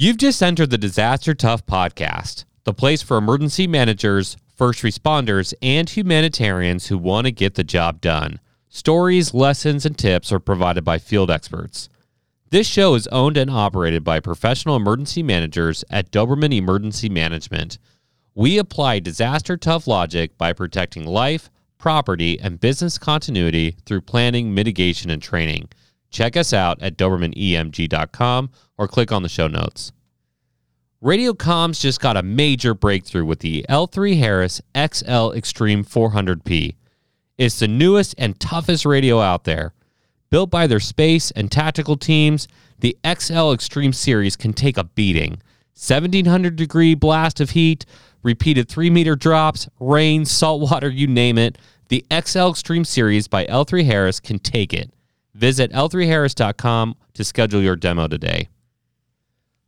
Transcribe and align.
You've 0.00 0.16
just 0.16 0.40
entered 0.44 0.70
the 0.70 0.78
Disaster 0.78 1.34
Tough 1.34 1.66
podcast, 1.66 2.44
the 2.62 2.72
place 2.72 3.02
for 3.02 3.16
emergency 3.16 3.66
managers, 3.66 4.36
first 4.54 4.82
responders, 4.82 5.52
and 5.60 5.90
humanitarians 5.90 6.86
who 6.86 6.96
want 6.96 7.24
to 7.24 7.32
get 7.32 7.56
the 7.56 7.64
job 7.64 8.00
done. 8.00 8.38
Stories, 8.68 9.34
lessons, 9.34 9.84
and 9.84 9.98
tips 9.98 10.30
are 10.30 10.38
provided 10.38 10.84
by 10.84 10.98
field 10.98 11.32
experts. 11.32 11.88
This 12.50 12.68
show 12.68 12.94
is 12.94 13.08
owned 13.08 13.36
and 13.36 13.50
operated 13.50 14.04
by 14.04 14.20
professional 14.20 14.76
emergency 14.76 15.24
managers 15.24 15.82
at 15.90 16.12
Doberman 16.12 16.54
Emergency 16.54 17.08
Management. 17.08 17.78
We 18.36 18.56
apply 18.56 19.00
disaster 19.00 19.56
tough 19.56 19.88
logic 19.88 20.38
by 20.38 20.52
protecting 20.52 21.06
life, 21.06 21.50
property, 21.76 22.38
and 22.38 22.60
business 22.60 22.98
continuity 22.98 23.74
through 23.84 24.02
planning, 24.02 24.54
mitigation, 24.54 25.10
and 25.10 25.20
training. 25.20 25.70
Check 26.10 26.36
us 26.36 26.52
out 26.52 26.82
at 26.82 26.96
DobermanEMG.com 26.96 28.50
or 28.76 28.88
click 28.88 29.12
on 29.12 29.22
the 29.22 29.28
show 29.28 29.48
notes. 29.48 29.92
Radio 31.00 31.32
comms 31.32 31.80
just 31.80 32.00
got 32.00 32.16
a 32.16 32.22
major 32.22 32.74
breakthrough 32.74 33.24
with 33.24 33.38
the 33.40 33.64
L3 33.68 34.18
Harris 34.18 34.60
XL 34.76 35.30
Extreme 35.32 35.84
400P. 35.84 36.74
It's 37.36 37.60
the 37.60 37.68
newest 37.68 38.16
and 38.18 38.40
toughest 38.40 38.84
radio 38.84 39.20
out 39.20 39.44
there. 39.44 39.74
Built 40.30 40.50
by 40.50 40.66
their 40.66 40.80
space 40.80 41.30
and 41.30 41.52
tactical 41.52 41.96
teams, 41.96 42.48
the 42.80 42.98
XL 43.06 43.52
Extreme 43.52 43.92
series 43.92 44.34
can 44.34 44.52
take 44.52 44.76
a 44.76 44.84
beating. 44.84 45.40
1700 45.74 46.56
degree 46.56 46.96
blast 46.96 47.40
of 47.40 47.50
heat, 47.50 47.86
repeated 48.24 48.68
3 48.68 48.90
meter 48.90 49.14
drops, 49.14 49.68
rain, 49.78 50.24
salt 50.24 50.60
water, 50.60 50.88
you 50.88 51.06
name 51.06 51.38
it. 51.38 51.58
The 51.88 52.04
XL 52.12 52.48
Extreme 52.48 52.86
series 52.86 53.28
by 53.28 53.46
L3 53.46 53.84
Harris 53.84 54.18
can 54.18 54.40
take 54.40 54.74
it. 54.74 54.90
Visit 55.34 55.72
l3harris.com 55.72 56.96
to 57.14 57.24
schedule 57.24 57.62
your 57.62 57.76
demo 57.76 58.08
today. 58.08 58.48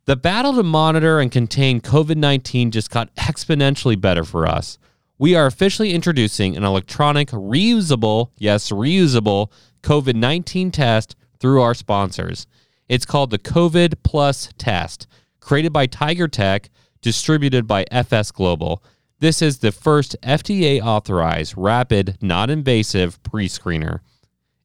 The 0.05 0.15
battle 0.15 0.53
to 0.55 0.63
monitor 0.63 1.19
and 1.19 1.31
contain 1.31 1.79
COVID 1.79 2.17
19 2.17 2.71
just 2.71 2.89
got 2.89 3.13
exponentially 3.15 3.99
better 3.99 4.23
for 4.23 4.47
us. 4.47 4.77
We 5.17 5.35
are 5.35 5.45
officially 5.45 5.93
introducing 5.93 6.57
an 6.57 6.63
electronic, 6.63 7.29
reusable, 7.29 8.31
yes, 8.37 8.71
reusable 8.71 9.51
COVID 9.83 10.15
19 10.15 10.71
test 10.71 11.15
through 11.39 11.61
our 11.61 11.73
sponsors. 11.73 12.47
It's 12.89 13.05
called 13.05 13.29
the 13.29 13.39
COVID 13.39 13.95
Plus 14.03 14.49
test, 14.57 15.07
created 15.39 15.71
by 15.71 15.85
Tiger 15.85 16.27
Tech, 16.27 16.69
distributed 17.01 17.67
by 17.67 17.85
FS 17.91 18.31
Global. 18.31 18.83
This 19.19 19.41
is 19.41 19.59
the 19.59 19.71
first 19.71 20.15
FDA 20.23 20.81
authorized, 20.81 21.53
rapid, 21.55 22.17
non 22.21 22.49
invasive 22.49 23.21
pre 23.21 23.47
screener. 23.47 23.99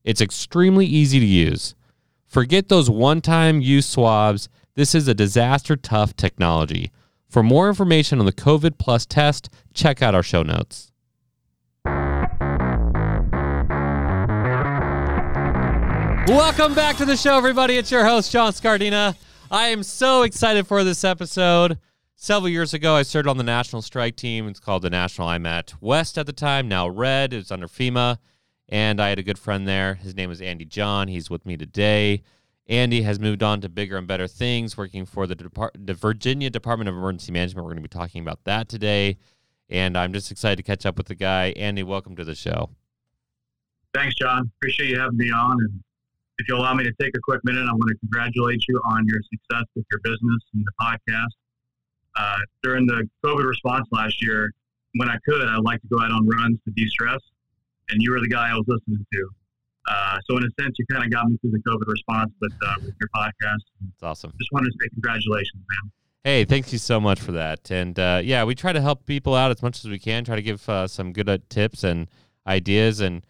It's 0.06 0.20
extremely 0.20 0.86
easy 0.86 1.18
to 1.18 1.26
use. 1.26 1.74
Forget 2.28 2.68
those 2.68 2.88
one 2.88 3.20
time 3.20 3.60
use 3.60 3.86
swabs. 3.86 4.48
This 4.76 4.94
is 4.94 5.08
a 5.08 5.14
disaster 5.14 5.74
tough 5.74 6.14
technology. 6.14 6.92
For 7.28 7.42
more 7.42 7.68
information 7.68 8.20
on 8.20 8.26
the 8.26 8.32
COVID 8.32 8.78
Plus 8.78 9.04
test, 9.04 9.48
check 9.74 10.02
out 10.02 10.14
our 10.14 10.22
show 10.22 10.44
notes. 10.44 10.92
Welcome 16.28 16.74
back 16.74 16.96
to 16.98 17.04
the 17.04 17.16
show, 17.16 17.36
everybody. 17.36 17.76
It's 17.76 17.90
your 17.90 18.04
host, 18.04 18.30
John 18.30 18.52
Scardina. 18.52 19.16
I 19.50 19.68
am 19.68 19.82
so 19.82 20.22
excited 20.22 20.68
for 20.68 20.84
this 20.84 21.02
episode. 21.02 21.80
Several 22.14 22.48
years 22.48 22.72
ago, 22.72 22.94
I 22.94 23.02
served 23.02 23.26
on 23.26 23.38
the 23.38 23.42
national 23.42 23.82
strike 23.82 24.14
team. 24.14 24.46
It's 24.46 24.60
called 24.60 24.82
the 24.82 24.90
National 24.90 25.26
IMAT 25.26 25.74
West 25.80 26.16
at 26.16 26.26
the 26.26 26.32
time, 26.32 26.68
now 26.68 26.86
Red. 26.88 27.32
It 27.32 27.38
was 27.38 27.50
under 27.50 27.66
FEMA. 27.66 28.18
And 28.68 29.00
I 29.00 29.08
had 29.08 29.18
a 29.18 29.22
good 29.22 29.38
friend 29.38 29.66
there. 29.66 29.94
His 29.94 30.14
name 30.14 30.28
was 30.28 30.40
Andy 30.40 30.64
John. 30.64 31.08
He's 31.08 31.30
with 31.30 31.46
me 31.46 31.56
today. 31.56 32.22
Andy 32.68 33.02
has 33.02 33.20
moved 33.20 33.42
on 33.42 33.60
to 33.60 33.68
bigger 33.68 33.96
and 33.96 34.08
better 34.08 34.26
things, 34.26 34.76
working 34.76 35.06
for 35.06 35.26
the, 35.26 35.36
Depart- 35.36 35.76
the 35.78 35.94
Virginia 35.94 36.50
Department 36.50 36.88
of 36.88 36.96
Emergency 36.96 37.30
Management. 37.30 37.64
We're 37.64 37.70
going 37.70 37.82
to 37.82 37.88
be 37.88 37.98
talking 37.98 38.22
about 38.22 38.42
that 38.44 38.68
today. 38.68 39.18
And 39.70 39.96
I'm 39.96 40.12
just 40.12 40.30
excited 40.32 40.56
to 40.56 40.62
catch 40.62 40.84
up 40.84 40.96
with 40.96 41.06
the 41.06 41.14
guy. 41.14 41.52
Andy, 41.56 41.84
welcome 41.84 42.16
to 42.16 42.24
the 42.24 42.34
show. 42.34 42.70
Thanks, 43.94 44.16
John. 44.16 44.50
Appreciate 44.58 44.90
you 44.90 44.98
having 44.98 45.16
me 45.16 45.30
on. 45.30 45.60
And 45.60 45.80
if 46.38 46.48
you'll 46.48 46.60
allow 46.60 46.74
me 46.74 46.84
to 46.84 46.92
take 47.00 47.12
a 47.16 47.20
quick 47.20 47.40
minute, 47.44 47.66
I 47.68 47.72
want 47.72 47.88
to 47.88 47.96
congratulate 47.98 48.62
you 48.68 48.80
on 48.84 49.06
your 49.06 49.20
success 49.30 49.64
with 49.74 49.86
your 49.90 50.00
business 50.00 50.42
and 50.54 50.64
the 50.64 50.72
podcast. 50.80 51.32
Uh, 52.16 52.38
during 52.62 52.86
the 52.86 53.08
COVID 53.24 53.46
response 53.46 53.86
last 53.92 54.22
year, 54.22 54.52
when 54.94 55.08
I 55.08 55.18
could, 55.24 55.46
I'd 55.46 55.62
like 55.62 55.80
to 55.82 55.88
go 55.88 56.00
out 56.00 56.10
on 56.10 56.26
runs 56.26 56.58
to 56.64 56.70
de 56.72 56.88
stress. 56.88 57.20
And 57.88 58.02
you 58.02 58.10
were 58.10 58.20
the 58.20 58.28
guy 58.28 58.50
I 58.50 58.54
was 58.54 58.64
listening 58.66 59.04
to. 59.12 59.28
Uh, 59.88 60.18
so, 60.28 60.36
in 60.36 60.42
a 60.42 60.62
sense, 60.62 60.74
you 60.78 60.84
kind 60.90 61.04
of 61.04 61.10
got 61.10 61.28
me 61.28 61.38
through 61.40 61.52
the 61.52 61.62
COVID 61.68 61.86
response 61.86 62.32
with, 62.40 62.52
uh, 62.66 62.74
with 62.84 62.94
your 63.00 63.08
podcast. 63.14 63.62
It's 63.94 64.02
awesome. 64.02 64.32
Just 64.38 64.50
wanted 64.52 64.72
to 64.72 64.78
say 64.80 64.88
congratulations, 64.88 65.62
man. 65.70 65.92
Hey, 66.24 66.44
thank 66.44 66.72
you 66.72 66.78
so 66.78 67.00
much 67.00 67.20
for 67.20 67.30
that. 67.32 67.70
And 67.70 67.96
uh, 67.96 68.20
yeah, 68.24 68.42
we 68.42 68.56
try 68.56 68.72
to 68.72 68.80
help 68.80 69.06
people 69.06 69.36
out 69.36 69.52
as 69.52 69.62
much 69.62 69.84
as 69.84 69.88
we 69.88 70.00
can, 70.00 70.24
try 70.24 70.34
to 70.34 70.42
give 70.42 70.68
uh, 70.68 70.88
some 70.88 71.12
good 71.12 71.28
uh, 71.28 71.38
tips 71.48 71.84
and 71.84 72.08
ideas 72.48 72.98
and 72.98 73.24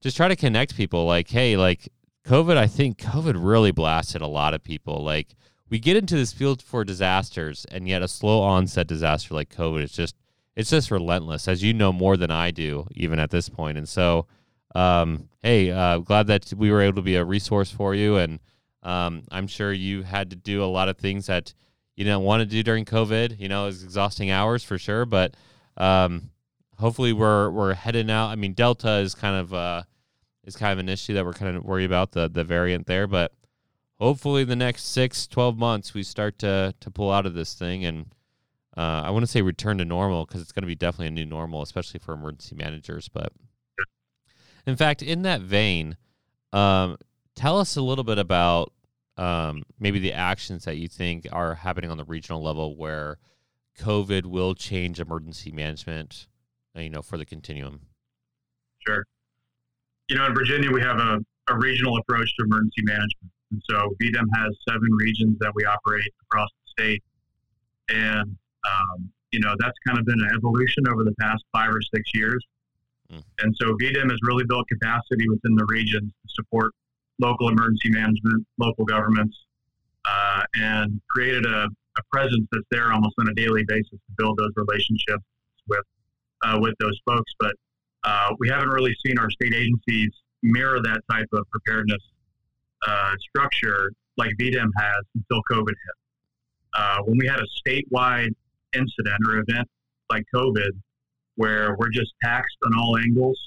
just 0.00 0.16
try 0.16 0.28
to 0.28 0.36
connect 0.36 0.74
people. 0.74 1.04
Like, 1.04 1.28
hey, 1.28 1.58
like 1.58 1.90
COVID, 2.24 2.56
I 2.56 2.66
think 2.66 2.96
COVID 2.98 3.34
really 3.36 3.70
blasted 3.70 4.22
a 4.22 4.26
lot 4.26 4.54
of 4.54 4.62
people. 4.62 5.04
Like, 5.04 5.34
we 5.68 5.78
get 5.78 5.98
into 5.98 6.16
this 6.16 6.32
field 6.32 6.62
for 6.62 6.84
disasters, 6.84 7.66
and 7.70 7.86
yet 7.86 8.00
a 8.00 8.08
slow 8.08 8.40
onset 8.40 8.86
disaster 8.86 9.34
like 9.34 9.54
COVID 9.54 9.82
is 9.82 9.92
just 9.92 10.14
it's 10.58 10.70
just 10.70 10.90
relentless, 10.90 11.46
as 11.46 11.62
you 11.62 11.72
know 11.72 11.92
more 11.92 12.16
than 12.16 12.32
I 12.32 12.50
do, 12.50 12.88
even 12.90 13.20
at 13.20 13.30
this 13.30 13.48
point. 13.48 13.78
And 13.78 13.88
so, 13.88 14.26
um, 14.74 15.28
hey, 15.40 15.70
uh, 15.70 15.98
glad 15.98 16.26
that 16.26 16.52
we 16.52 16.72
were 16.72 16.80
able 16.80 16.96
to 16.96 17.02
be 17.02 17.14
a 17.14 17.24
resource 17.24 17.70
for 17.70 17.94
you, 17.94 18.16
and 18.16 18.40
um, 18.82 19.22
I'm 19.30 19.46
sure 19.46 19.72
you 19.72 20.02
had 20.02 20.30
to 20.30 20.36
do 20.36 20.64
a 20.64 20.66
lot 20.66 20.88
of 20.88 20.98
things 20.98 21.26
that 21.26 21.54
you 21.94 22.02
didn't 22.02 22.22
want 22.22 22.40
to 22.40 22.44
do 22.44 22.64
during 22.64 22.84
COVID. 22.84 23.38
You 23.38 23.48
know, 23.48 23.62
it 23.62 23.66
was 23.66 23.84
exhausting 23.84 24.32
hours 24.32 24.64
for 24.64 24.78
sure, 24.78 25.06
but 25.06 25.36
um, 25.76 26.30
hopefully 26.76 27.12
we're 27.12 27.50
we're 27.50 27.74
heading 27.74 28.10
out. 28.10 28.30
I 28.30 28.34
mean, 28.34 28.54
Delta 28.54 28.94
is 28.94 29.14
kind 29.14 29.36
of 29.36 29.54
uh, 29.54 29.84
is 30.42 30.56
kind 30.56 30.72
of 30.72 30.80
an 30.80 30.88
issue 30.88 31.14
that 31.14 31.24
we're 31.24 31.34
kind 31.34 31.56
of 31.56 31.64
worried 31.64 31.86
about 31.86 32.10
the 32.10 32.28
the 32.28 32.42
variant 32.42 32.88
there, 32.88 33.06
but 33.06 33.32
hopefully 34.00 34.42
the 34.42 34.56
next 34.56 34.86
six, 34.88 35.28
12 35.28 35.56
months 35.56 35.94
we 35.94 36.02
start 36.02 36.36
to 36.40 36.74
to 36.80 36.90
pull 36.90 37.12
out 37.12 37.26
of 37.26 37.34
this 37.34 37.54
thing 37.54 37.84
and 37.84 38.06
uh, 38.78 39.02
I 39.04 39.10
want 39.10 39.24
to 39.24 39.26
say 39.26 39.42
return 39.42 39.78
to 39.78 39.84
normal 39.84 40.24
because 40.24 40.40
it's 40.40 40.52
going 40.52 40.62
to 40.62 40.68
be 40.68 40.76
definitely 40.76 41.08
a 41.08 41.10
new 41.10 41.26
normal, 41.26 41.62
especially 41.62 41.98
for 41.98 42.14
emergency 42.14 42.54
managers. 42.54 43.08
But 43.08 43.32
in 44.68 44.76
fact, 44.76 45.02
in 45.02 45.22
that 45.22 45.40
vein, 45.40 45.96
um, 46.52 46.96
tell 47.34 47.58
us 47.58 47.76
a 47.76 47.82
little 47.82 48.04
bit 48.04 48.18
about 48.18 48.72
um, 49.16 49.64
maybe 49.80 49.98
the 49.98 50.12
actions 50.12 50.64
that 50.64 50.76
you 50.76 50.86
think 50.86 51.26
are 51.32 51.56
happening 51.56 51.90
on 51.90 51.96
the 51.96 52.04
regional 52.04 52.40
level 52.40 52.76
where 52.76 53.18
COVID 53.80 54.26
will 54.26 54.54
change 54.54 55.00
emergency 55.00 55.50
management, 55.50 56.28
uh, 56.76 56.80
you 56.80 56.88
know, 56.88 57.02
for 57.02 57.18
the 57.18 57.26
continuum. 57.26 57.80
Sure. 58.86 59.04
You 60.06 60.18
know, 60.18 60.26
in 60.26 60.34
Virginia, 60.34 60.70
we 60.70 60.82
have 60.82 60.98
a, 60.98 61.18
a 61.50 61.58
regional 61.58 61.96
approach 61.98 62.30
to 62.38 62.44
emergency 62.44 62.82
management. 62.82 63.32
And 63.50 63.60
so 63.68 63.92
VDEM 64.00 64.26
has 64.36 64.56
seven 64.68 64.92
regions 64.92 65.36
that 65.40 65.50
we 65.56 65.64
operate 65.64 66.14
across 66.22 66.48
the 66.48 66.82
state. 66.82 67.02
And 67.88 68.36
um, 68.66 69.10
you 69.32 69.40
know, 69.40 69.54
that's 69.58 69.76
kind 69.86 69.98
of 69.98 70.06
been 70.06 70.20
an 70.20 70.30
evolution 70.34 70.88
over 70.88 71.04
the 71.04 71.14
past 71.20 71.44
five 71.52 71.70
or 71.70 71.80
six 71.94 72.10
years. 72.14 72.44
Mm. 73.12 73.22
And 73.40 73.54
so 73.60 73.74
VDEM 73.80 74.10
has 74.10 74.18
really 74.22 74.44
built 74.48 74.66
capacity 74.68 75.28
within 75.28 75.54
the 75.54 75.66
regions 75.68 76.10
to 76.10 76.28
support 76.34 76.72
local 77.18 77.48
emergency 77.48 77.90
management, 77.90 78.46
local 78.58 78.84
governments, 78.84 79.36
uh, 80.04 80.42
and 80.54 81.00
created 81.10 81.44
a, 81.44 81.66
a, 81.98 82.02
presence 82.12 82.46
that's 82.52 82.64
there 82.70 82.92
almost 82.92 83.14
on 83.18 83.28
a 83.28 83.34
daily 83.34 83.64
basis 83.66 83.90
to 83.90 84.12
build 84.16 84.38
those 84.38 84.52
relationships 84.56 85.24
with 85.66 85.84
uh, 86.44 86.58
with 86.60 86.74
those 86.78 86.98
folks. 87.04 87.30
But 87.40 87.54
uh, 88.04 88.34
we 88.38 88.48
haven't 88.48 88.68
really 88.68 88.94
seen 89.04 89.18
our 89.18 89.30
state 89.30 89.54
agencies 89.54 90.10
mirror 90.42 90.80
that 90.80 91.00
type 91.10 91.26
of 91.32 91.44
preparedness 91.50 92.02
uh, 92.86 93.12
structure 93.20 93.92
like 94.16 94.30
VDEM 94.40 94.70
has 94.76 95.04
until 95.14 95.42
COVID 95.50 95.68
hit. 95.68 95.96
Uh, 96.74 96.98
when 97.04 97.18
we 97.18 97.26
had 97.26 97.40
a 97.40 97.68
statewide 97.68 98.34
incident 98.78 99.18
or 99.28 99.38
event 99.38 99.68
like 100.10 100.24
COVID, 100.34 100.70
where 101.36 101.76
we're 101.78 101.90
just 101.90 102.12
taxed 102.22 102.56
on 102.64 102.72
all 102.78 102.96
angles. 102.96 103.38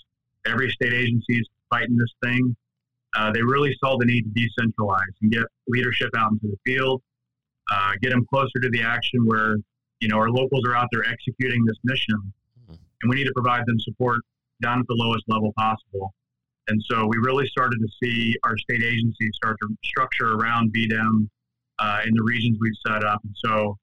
Every 0.45 0.69
state 0.71 0.93
agency 0.93 1.37
is 1.37 1.47
fighting 1.69 1.97
this 1.97 2.13
thing. 2.23 2.55
Uh, 3.15 3.31
they 3.31 3.41
really 3.41 3.75
saw 3.83 3.97
the 3.97 4.05
need 4.05 4.23
to 4.23 4.29
decentralize 4.29 5.13
and 5.21 5.31
get 5.31 5.43
leadership 5.67 6.09
out 6.15 6.31
into 6.31 6.47
the 6.47 6.57
field, 6.65 7.01
uh, 7.71 7.91
get 8.01 8.11
them 8.11 8.25
closer 8.29 8.59
to 8.61 8.69
the 8.69 8.81
action 8.81 9.25
where 9.25 9.57
you 9.99 10.07
know 10.07 10.17
our 10.17 10.29
locals 10.29 10.63
are 10.67 10.75
out 10.75 10.87
there 10.91 11.03
executing 11.05 11.65
this 11.65 11.77
mission, 11.83 12.15
mm-hmm. 12.63 12.73
and 13.01 13.09
we 13.09 13.15
need 13.15 13.25
to 13.25 13.33
provide 13.33 13.65
them 13.65 13.79
support 13.79 14.21
down 14.61 14.79
at 14.79 14.87
the 14.87 14.95
lowest 14.95 15.23
level 15.27 15.51
possible. 15.57 16.13
And 16.67 16.81
so 16.89 17.05
we 17.07 17.17
really 17.17 17.47
started 17.47 17.79
to 17.79 17.87
see 18.01 18.35
our 18.43 18.57
state 18.57 18.83
agencies 18.83 19.31
start 19.35 19.57
to 19.61 19.75
structure 19.83 20.33
around 20.35 20.73
VDEM 20.73 21.27
uh, 21.79 22.01
in 22.05 22.13
the 22.13 22.23
regions 22.23 22.57
we've 22.61 22.77
set 22.85 23.03
up. 23.03 23.19
And 23.23 23.35
so 23.35 23.77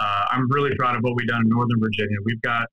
uh, 0.00 0.24
I'm 0.30 0.50
really 0.50 0.74
proud 0.76 0.96
of 0.96 1.02
what 1.02 1.14
we've 1.16 1.28
done 1.28 1.42
in 1.42 1.48
Northern 1.48 1.80
Virginia. 1.80 2.16
We've 2.24 2.40
got, 2.42 2.68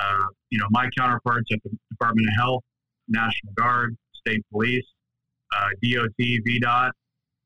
uh, 0.00 0.24
you 0.50 0.58
know, 0.58 0.66
my 0.70 0.88
counterparts 0.96 1.50
at 1.52 1.58
the 1.64 1.70
Department 1.90 2.28
of 2.28 2.34
Health, 2.36 2.62
National 3.08 3.52
Guard, 3.54 3.96
State 4.14 4.44
Police, 4.50 4.86
uh, 5.56 5.68
DOT, 5.82 6.16
VDOT, 6.18 6.90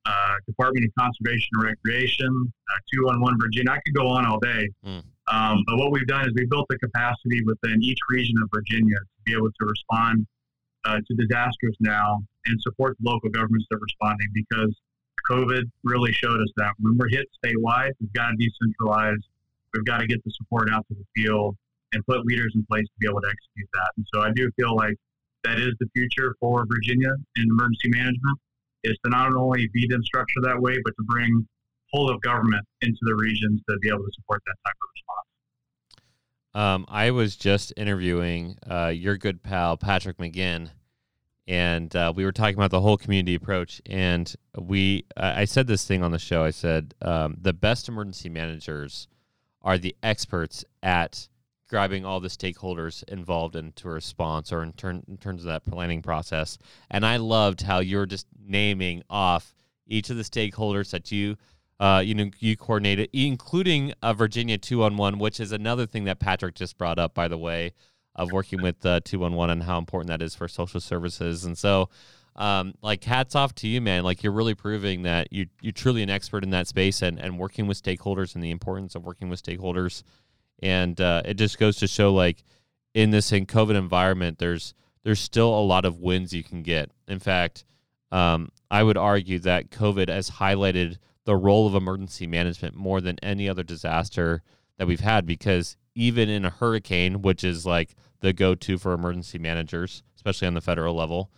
uh, 0.06 0.34
Department 0.46 0.86
of 0.86 0.92
Conservation 0.98 1.48
and 1.54 1.64
Recreation, 1.64 2.52
uh, 2.72 2.78
211 2.94 3.38
Virginia. 3.40 3.72
I 3.72 3.80
could 3.84 3.94
go 3.94 4.08
on 4.08 4.26
all 4.26 4.38
day. 4.38 4.68
Mm. 4.86 5.02
Um, 5.30 5.62
but 5.66 5.76
what 5.78 5.92
we've 5.92 6.06
done 6.06 6.26
is 6.26 6.32
we 6.34 6.46
built 6.46 6.66
the 6.68 6.78
capacity 6.78 7.42
within 7.44 7.82
each 7.82 7.98
region 8.08 8.36
of 8.42 8.48
Virginia 8.52 8.96
to 8.96 9.22
be 9.24 9.32
able 9.32 9.48
to 9.48 9.66
respond 9.66 10.26
uh, 10.84 10.96
to 10.96 11.14
disasters 11.14 11.76
now 11.80 12.20
and 12.46 12.60
support 12.62 12.96
the 13.00 13.10
local 13.10 13.30
governments 13.30 13.66
that 13.70 13.76
are 13.76 13.80
responding 13.80 14.28
because 14.32 14.74
COVID 15.28 15.62
really 15.84 16.12
showed 16.12 16.40
us 16.40 16.48
that 16.56 16.72
when 16.80 16.96
we're 16.96 17.08
hit 17.08 17.26
statewide, 17.44 17.92
we've 18.00 18.12
got 18.12 18.30
to 18.30 18.36
decentralize. 18.36 19.18
We've 19.74 19.84
got 19.84 19.98
to 19.98 20.06
get 20.06 20.22
the 20.24 20.30
support 20.32 20.68
out 20.72 20.86
to 20.88 20.94
the 20.94 21.04
field 21.14 21.56
and 21.92 22.04
put 22.06 22.24
leaders 22.24 22.52
in 22.54 22.64
place 22.66 22.84
to 22.84 22.92
be 22.98 23.06
able 23.06 23.20
to 23.20 23.28
execute 23.28 23.68
that. 23.74 23.90
And 23.96 24.06
so 24.12 24.22
I 24.22 24.30
do 24.32 24.50
feel 24.56 24.74
like 24.76 24.94
that 25.44 25.58
is 25.58 25.72
the 25.80 25.88
future 25.94 26.34
for 26.40 26.66
Virginia 26.66 27.10
in 27.36 27.44
emergency 27.50 27.88
management 27.88 28.38
is 28.84 28.96
to 29.04 29.10
not 29.10 29.34
only 29.34 29.68
be 29.72 29.86
in 29.90 30.02
structure 30.02 30.40
that 30.42 30.60
way, 30.60 30.76
but 30.84 30.90
to 30.90 31.02
bring 31.04 31.46
whole 31.92 32.10
of 32.10 32.20
government 32.20 32.64
into 32.82 32.98
the 33.02 33.14
regions 33.14 33.60
to 33.68 33.76
be 33.78 33.88
able 33.88 33.98
to 33.98 34.12
support 34.14 34.42
that 34.46 34.54
type 34.64 34.74
of 34.74 34.88
response. 34.94 35.26
Um, 36.52 36.86
I 36.88 37.10
was 37.10 37.36
just 37.36 37.72
interviewing 37.76 38.58
uh, 38.68 38.92
your 38.94 39.16
good 39.16 39.42
pal 39.42 39.76
Patrick 39.76 40.18
McGinn, 40.18 40.70
and 41.50 41.96
uh, 41.96 42.12
we 42.14 42.24
were 42.24 42.30
talking 42.30 42.54
about 42.54 42.70
the 42.70 42.80
whole 42.80 42.96
community 42.96 43.34
approach. 43.34 43.82
And 43.86 44.32
we, 44.56 45.04
I 45.16 45.46
said 45.46 45.66
this 45.66 45.84
thing 45.84 46.04
on 46.04 46.12
the 46.12 46.18
show. 46.18 46.44
I 46.44 46.50
said 46.50 46.94
um, 47.02 47.36
the 47.42 47.52
best 47.52 47.88
emergency 47.88 48.28
managers 48.28 49.08
are 49.60 49.76
the 49.76 49.96
experts 50.00 50.64
at 50.84 51.28
grabbing 51.68 52.04
all 52.04 52.20
the 52.20 52.28
stakeholders 52.28 53.02
involved 53.08 53.56
into 53.56 53.88
a 53.88 53.90
response 53.90 54.52
or 54.52 54.62
in, 54.62 54.72
turn, 54.74 55.02
in 55.08 55.16
terms 55.16 55.42
of 55.42 55.48
that 55.48 55.64
planning 55.64 56.02
process. 56.02 56.56
And 56.88 57.04
I 57.04 57.16
loved 57.16 57.62
how 57.62 57.80
you're 57.80 58.06
just 58.06 58.28
naming 58.40 59.02
off 59.10 59.52
each 59.88 60.08
of 60.08 60.18
the 60.18 60.22
stakeholders 60.22 60.92
that 60.92 61.10
you 61.10 61.36
uh, 61.80 62.02
you 62.04 62.14
know 62.14 62.30
you 62.38 62.58
coordinated, 62.58 63.08
including 63.14 63.94
a 64.02 64.12
Virginia 64.12 64.58
two 64.58 64.82
on 64.82 64.98
one, 64.98 65.18
which 65.18 65.40
is 65.40 65.50
another 65.50 65.86
thing 65.86 66.04
that 66.04 66.20
Patrick 66.20 66.54
just 66.54 66.76
brought 66.76 66.98
up, 66.98 67.14
by 67.14 67.26
the 67.26 67.38
way, 67.38 67.72
of 68.20 68.32
working 68.32 68.62
with 68.62 68.84
uh, 68.84 69.00
211 69.04 69.52
and 69.52 69.62
how 69.62 69.78
important 69.78 70.08
that 70.08 70.22
is 70.22 70.34
for 70.34 70.48
social 70.48 70.80
services. 70.80 71.44
And 71.44 71.56
so, 71.56 71.88
um, 72.36 72.74
like, 72.82 73.02
hats 73.04 73.34
off 73.34 73.54
to 73.56 73.68
you, 73.68 73.80
man. 73.80 74.04
Like, 74.04 74.22
you're 74.22 74.32
really 74.32 74.54
proving 74.54 75.02
that 75.02 75.32
you 75.32 75.46
you're 75.60 75.72
truly 75.72 76.02
an 76.02 76.10
expert 76.10 76.44
in 76.44 76.50
that 76.50 76.68
space 76.68 77.02
and 77.02 77.18
and 77.18 77.38
working 77.38 77.66
with 77.66 77.82
stakeholders 77.82 78.34
and 78.34 78.44
the 78.44 78.50
importance 78.50 78.94
of 78.94 79.04
working 79.04 79.28
with 79.28 79.42
stakeholders 79.42 80.02
and 80.62 81.00
uh, 81.00 81.22
it 81.24 81.34
just 81.34 81.58
goes 81.58 81.76
to 81.76 81.86
show 81.86 82.12
like 82.12 82.44
in 82.94 83.10
this 83.10 83.32
in 83.32 83.46
COVID 83.46 83.76
environment, 83.76 84.38
there's 84.38 84.74
there's 85.02 85.20
still 85.20 85.48
a 85.48 85.64
lot 85.64 85.84
of 85.84 86.00
wins 86.00 86.32
you 86.32 86.44
can 86.44 86.62
get. 86.62 86.90
In 87.08 87.18
fact, 87.18 87.64
um, 88.12 88.50
I 88.70 88.82
would 88.82 88.98
argue 88.98 89.38
that 89.40 89.70
COVID 89.70 90.08
has 90.08 90.30
highlighted 90.30 90.98
the 91.24 91.36
role 91.36 91.66
of 91.66 91.74
emergency 91.74 92.26
management 92.26 92.74
more 92.74 93.00
than 93.00 93.18
any 93.22 93.48
other 93.48 93.62
disaster 93.62 94.42
that 94.76 94.86
we've 94.86 95.00
had 95.00 95.24
because 95.24 95.76
even 95.94 96.28
in 96.28 96.44
a 96.44 96.50
hurricane, 96.50 97.22
which 97.22 97.44
is 97.44 97.64
like 97.64 97.94
the 98.20 98.32
go-to 98.32 98.78
for 98.78 98.92
emergency 98.92 99.38
managers, 99.38 100.02
especially 100.16 100.46
on 100.46 100.54
the 100.54 100.60
federal 100.60 100.94
level, 100.94 101.30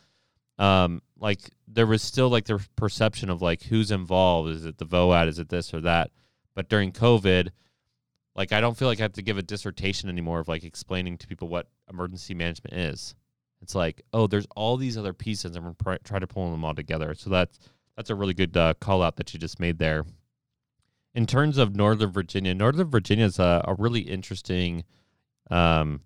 um, 0.58 1.02
like 1.18 1.50
there 1.66 1.86
was 1.86 2.02
still 2.02 2.28
like 2.28 2.44
the 2.44 2.64
perception 2.76 3.30
of 3.30 3.42
like 3.42 3.62
who's 3.64 3.90
involved. 3.90 4.50
Is 4.50 4.64
it 4.66 4.78
the 4.78 4.86
VOAD? 4.86 5.28
Is 5.28 5.38
it 5.38 5.48
this 5.48 5.72
or 5.72 5.80
that? 5.80 6.10
But 6.54 6.68
during 6.68 6.92
COVID, 6.92 7.48
like 8.34 8.52
I 8.52 8.60
don't 8.60 8.76
feel 8.76 8.88
like 8.88 9.00
I 9.00 9.02
have 9.02 9.12
to 9.14 9.22
give 9.22 9.38
a 9.38 9.42
dissertation 9.42 10.08
anymore 10.08 10.40
of 10.40 10.48
like 10.48 10.64
explaining 10.64 11.18
to 11.18 11.26
people 11.26 11.48
what 11.48 11.68
emergency 11.90 12.34
management 12.34 12.76
is. 12.76 13.14
It's 13.60 13.74
like, 13.74 14.02
oh, 14.12 14.26
there's 14.26 14.46
all 14.56 14.76
these 14.76 14.98
other 14.98 15.12
pieces, 15.12 15.54
and 15.54 15.64
we're 15.64 15.98
try 15.98 16.18
to 16.18 16.26
pull 16.26 16.50
them 16.50 16.64
all 16.64 16.74
together. 16.74 17.14
So 17.14 17.30
that's 17.30 17.58
that's 17.96 18.10
a 18.10 18.14
really 18.14 18.34
good 18.34 18.56
uh, 18.56 18.74
call 18.80 19.02
out 19.02 19.16
that 19.16 19.32
you 19.32 19.40
just 19.40 19.60
made 19.60 19.78
there. 19.78 20.04
In 21.14 21.26
terms 21.26 21.58
of 21.58 21.76
Northern 21.76 22.10
Virginia, 22.10 22.54
Northern 22.54 22.90
Virginia 22.90 23.26
is 23.26 23.38
a, 23.38 23.64
a 23.68 23.74
really 23.74 24.00
interesting 24.00 24.84
um, 25.50 26.00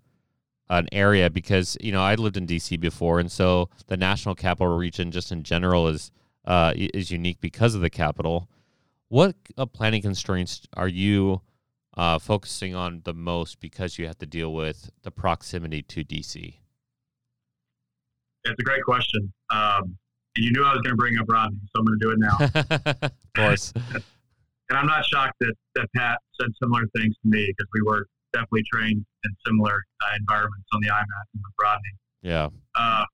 an 0.69 0.89
area 0.93 1.31
because 1.31 1.77
you 1.81 1.93
know 1.93 2.03
I 2.03 2.15
lived 2.15 2.37
in 2.37 2.47
DC 2.47 2.79
before, 2.81 3.21
and 3.21 3.31
so 3.31 3.69
the 3.87 3.97
National 3.97 4.35
Capital 4.35 4.77
Region, 4.77 5.11
just 5.11 5.33
in 5.33 5.43
general, 5.43 5.89
is 5.89 6.11
uh, 6.45 6.73
is 6.77 7.11
unique 7.11 7.41
because 7.41 7.75
of 7.75 7.81
the 7.81 7.91
capital. 7.91 8.49
What 9.09 9.37
uh, 9.57 9.67
planning 9.67 10.03
constraints 10.03 10.63
are 10.75 10.89
you 10.89 11.41
uh, 11.97 12.19
focusing 12.19 12.75
on 12.75 13.03
the 13.05 13.15
most 13.15 13.61
because 13.61 13.99
you 13.99 14.07
have 14.07 14.19
to 14.19 14.27
deal 14.27 14.53
with 14.53 14.91
the 15.03 15.11
proximity 15.11 15.83
to 15.83 16.05
DC? 16.05 16.59
It's 18.45 18.61
a 18.61 18.63
great 18.63 18.83
question. 18.85 19.33
Um, 19.51 19.97
you 20.37 20.53
knew 20.53 20.65
I 20.65 20.73
was 20.73 20.83
going 20.83 20.93
to 20.93 20.97
bring 20.97 21.19
up 21.19 21.27
Rodney, 21.29 21.59
so 21.75 21.81
I'm 21.81 21.87
going 21.87 21.99
to 21.99 22.05
do 22.05 22.11
it 22.11 22.19
now. 22.19 23.03
of 23.11 23.33
course. 23.35 23.73
and 23.95 24.79
I'm 24.79 24.87
not 24.87 25.05
shocked 25.05 25.35
that, 25.41 25.55
that 25.75 25.89
Pat 25.97 26.19
said 26.41 26.51
similar 26.63 26.83
things 26.97 27.15
to 27.23 27.29
me 27.29 27.47
because 27.47 27.69
we 27.73 27.83
were 27.83 28.07
definitely 28.37 28.65
trained 28.71 29.05
in 29.25 29.31
similar 29.47 29.83
uh, 30.03 30.17
environments 30.19 30.67
on 30.73 30.81
the 30.81 30.89
IMAT 30.89 31.27
with 31.35 31.55
Rodney. 31.61 31.95
Yeah. 32.23 32.49
Uh, 32.75 33.05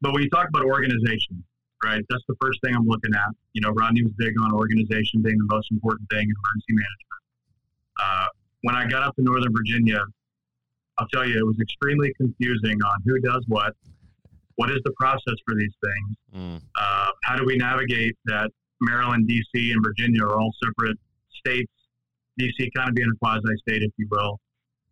but 0.00 0.12
when 0.12 0.22
you 0.22 0.30
talk 0.30 0.48
about 0.48 0.64
organization, 0.64 1.44
right, 1.84 2.02
that's 2.08 2.24
the 2.28 2.34
first 2.40 2.60
thing 2.62 2.74
I'm 2.74 2.86
looking 2.86 3.14
at. 3.14 3.30
You 3.52 3.62
know, 3.62 3.70
Rodney 3.70 4.02
was 4.02 4.12
big 4.18 4.34
on 4.42 4.52
organization 4.52 5.22
being 5.22 5.38
the 5.38 5.54
most 5.54 5.70
important 5.70 6.08
thing 6.10 6.22
in 6.22 6.34
emergency 6.34 6.74
management. 6.74 7.22
Uh, 8.00 8.26
when 8.62 8.74
I 8.74 8.86
got 8.86 9.02
up 9.02 9.14
to 9.16 9.22
Northern 9.22 9.52
Virginia, 9.52 10.02
I'll 10.98 11.08
tell 11.08 11.26
you, 11.26 11.38
it 11.38 11.46
was 11.46 11.58
extremely 11.60 12.12
confusing 12.16 12.82
on 12.82 13.02
who 13.04 13.20
does 13.20 13.44
what, 13.46 13.74
what 14.56 14.70
is 14.70 14.78
the 14.84 14.92
process 14.98 15.34
for 15.46 15.54
these 15.54 15.74
things, 15.84 16.16
mm. 16.36 16.60
uh, 16.80 17.10
how 17.22 17.36
do 17.36 17.44
we 17.44 17.56
navigate 17.56 18.16
that 18.24 18.50
Maryland, 18.80 19.28
D.C., 19.28 19.72
and 19.72 19.84
Virginia 19.84 20.24
are 20.24 20.40
all 20.40 20.52
separate 20.62 20.98
states, 21.30 21.72
D.C. 22.38 22.70
kind 22.74 22.88
of 22.88 22.94
being 22.94 23.10
a 23.12 23.18
quasi 23.18 23.42
state, 23.66 23.82
if 23.82 23.92
you 23.96 24.06
will. 24.10 24.40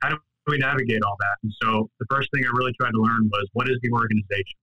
How 0.03 0.11
do 0.11 0.19
we 0.49 0.59
navigate 0.59 1.03
all 1.03 1.17
that? 1.21 1.37
And 1.43 1.53
so 1.63 1.89
the 1.99 2.07
first 2.11 2.29
thing 2.33 2.45
I 2.45 2.51
really 2.55 2.73
tried 2.79 2.93
to 2.93 3.01
learn 3.01 3.29
was 3.33 3.49
what 3.53 3.69
is 3.69 3.77
the 3.83 3.91
organization? 3.91 4.59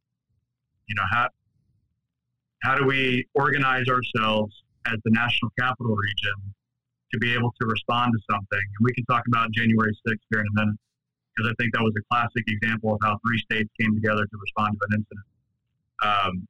You 0.87 0.95
know, 0.95 1.03
how, 1.11 1.29
how 2.61 2.75
do 2.75 2.85
we 2.85 3.25
organize 3.33 3.85
ourselves 3.87 4.53
as 4.85 4.97
the 5.05 5.11
national 5.11 5.51
capital 5.57 5.95
region 5.95 6.53
to 7.13 7.19
be 7.19 7.33
able 7.33 7.53
to 7.61 7.67
respond 7.67 8.11
to 8.13 8.19
something. 8.29 8.59
And 8.59 8.81
we 8.81 8.91
can 8.93 9.05
talk 9.05 9.23
about 9.27 9.51
January 9.51 9.95
6th 10.07 10.17
here 10.31 10.41
in 10.41 10.47
a 10.47 10.59
minute, 10.59 10.79
because 11.35 11.51
I 11.51 11.55
think 11.61 11.73
that 11.73 11.83
was 11.83 11.93
a 11.97 12.03
classic 12.11 12.43
example 12.47 12.93
of 12.93 12.99
how 13.03 13.19
three 13.25 13.39
states 13.39 13.69
came 13.79 13.93
together 13.93 14.25
to 14.25 14.37
respond 14.41 14.75
to 14.79 14.87
an 14.89 14.99
incident. 14.99 15.27
Um, 16.03 16.47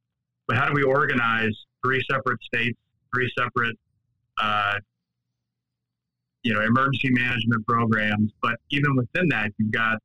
but 0.48 0.58
how 0.58 0.68
do 0.68 0.74
we 0.74 0.84
organize 0.84 1.54
three 1.84 2.02
separate 2.10 2.42
states, 2.44 2.80
three 3.14 3.32
separate, 3.38 3.78
uh, 4.42 4.80
you 6.44 6.54
know, 6.54 6.62
emergency 6.62 7.10
management 7.12 7.66
programs? 7.66 8.32
But 8.42 8.60
even 8.70 8.96
within 8.96 9.28
that, 9.30 9.52
you've 9.58 9.72
got 9.72 9.98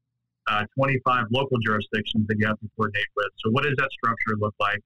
uh, 0.51 0.65
25 0.77 1.27
local 1.31 1.59
jurisdictions 1.59 2.27
that 2.29 2.37
you 2.39 2.47
have 2.47 2.59
to 2.61 2.69
coordinate 2.77 3.07
with. 3.17 3.29
So, 3.45 3.51
what 3.51 3.65
does 3.65 3.75
that 3.77 3.91
structure 3.93 4.37
look 4.39 4.55
like? 4.59 4.81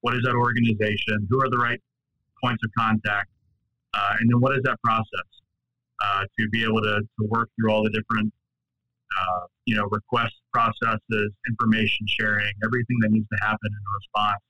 What 0.00 0.14
is 0.14 0.22
that 0.24 0.34
organization? 0.34 1.26
Who 1.28 1.42
are 1.42 1.50
the 1.50 1.58
right 1.58 1.80
points 2.42 2.62
of 2.64 2.70
contact? 2.78 3.28
Uh, 3.94 4.14
and 4.20 4.30
then 4.30 4.40
what 4.40 4.54
is 4.54 4.62
that 4.64 4.80
process 4.84 5.28
uh, 6.04 6.22
to 6.38 6.48
be 6.50 6.62
able 6.62 6.80
to, 6.82 7.00
to 7.00 7.26
work 7.26 7.48
through 7.56 7.72
all 7.72 7.82
the 7.82 7.90
different, 7.90 8.32
uh, 9.18 9.46
you 9.64 9.74
know, 9.74 9.88
request 9.90 10.34
processes, 10.52 11.32
information 11.48 12.06
sharing, 12.06 12.52
everything 12.62 12.96
that 13.00 13.10
needs 13.10 13.26
to 13.28 13.38
happen 13.40 13.66
in 13.66 13.84
response? 13.98 14.40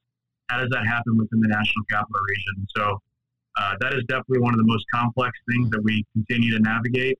How 0.48 0.60
does 0.60 0.70
that 0.70 0.86
happen 0.86 1.16
within 1.16 1.40
the 1.40 1.48
national 1.48 1.84
capital 1.88 2.20
region? 2.28 2.66
So 2.76 3.00
uh, 3.56 3.74
that 3.80 3.94
is 3.94 4.02
definitely 4.08 4.40
one 4.40 4.54
of 4.54 4.58
the 4.58 4.66
most 4.66 4.84
complex 4.92 5.32
things 5.50 5.70
that 5.70 5.82
we 5.82 6.04
continue 6.12 6.56
to 6.56 6.60
navigate. 6.60 7.18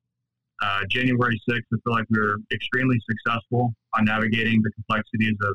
Uh, 0.63 0.81
January 0.91 1.41
6th, 1.49 1.61
I 1.73 1.77
feel 1.85 1.93
like 1.93 2.05
we 2.11 2.19
were 2.19 2.37
extremely 2.53 2.97
successful 3.09 3.73
on 3.97 4.05
navigating 4.05 4.61
the 4.63 4.71
complexities 4.73 5.37
of 5.43 5.55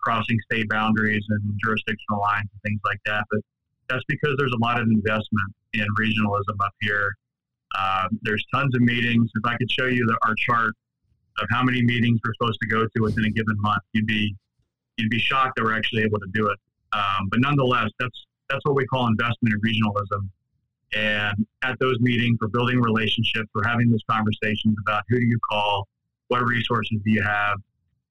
crossing 0.00 0.38
state 0.50 0.68
boundaries 0.68 1.24
and 1.28 1.42
jurisdictional 1.62 2.20
lines 2.20 2.48
and 2.52 2.62
things 2.62 2.80
like 2.84 2.98
that. 3.04 3.24
But 3.30 3.40
that's 3.88 4.04
because 4.08 4.34
there's 4.38 4.52
a 4.52 4.64
lot 4.64 4.80
of 4.80 4.86
investment 4.88 5.52
in 5.74 5.86
regionalism 6.00 6.56
up 6.62 6.72
here. 6.80 7.14
Um, 7.78 8.18
there's 8.22 8.44
tons 8.52 8.74
of 8.74 8.80
meetings. 8.80 9.30
If 9.34 9.44
I 9.44 9.56
could 9.56 9.70
show 9.70 9.86
you 9.86 10.06
the, 10.06 10.16
our 10.26 10.34
chart 10.34 10.72
of 11.40 11.46
how 11.50 11.62
many 11.62 11.82
meetings 11.82 12.18
we're 12.24 12.32
supposed 12.34 12.58
to 12.62 12.68
go 12.68 12.84
to 12.84 13.02
within 13.02 13.24
a 13.24 13.30
given 13.30 13.56
month, 13.60 13.82
you'd 13.92 14.06
be 14.06 14.34
you'd 14.96 15.10
be 15.10 15.18
shocked 15.18 15.52
that 15.56 15.64
we're 15.64 15.76
actually 15.76 16.02
able 16.02 16.18
to 16.18 16.26
do 16.32 16.48
it. 16.48 16.58
Um, 16.92 17.28
but 17.30 17.40
nonetheless, 17.40 17.90
that's 18.00 18.26
that's 18.48 18.64
what 18.64 18.74
we 18.74 18.86
call 18.86 19.06
investment 19.06 19.54
in 19.54 19.60
regionalism. 19.60 20.28
And 20.94 21.46
at 21.62 21.78
those 21.80 21.98
meetings, 22.00 22.38
we're 22.40 22.48
building 22.48 22.80
relationships. 22.80 23.48
We're 23.54 23.68
having 23.68 23.90
those 23.90 24.02
conversations 24.10 24.74
about 24.80 25.02
who 25.08 25.18
do 25.18 25.26
you 25.26 25.38
call, 25.50 25.86
what 26.28 26.42
resources 26.48 26.98
do 27.04 27.10
you 27.10 27.22
have, 27.22 27.58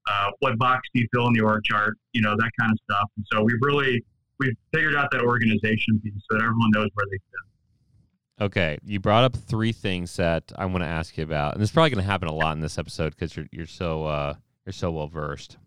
uh, 0.08 0.32
what 0.40 0.58
box 0.58 0.88
do 0.94 1.02
you 1.02 1.08
fill 1.14 1.28
in 1.28 1.34
the 1.34 1.42
org 1.42 1.64
chart, 1.64 1.96
you 2.14 2.22
know, 2.22 2.36
that 2.38 2.52
kind 2.60 2.72
of 2.72 2.78
stuff. 2.90 3.10
And 3.18 3.26
so 3.32 3.44
we've 3.44 3.60
really 3.62 4.04
we've 4.40 4.56
figured 4.74 4.96
out 4.96 5.10
that 5.12 5.22
organization 5.22 6.00
piece 6.04 6.14
so 6.30 6.38
that 6.38 6.44
everyone 6.44 6.72
knows 6.72 6.90
where 6.94 7.06
they 7.10 7.18
fit. 7.18 8.44
Okay, 8.46 8.78
you 8.86 9.00
brought 9.00 9.24
up 9.24 9.36
three 9.36 9.72
things 9.72 10.16
that 10.18 10.52
I 10.56 10.68
want 10.68 10.84
to 10.84 10.88
ask 10.88 11.18
you 11.18 11.24
about, 11.24 11.54
and 11.54 11.62
this 11.62 11.70
is 11.70 11.74
probably 11.74 11.90
going 11.90 12.04
to 12.04 12.10
happen 12.10 12.28
a 12.28 12.34
lot 12.34 12.52
in 12.54 12.62
this 12.62 12.78
episode 12.78 13.16
because 13.16 13.36
you're 13.36 13.48
you're 13.52 13.66
so 13.66 14.06
uh, 14.06 14.36
you're 14.66 14.74
so 14.74 14.92
well 14.92 15.08
versed. 15.08 15.58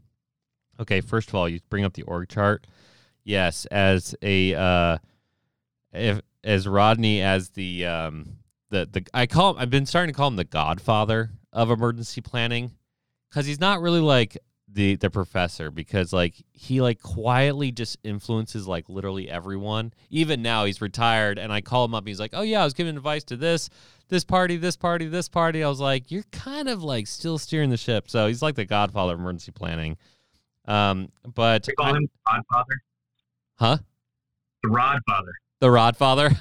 Okay, 0.79 1.01
first 1.01 1.29
of 1.29 1.35
all, 1.35 1.49
you 1.49 1.59
bring 1.69 1.85
up 1.85 1.95
the 1.95 2.03
org 2.05 2.29
chart. 2.29 2.67
Yes, 3.31 3.65
as 3.67 4.13
a 4.23 4.55
uh, 4.57 4.99
if 5.93 6.21
as 6.43 6.67
Rodney 6.67 7.23
as 7.23 7.51
the 7.51 7.87
um 7.87 8.39
the 8.71 8.89
the 8.91 9.07
I 9.15 9.27
call 9.27 9.51
him, 9.53 9.59
I've 9.59 9.71
been 9.71 9.87
starting 9.87 10.13
to 10.13 10.17
call 10.17 10.27
him 10.27 10.35
the 10.35 10.43
Godfather 10.43 11.31
of 11.53 11.71
emergency 11.71 12.21
planning 12.23 12.73
because 13.29 13.47
he's 13.47 13.61
not 13.61 13.81
really 13.83 14.01
like 14.01 14.37
the 14.67 14.97
the 14.97 15.11
professor 15.11 15.71
because 15.71 16.13
like 16.13 16.35
he 16.51 16.81
like 16.81 17.01
quietly 17.03 17.71
just 17.71 17.99
influences 18.03 18.67
like 18.67 18.89
literally 18.89 19.31
everyone. 19.31 19.95
Even 20.11 20.43
now 20.43 20.65
he's 20.65 20.81
retired 20.81 21.39
and 21.39 21.53
I 21.53 21.61
call 21.61 21.85
him 21.85 21.95
up. 21.95 22.01
and 22.03 22.09
He's 22.09 22.19
like, 22.19 22.33
"Oh 22.35 22.43
yeah, 22.43 22.63
I 22.63 22.65
was 22.65 22.75
giving 22.75 22.97
advice 22.97 23.23
to 23.25 23.37
this 23.37 23.71
this 24.09 24.25
party, 24.25 24.57
this 24.57 24.77
party, 24.77 25.07
this 25.07 25.29
party." 25.29 25.63
I 25.63 25.69
was 25.69 25.79
like, 25.81 26.11
"You're 26.11 26.25
kind 26.33 26.69
of 26.69 26.83
like 26.83 27.07
still 27.07 27.39
steering 27.39 27.71
the 27.71 27.77
ship." 27.77 28.11
So 28.11 28.27
he's 28.27 28.43
like 28.43 28.57
the 28.57 28.65
Godfather 28.65 29.13
of 29.15 29.21
emergency 29.21 29.53
planning. 29.53 29.99
Um, 30.67 31.11
but 31.33 31.69
call 31.79 31.95
I- 31.95 32.01
Godfather. 32.29 32.83
Huh? 33.61 33.79
The 34.63 34.71
Rodfather. 34.71 35.33
The 35.61 35.71
Rod 35.71 35.97
Father. 35.97 36.31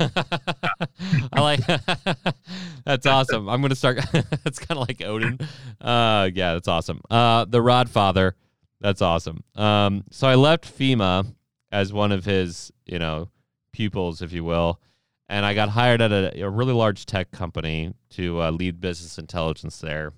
I 1.34 1.42
like 1.42 1.60
that's 2.86 3.06
awesome. 3.06 3.50
I'm 3.50 3.62
gonna 3.62 3.76
start. 3.76 4.00
that's 4.12 4.60
kind 4.60 4.80
of 4.80 4.88
like 4.88 5.04
Odin. 5.04 5.38
Uh, 5.82 6.30
yeah, 6.34 6.54
that's 6.54 6.70
awesome. 6.70 7.02
Uh, 7.10 7.46
the 7.46 7.62
Rod 7.62 7.90
Father. 7.90 8.36
That's 8.80 9.02
awesome. 9.02 9.44
Um, 9.56 10.06
so 10.10 10.26
I 10.26 10.36
left 10.36 10.66
FEMA 10.66 11.36
as 11.70 11.92
one 11.92 12.14
of 12.14 12.24
his, 12.24 12.72
you 12.86 12.98
know, 12.98 13.30
pupils, 13.74 14.22
if 14.22 14.32
you 14.32 14.46
will, 14.46 14.80
and 15.28 15.46
I 15.46 15.54
got 15.54 15.68
hired 15.68 16.02
at 16.02 16.14
a, 16.14 16.44
a 16.44 16.50
really 16.50 16.72
large 16.72 17.06
tech 17.06 17.30
company 17.32 17.94
to 18.12 18.42
uh, 18.42 18.52
lead 18.52 18.80
business 18.80 19.18
intelligence 19.18 19.80
there. 19.80 20.14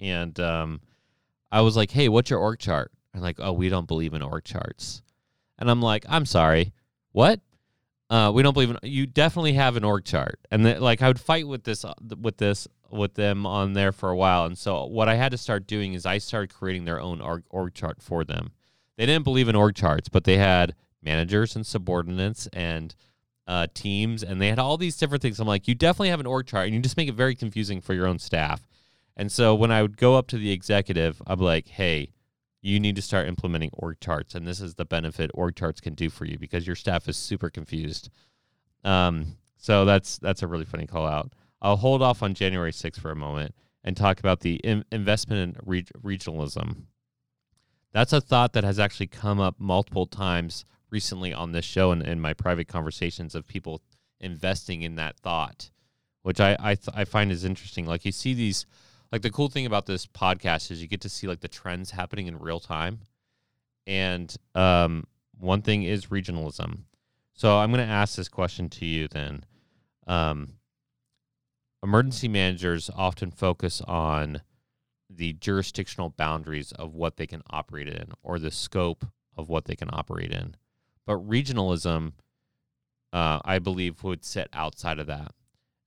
And 0.00 0.38
um, 0.40 0.80
I 1.52 1.60
was 1.60 1.76
like, 1.76 1.92
"Hey, 1.92 2.08
what's 2.08 2.28
your 2.28 2.40
org 2.40 2.58
chart?" 2.58 2.90
And 3.14 3.22
like, 3.22 3.36
"Oh, 3.38 3.52
we 3.52 3.68
don't 3.68 3.86
believe 3.86 4.14
in 4.14 4.22
org 4.22 4.42
charts." 4.42 5.02
And 5.60 5.70
I'm 5.70 5.82
like, 5.82 6.04
"I'm 6.08 6.26
sorry, 6.26 6.72
what?" 7.12 7.40
Uh, 8.08 8.32
we 8.34 8.42
don't 8.42 8.54
believe 8.54 8.70
in. 8.70 8.78
You 8.82 9.06
definitely 9.06 9.52
have 9.52 9.76
an 9.76 9.84
org 9.84 10.04
chart, 10.04 10.40
and 10.50 10.66
the, 10.66 10.80
like 10.80 11.00
I 11.00 11.06
would 11.06 11.20
fight 11.20 11.46
with 11.46 11.62
this, 11.62 11.84
uh, 11.84 11.94
with 12.20 12.38
this, 12.38 12.66
with 12.90 13.14
them 13.14 13.46
on 13.46 13.74
there 13.74 13.92
for 13.92 14.10
a 14.10 14.16
while. 14.16 14.46
And 14.46 14.58
so 14.58 14.84
what 14.86 15.08
I 15.08 15.14
had 15.14 15.30
to 15.30 15.38
start 15.38 15.68
doing 15.68 15.94
is 15.94 16.04
I 16.04 16.18
started 16.18 16.52
creating 16.52 16.86
their 16.86 17.00
own 17.00 17.20
org, 17.20 17.44
org 17.50 17.72
chart 17.72 18.02
for 18.02 18.24
them. 18.24 18.50
They 18.96 19.06
didn't 19.06 19.24
believe 19.24 19.48
in 19.48 19.54
org 19.54 19.76
charts, 19.76 20.08
but 20.08 20.24
they 20.24 20.38
had 20.38 20.74
managers 21.02 21.54
and 21.54 21.64
subordinates 21.64 22.48
and 22.52 22.94
uh, 23.46 23.68
teams, 23.74 24.22
and 24.22 24.40
they 24.40 24.48
had 24.48 24.58
all 24.58 24.76
these 24.76 24.96
different 24.96 25.22
things. 25.22 25.40
I'm 25.40 25.48
like, 25.48 25.68
you 25.68 25.74
definitely 25.74 26.10
have 26.10 26.20
an 26.20 26.26
org 26.26 26.46
chart, 26.46 26.66
and 26.66 26.74
you 26.74 26.80
just 26.80 26.96
make 26.96 27.08
it 27.08 27.14
very 27.14 27.34
confusing 27.34 27.80
for 27.80 27.94
your 27.94 28.06
own 28.06 28.18
staff. 28.18 28.66
And 29.16 29.30
so 29.30 29.54
when 29.54 29.70
I 29.70 29.82
would 29.82 29.96
go 29.96 30.16
up 30.16 30.26
to 30.28 30.38
the 30.38 30.50
executive, 30.50 31.22
I'm 31.26 31.38
like, 31.38 31.68
hey, 31.68 32.10
you 32.62 32.78
need 32.78 32.96
to 32.96 33.02
start 33.02 33.28
implementing 33.28 33.70
org 33.72 33.98
charts 34.00 34.34
and 34.34 34.46
this 34.46 34.60
is 34.60 34.74
the 34.74 34.84
benefit 34.84 35.30
org 35.34 35.56
charts 35.56 35.80
can 35.80 35.94
do 35.94 36.10
for 36.10 36.24
you 36.24 36.38
because 36.38 36.66
your 36.66 36.76
staff 36.76 37.08
is 37.08 37.16
super 37.16 37.50
confused. 37.50 38.10
Um, 38.84 39.36
so 39.56 39.84
that's 39.84 40.18
that's 40.18 40.42
a 40.42 40.46
really 40.46 40.64
funny 40.64 40.86
call 40.86 41.06
out. 41.06 41.32
I'll 41.62 41.76
hold 41.76 42.02
off 42.02 42.22
on 42.22 42.34
january 42.34 42.72
6th 42.72 43.00
for 43.00 43.10
a 43.10 43.16
moment 43.16 43.54
and 43.84 43.96
talk 43.96 44.18
about 44.18 44.40
the 44.40 44.56
in- 44.56 44.84
investment 44.92 45.56
in 45.56 45.62
re- 45.64 45.84
regionalism. 46.02 46.84
That's 47.92 48.12
a 48.12 48.20
thought 48.20 48.52
that 48.52 48.64
has 48.64 48.78
actually 48.78 49.08
come 49.08 49.40
up 49.40 49.56
multiple 49.58 50.06
times 50.06 50.64
recently 50.90 51.32
on 51.32 51.52
this 51.52 51.64
show 51.64 51.90
and 51.90 52.02
in 52.02 52.20
my 52.20 52.34
private 52.34 52.68
conversations 52.68 53.34
of 53.34 53.46
people 53.46 53.80
investing 54.20 54.82
in 54.82 54.96
that 54.96 55.18
thought 55.18 55.70
which 56.22 56.40
i 56.40 56.56
I, 56.58 56.74
th- 56.74 56.94
I 56.94 57.04
find 57.04 57.30
is 57.30 57.44
interesting. 57.44 57.86
Like 57.86 58.04
you 58.04 58.12
see 58.12 58.34
these 58.34 58.66
like 59.12 59.22
the 59.22 59.30
cool 59.30 59.48
thing 59.48 59.66
about 59.66 59.86
this 59.86 60.06
podcast 60.06 60.70
is 60.70 60.80
you 60.80 60.88
get 60.88 61.00
to 61.02 61.08
see 61.08 61.26
like 61.26 61.40
the 61.40 61.48
trends 61.48 61.90
happening 61.90 62.26
in 62.26 62.38
real 62.38 62.60
time. 62.60 63.00
And 63.86 64.34
um, 64.54 65.04
one 65.38 65.62
thing 65.62 65.82
is 65.82 66.06
regionalism. 66.06 66.80
So 67.34 67.58
i'm 67.58 67.72
going 67.72 67.86
to 67.86 67.92
ask 67.92 68.16
this 68.16 68.28
question 68.28 68.68
to 68.68 68.86
you 68.86 69.08
then. 69.08 69.44
Um, 70.06 70.54
emergency 71.82 72.28
managers 72.28 72.90
often 72.94 73.30
focus 73.30 73.80
on 73.82 74.42
the 75.08 75.32
jurisdictional 75.32 76.10
boundaries 76.10 76.72
of 76.72 76.94
what 76.94 77.16
they 77.16 77.26
can 77.26 77.42
operate 77.50 77.88
in 77.88 78.12
or 78.22 78.38
the 78.38 78.50
scope 78.50 79.06
of 79.36 79.48
what 79.48 79.64
they 79.64 79.74
can 79.74 79.88
operate 79.92 80.32
in. 80.32 80.54
But 81.06 81.26
regionalism 81.26 82.12
uh, 83.12 83.40
i 83.44 83.58
believe 83.58 84.04
would 84.04 84.24
sit 84.24 84.48
outside 84.52 85.00
of 85.00 85.06
that. 85.08 85.32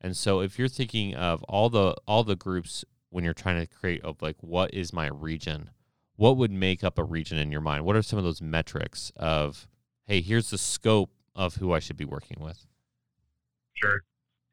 And 0.02 0.18
so 0.18 0.42
if 0.42 0.60
you're 0.60 0.68
thinking 0.68 1.16
of 1.16 1.42
all 1.44 1.70
the 1.70 1.96
all 2.06 2.24
the 2.24 2.36
groups 2.36 2.84
when 3.14 3.24
you're 3.24 3.34
trying 3.34 3.60
to 3.60 3.68
create 3.68 4.04
of 4.04 4.22
like 4.22 4.38
what 4.42 4.74
is 4.74 4.92
my 4.92 5.08
region 5.08 5.70
what 6.16 6.38
would 6.38 6.52
make 6.52 6.84
up 6.84 6.98
a 6.98 7.04
region 7.04 7.38
in 7.38 7.52
your 7.52 7.62
mind 7.62 7.86
what 7.86 7.96
are 7.96 8.02
some 8.02 8.20
of 8.20 8.26
those 8.26 8.42
metrics 8.42 9.12
of 9.16 9.68
hey 10.06 10.22
here's 10.22 10.50
the 10.50 10.58
scope 10.58 11.12
of 11.36 11.56
who 11.56 11.72
i 11.74 11.80
should 11.80 11.98
be 11.98 12.06
working 12.06 12.38
with 12.40 12.66
Sure. 13.74 14.02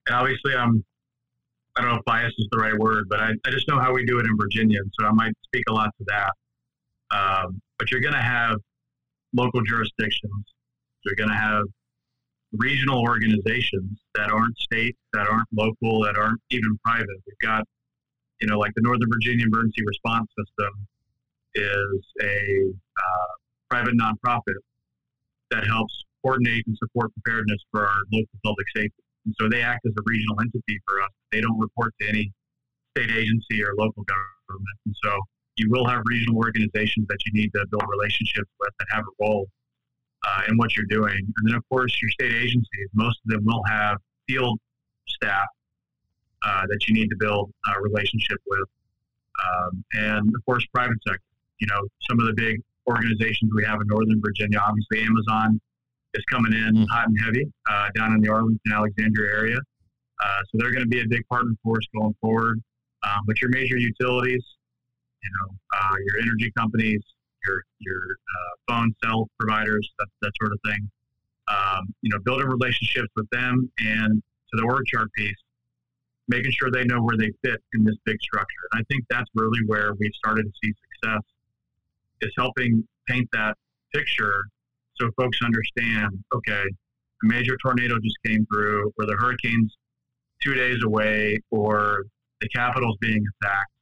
And 0.06 0.16
obviously, 0.16 0.54
I'm, 0.54 0.84
I 1.76 1.82
don't 1.82 1.92
know 1.92 1.98
if 1.98 2.04
bias 2.04 2.32
is 2.38 2.48
the 2.50 2.58
right 2.58 2.76
word, 2.76 3.08
but 3.08 3.20
I, 3.20 3.30
I 3.46 3.50
just 3.50 3.68
know 3.68 3.78
how 3.78 3.92
we 3.92 4.04
do 4.04 4.18
it 4.18 4.26
in 4.26 4.36
Virginia. 4.36 4.80
So 4.98 5.06
I 5.06 5.12
might 5.12 5.32
speak 5.44 5.64
a 5.68 5.72
lot 5.72 5.90
to 5.98 6.04
that. 6.08 6.32
Um, 7.12 7.60
but 7.78 7.90
you're 7.90 8.00
going 8.00 8.14
to 8.14 8.20
have 8.20 8.56
local 9.32 9.62
jurisdictions. 9.62 10.44
You're 11.04 11.14
going 11.14 11.30
to 11.30 11.36
have 11.36 11.64
regional 12.52 13.00
organizations 13.00 14.00
that 14.14 14.30
aren't 14.30 14.56
state, 14.58 14.96
that 15.12 15.28
aren't 15.28 15.48
local, 15.52 16.02
that 16.02 16.16
aren't 16.16 16.40
even 16.50 16.78
private. 16.84 17.06
We've 17.26 17.38
got, 17.40 17.64
you 18.40 18.48
know, 18.48 18.58
like 18.58 18.72
the 18.74 18.82
Northern 18.82 19.08
Virginia 19.10 19.46
Emergency 19.46 19.82
Response 19.86 20.28
System 20.38 20.86
is 21.54 22.04
a 22.22 22.70
uh, 22.70 23.32
private 23.68 23.94
nonprofit 23.94 24.60
that 25.50 25.66
helps 25.66 26.04
coordinate 26.22 26.66
and 26.66 26.76
support 26.78 27.12
preparedness 27.14 27.58
for 27.70 27.86
our 27.86 28.00
local 28.12 28.38
public 28.44 28.66
safety. 28.74 29.02
And 29.26 29.34
so 29.38 29.48
they 29.48 29.62
act 29.62 29.84
as 29.86 29.92
a 29.98 30.02
regional 30.04 30.40
entity 30.40 30.80
for 30.86 31.02
us. 31.02 31.10
They 31.32 31.40
don't 31.40 31.58
report 31.58 31.94
to 32.00 32.08
any 32.08 32.32
state 32.96 33.10
agency 33.10 33.62
or 33.62 33.74
local 33.76 34.04
government. 34.04 34.78
And 34.86 34.94
so 35.02 35.18
you 35.56 35.68
will 35.70 35.86
have 35.86 36.02
regional 36.04 36.36
organizations 36.38 37.06
that 37.08 37.18
you 37.26 37.32
need 37.32 37.52
to 37.54 37.66
build 37.70 37.84
relationships 37.88 38.48
with 38.58 38.70
that 38.78 38.86
have 38.90 39.04
a 39.04 39.24
role 39.24 39.46
uh, 40.26 40.42
in 40.48 40.56
what 40.56 40.76
you're 40.76 40.86
doing. 40.86 41.16
And 41.16 41.48
then, 41.48 41.54
of 41.54 41.68
course, 41.68 42.00
your 42.00 42.10
state 42.10 42.32
agencies, 42.32 42.88
most 42.94 43.18
of 43.24 43.32
them 43.32 43.44
will 43.44 43.62
have 43.68 43.98
field 44.26 44.58
staff 45.06 45.46
uh, 46.44 46.66
that 46.68 46.88
you 46.88 46.94
need 46.94 47.08
to 47.08 47.16
build 47.16 47.52
a 47.74 47.80
relationship 47.80 48.38
with. 48.46 48.68
Um, 49.46 49.84
and, 49.94 50.28
of 50.34 50.44
course, 50.44 50.66
private 50.74 50.98
sector. 51.06 51.22
You 51.60 51.66
know, 51.68 51.80
some 52.08 52.20
of 52.20 52.26
the 52.26 52.34
big 52.34 52.60
organizations 52.86 53.50
we 53.54 53.64
have 53.64 53.80
in 53.80 53.86
Northern 53.86 54.20
Virginia, 54.20 54.58
obviously 54.58 55.02
Amazon 55.02 55.60
is 56.14 56.24
coming 56.30 56.52
in 56.52 56.74
Mm. 56.74 56.86
hot 56.90 57.06
and 57.08 57.18
heavy 57.20 57.44
uh, 57.70 57.88
down 57.94 58.14
in 58.14 58.20
the 58.20 58.28
Arlington, 58.28 58.72
Alexandria 58.72 59.30
area. 59.32 59.58
Uh, 60.22 60.40
so 60.44 60.58
they're 60.58 60.72
going 60.72 60.84
to 60.84 60.88
be 60.88 61.00
a 61.00 61.08
big 61.08 61.26
partner 61.28 61.52
for 61.62 61.76
us 61.78 61.84
going 61.94 62.14
forward. 62.20 62.60
Um, 63.02 63.20
but 63.26 63.40
your 63.40 63.50
major 63.50 63.76
utilities, 63.78 64.44
you 65.22 65.30
know, 65.40 65.54
uh, 65.78 65.94
your 66.04 66.22
energy 66.22 66.52
companies, 66.56 67.00
your 67.46 67.62
your 67.78 68.02
uh, 68.12 68.52
phone 68.68 68.94
cell 69.02 69.28
providers, 69.38 69.88
that, 69.98 70.08
that 70.20 70.32
sort 70.40 70.52
of 70.52 70.58
thing. 70.64 70.90
Um, 71.48 71.94
you 72.02 72.10
know, 72.10 72.18
building 72.24 72.48
relationships 72.48 73.08
with 73.16 73.28
them 73.30 73.70
and 73.78 74.22
to 74.50 74.60
the 74.60 74.62
org 74.62 74.84
chart 74.86 75.10
piece, 75.14 75.34
making 76.30 76.52
sure 76.52 76.70
they 76.70 76.84
know 76.84 77.02
where 77.02 77.16
they 77.16 77.30
fit 77.44 77.60
in 77.74 77.84
this 77.84 77.96
big 78.04 78.20
structure. 78.22 78.64
And 78.72 78.80
I 78.80 78.84
think 78.92 79.04
that's 79.10 79.28
really 79.34 79.60
where 79.66 79.92
we've 79.98 80.14
started 80.14 80.44
to 80.44 80.52
see 80.62 80.72
success 80.94 81.22
is 82.22 82.32
helping 82.38 82.86
paint 83.08 83.28
that 83.32 83.56
picture 83.92 84.44
so 84.94 85.10
folks 85.16 85.38
understand, 85.42 86.22
okay, 86.34 86.62
a 86.62 87.26
major 87.26 87.56
tornado 87.56 87.98
just 87.98 88.16
came 88.24 88.46
through, 88.46 88.92
or 88.98 89.06
the 89.06 89.16
hurricane's 89.18 89.74
two 90.42 90.54
days 90.54 90.82
away, 90.84 91.38
or 91.50 92.04
the 92.40 92.48
Capitol's 92.48 92.98
being 93.00 93.24
attacked. 93.42 93.72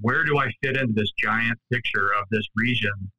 Where 0.00 0.24
do 0.24 0.38
I 0.38 0.50
fit 0.62 0.76
into 0.76 0.92
this 0.94 1.10
giant 1.18 1.58
picture 1.70 2.10
of 2.18 2.24
this 2.30 2.46
region 2.56 3.10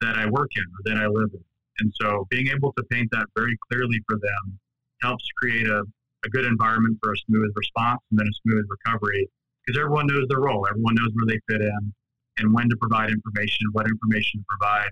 that 0.00 0.16
I 0.16 0.26
work 0.26 0.50
in 0.56 0.62
or 0.62 0.92
that 0.92 1.02
I 1.02 1.06
live 1.06 1.30
in? 1.34 1.44
And 1.80 1.92
so 2.00 2.26
being 2.30 2.48
able 2.48 2.72
to 2.74 2.84
paint 2.84 3.08
that 3.12 3.26
very 3.36 3.56
clearly 3.68 3.98
for 4.08 4.16
them 4.16 4.58
helps 5.00 5.24
create 5.36 5.66
a, 5.66 5.82
a 6.24 6.28
good 6.28 6.44
environment 6.44 6.98
for 7.02 7.12
a 7.12 7.16
smooth 7.26 7.52
response 7.54 8.00
and 8.10 8.18
then 8.18 8.26
a 8.26 8.36
smooth 8.42 8.64
recovery 8.68 9.28
because 9.64 9.78
everyone 9.78 10.06
knows 10.06 10.26
their 10.28 10.40
role. 10.40 10.66
Everyone 10.68 10.94
knows 10.94 11.10
where 11.14 11.26
they 11.26 11.40
fit 11.48 11.62
in 11.62 11.92
and 12.38 12.52
when 12.52 12.68
to 12.68 12.76
provide 12.76 13.10
information, 13.10 13.66
what 13.72 13.86
information 13.86 14.40
to 14.40 14.46
provide. 14.48 14.90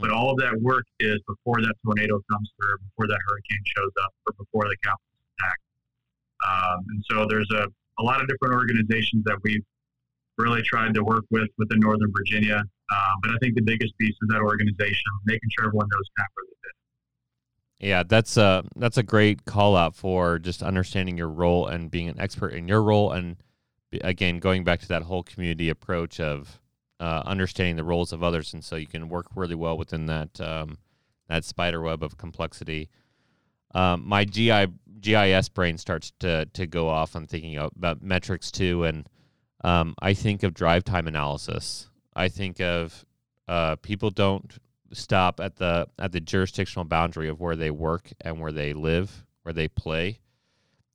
But 0.00 0.10
all 0.10 0.30
of 0.30 0.38
that 0.38 0.54
work 0.62 0.86
is 1.00 1.18
before 1.26 1.60
that 1.60 1.74
tornado 1.84 2.20
comes 2.30 2.52
through, 2.56 2.78
before 2.78 3.08
that 3.08 3.18
hurricane 3.26 3.64
shows 3.66 3.90
up, 4.04 4.14
or 4.26 4.32
before 4.38 4.70
the 4.70 4.76
Capitol's 4.84 5.26
attacked. 5.38 5.66
Um, 6.46 6.84
and 6.90 7.04
so 7.10 7.26
there's 7.28 7.50
a, 7.50 7.66
a 7.98 8.02
lot 8.02 8.20
of 8.20 8.28
different 8.28 8.54
organizations 8.54 9.24
that 9.24 9.38
we've 9.42 9.64
really 10.36 10.62
tried 10.62 10.94
to 10.94 11.02
work 11.02 11.24
with 11.30 11.48
within 11.58 11.80
Northern 11.80 12.12
Virginia. 12.16 12.62
Uh, 12.62 13.12
but 13.22 13.32
I 13.32 13.36
think 13.42 13.56
the 13.56 13.62
biggest 13.62 13.98
piece 13.98 14.14
is 14.14 14.28
that 14.28 14.40
organization, 14.40 15.10
making 15.26 15.50
sure 15.58 15.66
everyone 15.66 15.88
knows 15.90 16.06
kind 16.16 16.26
of 16.26 16.32
where 16.34 16.46
they 16.46 16.56
fit. 16.62 16.77
Yeah, 17.80 18.02
that's 18.02 18.36
a 18.36 18.64
that's 18.76 18.96
a 18.98 19.02
great 19.04 19.44
call 19.44 19.76
out 19.76 19.94
for 19.94 20.38
just 20.40 20.62
understanding 20.62 21.16
your 21.16 21.28
role 21.28 21.66
and 21.68 21.90
being 21.90 22.08
an 22.08 22.20
expert 22.20 22.48
in 22.48 22.66
your 22.66 22.82
role, 22.82 23.12
and 23.12 23.36
again 24.02 24.40
going 24.40 24.64
back 24.64 24.80
to 24.80 24.88
that 24.88 25.02
whole 25.02 25.22
community 25.22 25.68
approach 25.68 26.18
of 26.20 26.60
uh, 27.00 27.22
understanding 27.24 27.76
the 27.76 27.84
roles 27.84 28.12
of 28.12 28.22
others, 28.22 28.52
and 28.52 28.64
so 28.64 28.74
you 28.76 28.86
can 28.88 29.08
work 29.08 29.26
really 29.36 29.54
well 29.54 29.78
within 29.78 30.06
that 30.06 30.40
um, 30.40 30.78
that 31.28 31.44
spider 31.44 31.80
web 31.80 32.02
of 32.02 32.16
complexity. 32.18 32.88
um, 33.74 34.02
my 34.06 34.24
GI 34.24 34.66
GIS 35.00 35.48
brain 35.48 35.78
starts 35.78 36.12
to 36.20 36.46
to 36.46 36.66
go 36.66 36.88
off. 36.88 37.14
I'm 37.14 37.26
thinking 37.26 37.56
about 37.58 38.02
metrics 38.02 38.50
too, 38.50 38.84
and 38.84 39.08
um, 39.64 39.94
I 40.00 40.14
think 40.14 40.42
of 40.42 40.54
drive 40.54 40.84
time 40.84 41.06
analysis. 41.08 41.88
I 42.16 42.28
think 42.28 42.60
of 42.60 43.04
uh, 43.46 43.76
people 43.76 44.10
don't 44.10 44.58
stop 44.92 45.40
at 45.40 45.56
the 45.56 45.88
at 45.98 46.12
the 46.12 46.20
jurisdictional 46.20 46.84
boundary 46.84 47.28
of 47.28 47.40
where 47.40 47.56
they 47.56 47.70
work 47.70 48.10
and 48.20 48.40
where 48.40 48.52
they 48.52 48.72
live, 48.72 49.24
where 49.42 49.52
they 49.52 49.68
play, 49.68 50.20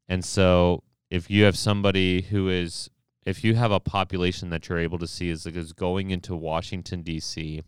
and 0.08 0.24
so 0.24 0.84
if 1.10 1.30
you 1.30 1.44
have 1.44 1.58
somebody 1.58 2.22
who 2.22 2.50
is 2.50 2.90
if 3.26 3.44
you 3.44 3.56
have 3.56 3.72
a 3.72 3.80
population 3.80 4.50
that 4.50 4.68
you're 4.68 4.80
able 4.80 5.00
to 5.00 5.08
see 5.08 5.30
is, 5.30 5.46
is 5.46 5.72
going 5.72 6.12
into 6.12 6.36
Washington 6.36 7.04
D.C. 7.04 7.62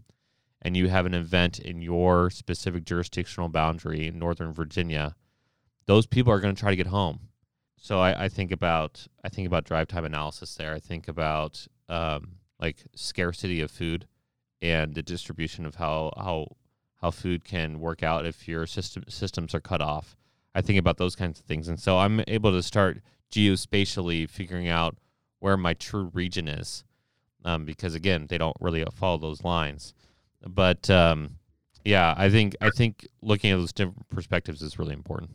and 0.61 0.75
you 0.75 0.89
have 0.89 1.05
an 1.05 1.13
event 1.13 1.59
in 1.59 1.81
your 1.81 2.29
specific 2.29 2.83
jurisdictional 2.83 3.49
boundary 3.49 4.07
in 4.07 4.19
Northern 4.19 4.51
Virginia 4.51 5.15
those 5.85 6.05
people 6.05 6.31
are 6.33 6.39
going 6.39 6.55
to 6.55 6.59
try 6.59 6.71
to 6.71 6.75
get 6.75 6.87
home. 6.87 7.19
So 7.77 7.99
I, 7.99 8.25
I, 8.25 8.29
think 8.29 8.51
about 8.51 9.07
I 9.23 9.29
think 9.29 9.47
about 9.47 9.65
drive 9.65 9.87
time 9.87 10.05
analysis 10.05 10.55
there. 10.55 10.73
I 10.73 10.79
think 10.79 11.07
about 11.07 11.67
um, 11.87 12.37
like 12.59 12.83
scarcity 12.95 13.61
of 13.61 13.69
food 13.69 14.07
and 14.71 14.95
the 14.95 15.03
distribution 15.03 15.65
of 15.65 15.75
how 15.75 16.11
how 16.17 16.47
how 17.01 17.11
food 17.11 17.43
can 17.43 17.79
work 17.79 18.03
out 18.03 18.25
if 18.25 18.47
your 18.47 18.65
system 18.65 19.03
systems 19.07 19.53
are 19.53 19.59
cut 19.59 19.81
off. 19.81 20.15
I 20.53 20.61
think 20.61 20.79
about 20.79 20.97
those 20.97 21.15
kinds 21.15 21.39
of 21.39 21.45
things, 21.45 21.67
and 21.67 21.79
so 21.79 21.97
I'm 21.99 22.21
able 22.27 22.51
to 22.51 22.63
start 22.63 23.01
geospatially 23.31 24.29
figuring 24.29 24.69
out 24.69 24.97
where 25.39 25.57
my 25.57 25.73
true 25.73 26.09
region 26.13 26.47
is, 26.47 26.83
um, 27.43 27.65
because 27.65 27.93
again, 27.93 28.27
they 28.29 28.37
don't 28.37 28.55
really 28.61 28.85
follow 28.93 29.17
those 29.17 29.43
lines. 29.43 29.93
But 30.47 30.89
um, 30.89 31.37
yeah, 31.83 32.13
I 32.17 32.29
think 32.29 32.55
I 32.61 32.69
think 32.69 33.07
looking 33.21 33.51
at 33.51 33.57
those 33.57 33.73
different 33.73 34.07
perspectives 34.09 34.61
is 34.61 34.79
really 34.79 34.93
important 34.93 35.31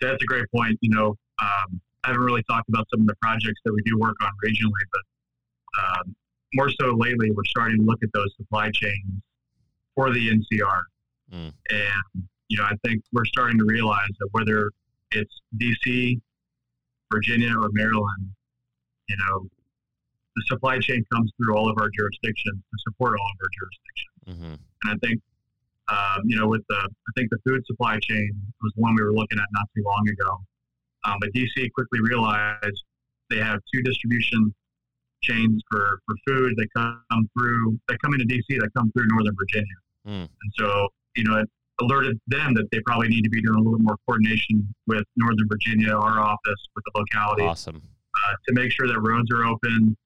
that's 0.00 0.22
a 0.22 0.26
great 0.26 0.50
point. 0.54 0.78
You 0.80 0.90
know, 0.90 1.08
um, 1.42 1.80
I 2.04 2.08
haven't 2.08 2.22
really 2.22 2.42
talked 2.44 2.68
about 2.68 2.86
some 2.90 3.00
of 3.02 3.06
the 3.06 3.16
projects 3.20 3.60
that 3.64 3.72
we 3.72 3.82
do 3.82 3.98
work 3.98 4.16
on 4.22 4.30
regionally, 4.44 4.84
but 4.92 5.02
um, 5.82 6.16
more 6.54 6.70
so 6.70 6.94
lately, 6.94 7.30
we're 7.30 7.44
starting 7.46 7.78
to 7.78 7.84
look 7.84 8.02
at 8.02 8.10
those 8.12 8.34
supply 8.36 8.70
chains 8.72 9.22
for 9.94 10.10
the 10.12 10.28
NCR. 10.30 10.82
Mm. 11.32 11.52
And, 11.70 12.24
you 12.48 12.58
know, 12.58 12.64
I 12.64 12.74
think 12.84 13.02
we're 13.12 13.24
starting 13.24 13.58
to 13.58 13.64
realize 13.64 14.10
that 14.18 14.28
whether 14.32 14.70
it's 15.12 15.40
DC, 15.56 16.20
Virginia, 17.12 17.52
or 17.60 17.68
Maryland, 17.72 18.30
you 19.08 19.16
know, 19.16 19.46
the 20.36 20.42
supply 20.46 20.78
chain 20.78 21.04
comes 21.12 21.32
through 21.36 21.56
all 21.56 21.68
of 21.68 21.76
our 21.78 21.90
jurisdictions 21.96 22.56
to 22.56 22.78
support 22.88 23.18
all 23.18 23.26
of 23.26 23.38
our 23.42 23.50
jurisdictions. 23.58 24.10
Mm-hmm. 24.28 24.54
And 24.84 25.00
I 25.00 25.06
think 25.06 25.20
um, 25.90 26.22
you 26.24 26.36
know, 26.36 26.46
with 26.46 26.62
the, 26.68 26.76
I 26.76 27.10
think 27.16 27.30
the 27.30 27.38
food 27.44 27.62
supply 27.66 27.98
chain 28.00 28.30
was 28.62 28.72
one 28.76 28.94
we 28.94 29.02
were 29.02 29.12
looking 29.12 29.38
at 29.38 29.46
not 29.52 29.68
too 29.76 29.82
long 29.84 30.08
ago. 30.08 30.40
Um, 31.04 31.16
but 31.20 31.32
DC 31.32 31.72
quickly 31.72 32.00
realized 32.00 32.84
they 33.28 33.38
have 33.38 33.60
two 33.72 33.82
distribution 33.82 34.54
chains 35.22 35.62
for, 35.70 36.00
for 36.06 36.16
food 36.26 36.54
that 36.56 36.68
come 36.74 37.28
through, 37.38 37.78
that 37.88 37.98
come 38.02 38.14
into 38.14 38.26
DC 38.26 38.60
that 38.60 38.70
come 38.76 38.90
through 38.92 39.06
Northern 39.08 39.36
Virginia. 39.38 39.66
Mm. 40.06 40.28
And 40.28 40.52
so, 40.58 40.88
you 41.16 41.24
know, 41.24 41.38
it 41.38 41.48
alerted 41.80 42.18
them 42.26 42.54
that 42.54 42.70
they 42.70 42.80
probably 42.80 43.08
need 43.08 43.22
to 43.22 43.30
be 43.30 43.40
doing 43.40 43.56
a 43.56 43.58
little 43.58 43.78
bit 43.78 43.84
more 43.84 43.96
coordination 44.06 44.66
with 44.86 45.04
Northern 45.16 45.48
Virginia, 45.48 45.92
our 45.92 46.20
office, 46.20 46.68
with 46.74 46.84
the 46.84 46.98
locality. 46.98 47.42
Awesome. 47.42 47.76
Uh, 47.76 48.34
to 48.48 48.54
make 48.54 48.72
sure 48.72 48.86
that 48.86 49.00
roads 49.00 49.30
are 49.32 49.46
open 49.46 49.96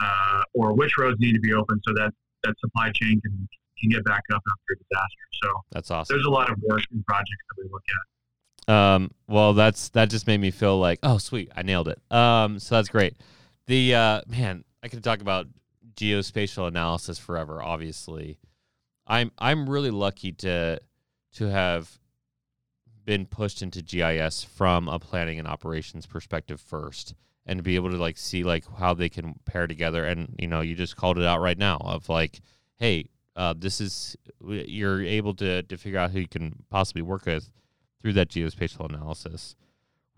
uh, 0.00 0.42
or 0.54 0.74
which 0.74 0.96
roads 0.98 1.18
need 1.20 1.34
to 1.34 1.40
be 1.40 1.52
open 1.52 1.80
so 1.86 1.94
that 1.94 2.10
that 2.42 2.54
supply 2.58 2.90
chain 2.94 3.20
can 3.20 3.48
can 3.80 3.90
get 3.90 4.04
back 4.04 4.22
up 4.32 4.42
after 4.46 4.72
a 4.72 4.76
disaster. 4.76 5.24
So 5.42 5.52
that's 5.72 5.90
awesome. 5.90 6.16
There's 6.16 6.26
a 6.26 6.30
lot 6.30 6.50
of 6.50 6.56
work 6.62 6.82
and 6.90 7.04
projects 7.06 7.44
that 7.48 7.64
we 7.64 7.70
look 7.70 7.82
at. 7.88 8.74
Um, 8.74 9.10
well, 9.26 9.52
that's 9.52 9.88
that 9.90 10.10
just 10.10 10.26
made 10.26 10.40
me 10.40 10.50
feel 10.50 10.78
like, 10.78 10.98
oh, 11.02 11.18
sweet, 11.18 11.50
I 11.56 11.62
nailed 11.62 11.88
it. 11.88 11.98
Um, 12.10 12.58
so 12.58 12.76
that's 12.76 12.88
great. 12.88 13.16
The 13.70 13.94
uh, 13.94 14.22
man, 14.26 14.64
I 14.82 14.88
could 14.88 15.04
talk 15.04 15.20
about 15.20 15.46
geospatial 15.94 16.66
analysis 16.66 17.20
forever. 17.20 17.62
Obviously, 17.62 18.40
I'm 19.06 19.30
I'm 19.38 19.70
really 19.70 19.92
lucky 19.92 20.32
to 20.32 20.80
to 21.34 21.44
have 21.44 22.00
been 23.04 23.26
pushed 23.26 23.62
into 23.62 23.80
GIS 23.80 24.42
from 24.42 24.88
a 24.88 24.98
planning 24.98 25.38
and 25.38 25.46
operations 25.46 26.04
perspective 26.04 26.60
first 26.60 27.14
and 27.46 27.60
to 27.60 27.62
be 27.62 27.76
able 27.76 27.92
to 27.92 27.96
like 27.96 28.18
see 28.18 28.42
like 28.42 28.64
how 28.78 28.92
they 28.92 29.08
can 29.08 29.36
pair 29.44 29.68
together 29.68 30.04
and 30.04 30.34
you 30.36 30.48
know 30.48 30.62
you 30.62 30.74
just 30.74 30.96
called 30.96 31.16
it 31.16 31.24
out 31.24 31.40
right 31.40 31.56
now 31.56 31.76
of 31.84 32.08
like 32.08 32.40
hey 32.78 33.04
uh, 33.36 33.54
this 33.56 33.80
is 33.80 34.16
you're 34.44 35.00
able 35.00 35.32
to 35.34 35.62
to 35.62 35.76
figure 35.76 36.00
out 36.00 36.10
who 36.10 36.18
you 36.18 36.26
can 36.26 36.64
possibly 36.70 37.02
work 37.02 37.24
with 37.24 37.52
through 38.02 38.14
that 38.14 38.30
geospatial 38.30 38.92
analysis. 38.92 39.54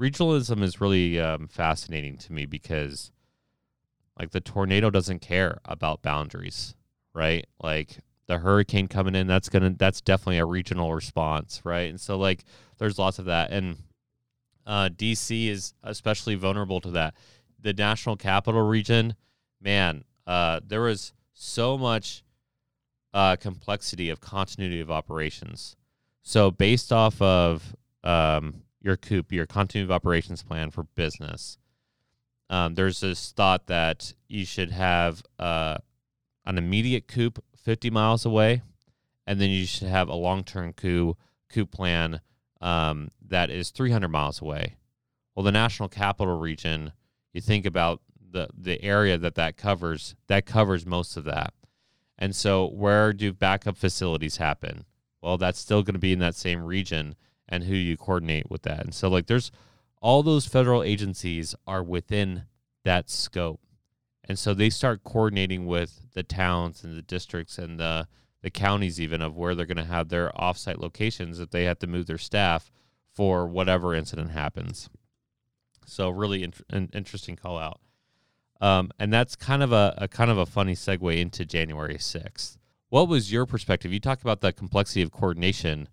Regionalism 0.00 0.62
is 0.62 0.80
really 0.80 1.20
um, 1.20 1.46
fascinating 1.46 2.16
to 2.16 2.32
me 2.32 2.46
because, 2.46 3.11
like, 4.18 4.30
the 4.30 4.40
tornado 4.40 4.90
doesn't 4.90 5.20
care 5.20 5.58
about 5.64 6.02
boundaries, 6.02 6.74
right? 7.14 7.46
Like 7.62 7.98
the 8.26 8.38
hurricane 8.38 8.88
coming 8.88 9.14
in, 9.14 9.26
that's 9.26 9.48
gonna 9.48 9.74
that's 9.76 10.00
definitely 10.00 10.38
a 10.38 10.46
regional 10.46 10.94
response, 10.94 11.60
right? 11.64 11.90
And 11.90 12.00
so 12.00 12.18
like, 12.18 12.44
there's 12.78 12.98
lots 12.98 13.18
of 13.18 13.26
that, 13.26 13.50
and 13.50 13.76
uh, 14.66 14.88
DC 14.88 15.48
is 15.48 15.74
especially 15.82 16.34
vulnerable 16.34 16.80
to 16.80 16.90
that. 16.92 17.14
The 17.60 17.72
national 17.72 18.16
capital 18.16 18.62
region, 18.62 19.14
man, 19.60 20.04
uh, 20.26 20.60
there 20.66 20.82
was 20.82 21.12
so 21.34 21.76
much 21.76 22.24
uh, 23.14 23.36
complexity 23.36 24.10
of 24.10 24.20
continuity 24.20 24.80
of 24.80 24.90
operations. 24.90 25.76
So, 26.22 26.50
based 26.50 26.92
off 26.92 27.20
of 27.20 27.76
um, 28.04 28.62
your 28.80 28.96
COOP, 28.96 29.32
your 29.32 29.46
continuity 29.46 29.92
of 29.92 29.94
operations 29.94 30.42
plan 30.42 30.70
for 30.70 30.84
business, 30.94 31.58
um, 32.52 32.74
there's 32.74 33.00
this 33.00 33.32
thought 33.32 33.66
that 33.68 34.12
you 34.28 34.44
should 34.44 34.70
have 34.70 35.22
uh, 35.38 35.78
an 36.44 36.58
immediate 36.58 37.08
COOP 37.08 37.42
50 37.56 37.88
miles 37.88 38.26
away, 38.26 38.60
and 39.26 39.40
then 39.40 39.48
you 39.48 39.64
should 39.64 39.88
have 39.88 40.10
a 40.10 40.14
long 40.14 40.44
term 40.44 40.74
COOP, 40.74 41.16
COOP 41.48 41.70
plan 41.70 42.20
um, 42.60 43.08
that 43.26 43.48
is 43.50 43.70
300 43.70 44.08
miles 44.08 44.42
away. 44.42 44.76
Well, 45.34 45.44
the 45.44 45.50
national 45.50 45.88
capital 45.88 46.38
region, 46.38 46.92
you 47.32 47.40
think 47.40 47.64
about 47.64 48.02
the, 48.30 48.48
the 48.54 48.82
area 48.84 49.16
that 49.16 49.34
that 49.36 49.56
covers, 49.56 50.14
that 50.26 50.44
covers 50.44 50.84
most 50.84 51.16
of 51.16 51.24
that. 51.24 51.54
And 52.18 52.36
so, 52.36 52.68
where 52.68 53.14
do 53.14 53.32
backup 53.32 53.78
facilities 53.78 54.36
happen? 54.36 54.84
Well, 55.22 55.38
that's 55.38 55.58
still 55.58 55.82
going 55.82 55.94
to 55.94 55.98
be 55.98 56.12
in 56.12 56.18
that 56.18 56.34
same 56.34 56.62
region, 56.62 57.14
and 57.48 57.64
who 57.64 57.74
you 57.74 57.96
coordinate 57.96 58.50
with 58.50 58.62
that. 58.62 58.80
And 58.84 58.94
so, 58.94 59.08
like, 59.08 59.26
there's 59.26 59.50
all 60.02 60.22
those 60.22 60.46
federal 60.46 60.82
agencies 60.82 61.54
are 61.66 61.82
within 61.82 62.42
that 62.84 63.08
scope. 63.08 63.60
And 64.28 64.38
so 64.38 64.52
they 64.52 64.68
start 64.68 65.04
coordinating 65.04 65.64
with 65.66 66.12
the 66.12 66.24
towns 66.24 66.84
and 66.84 66.98
the 66.98 67.02
districts 67.02 67.56
and 67.56 67.78
the, 67.78 68.08
the 68.42 68.50
counties, 68.50 69.00
even 69.00 69.22
of 69.22 69.36
where 69.36 69.54
they're 69.54 69.64
going 69.64 69.76
to 69.76 69.84
have 69.84 70.08
their 70.08 70.30
offsite 70.30 70.78
locations 70.78 71.38
if 71.38 71.50
they 71.50 71.64
have 71.64 71.78
to 71.78 71.86
move 71.86 72.06
their 72.06 72.18
staff 72.18 72.70
for 73.14 73.46
whatever 73.46 73.94
incident 73.94 74.32
happens. 74.32 74.90
So, 75.86 76.10
really 76.10 76.42
in, 76.42 76.90
interesting 76.92 77.36
call 77.36 77.58
out. 77.58 77.80
Um, 78.60 78.90
and 78.98 79.12
that's 79.12 79.34
kind 79.34 79.62
of 79.62 79.72
a, 79.72 79.94
a 79.98 80.08
kind 80.08 80.30
of 80.30 80.38
a 80.38 80.46
funny 80.46 80.74
segue 80.74 81.20
into 81.20 81.44
January 81.44 81.96
6th. 81.96 82.56
What 82.90 83.08
was 83.08 83.32
your 83.32 83.46
perspective? 83.46 83.92
You 83.92 84.00
talked 84.00 84.22
about 84.22 84.40
the 84.40 84.52
complexity 84.52 85.02
of 85.02 85.10
coordination 85.10 85.88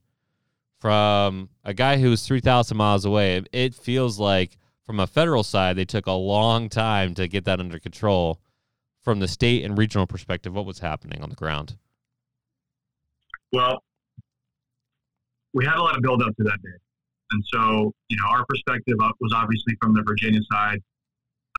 from 0.79 1.49
a 1.63 1.73
guy 1.73 1.97
who's 1.97 2.25
3,000 2.25 2.75
miles 2.75 3.05
away. 3.05 3.43
It 3.51 3.75
feels 3.75 4.19
like 4.19 4.57
from 4.85 4.99
a 4.99 5.07
federal 5.07 5.43
side, 5.43 5.75
they 5.75 5.85
took 5.85 6.07
a 6.07 6.11
long 6.11 6.69
time 6.69 7.13
to 7.15 7.27
get 7.27 7.45
that 7.45 7.59
under 7.59 7.79
control. 7.79 8.39
From 9.01 9.19
the 9.19 9.27
state 9.27 9.63
and 9.63 9.77
regional 9.77 10.05
perspective, 10.05 10.53
what 10.53 10.65
was 10.65 10.79
happening 10.79 11.21
on 11.23 11.29
the 11.29 11.35
ground? 11.35 11.77
Well, 13.51 13.81
we 15.53 15.65
had 15.65 15.77
a 15.77 15.81
lot 15.81 15.95
of 15.95 16.01
build 16.01 16.21
up 16.21 16.35
to 16.35 16.43
that 16.43 16.61
day. 16.61 16.77
And 17.31 17.43
so, 17.53 17.93
you 18.09 18.17
know, 18.17 18.25
our 18.29 18.45
perspective 18.47 18.95
was 19.19 19.33
obviously 19.33 19.75
from 19.81 19.93
the 19.93 20.03
Virginia 20.03 20.41
side 20.51 20.79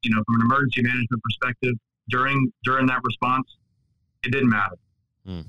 you 0.03 0.15
know, 0.15 0.23
from 0.25 0.41
an 0.41 0.47
emergency 0.47 0.83
management 0.83 1.23
perspective, 1.23 1.75
during 2.09 2.53
during 2.65 2.87
that 2.87 3.01
response, 3.05 3.47
it 4.25 4.33
didn't 4.33 4.49
matter 4.49 4.77
mm. 5.27 5.45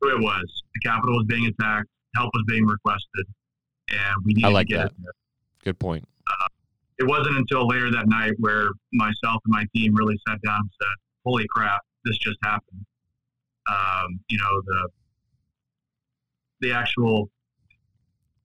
who 0.00 0.08
it 0.08 0.20
was. 0.20 0.62
The 0.74 0.80
Capitol 0.88 1.16
was 1.16 1.26
being 1.26 1.46
attacked, 1.46 1.88
help 2.18 2.30
was 2.34 2.44
being 2.46 2.66
requested, 2.66 3.26
and 3.90 4.14
we 4.24 4.34
needed 4.34 4.48
I 4.48 4.50
like 4.50 4.68
to 4.68 4.74
get 4.74 4.82
that. 4.82 4.92
it 5.08 5.64
Good 5.64 5.78
point. 5.78 6.04
Uh, 6.26 6.48
it 6.98 7.06
wasn't 7.06 7.36
until 7.36 7.66
later 7.66 7.90
that 7.90 8.08
night 8.08 8.32
where 8.38 8.68
myself 8.92 9.42
and 9.44 9.52
my 9.52 9.64
team 9.74 9.94
really 9.94 10.16
sat 10.28 10.40
down 10.42 10.60
and 10.60 10.70
said, 10.80 10.94
"Holy 11.24 11.46
crap, 11.50 11.80
this 12.04 12.18
just 12.18 12.38
happened." 12.42 12.84
Um, 13.70 14.20
you 14.28 14.38
know 14.38 14.62
the 14.66 14.88
the 16.60 16.72
actual 16.72 17.30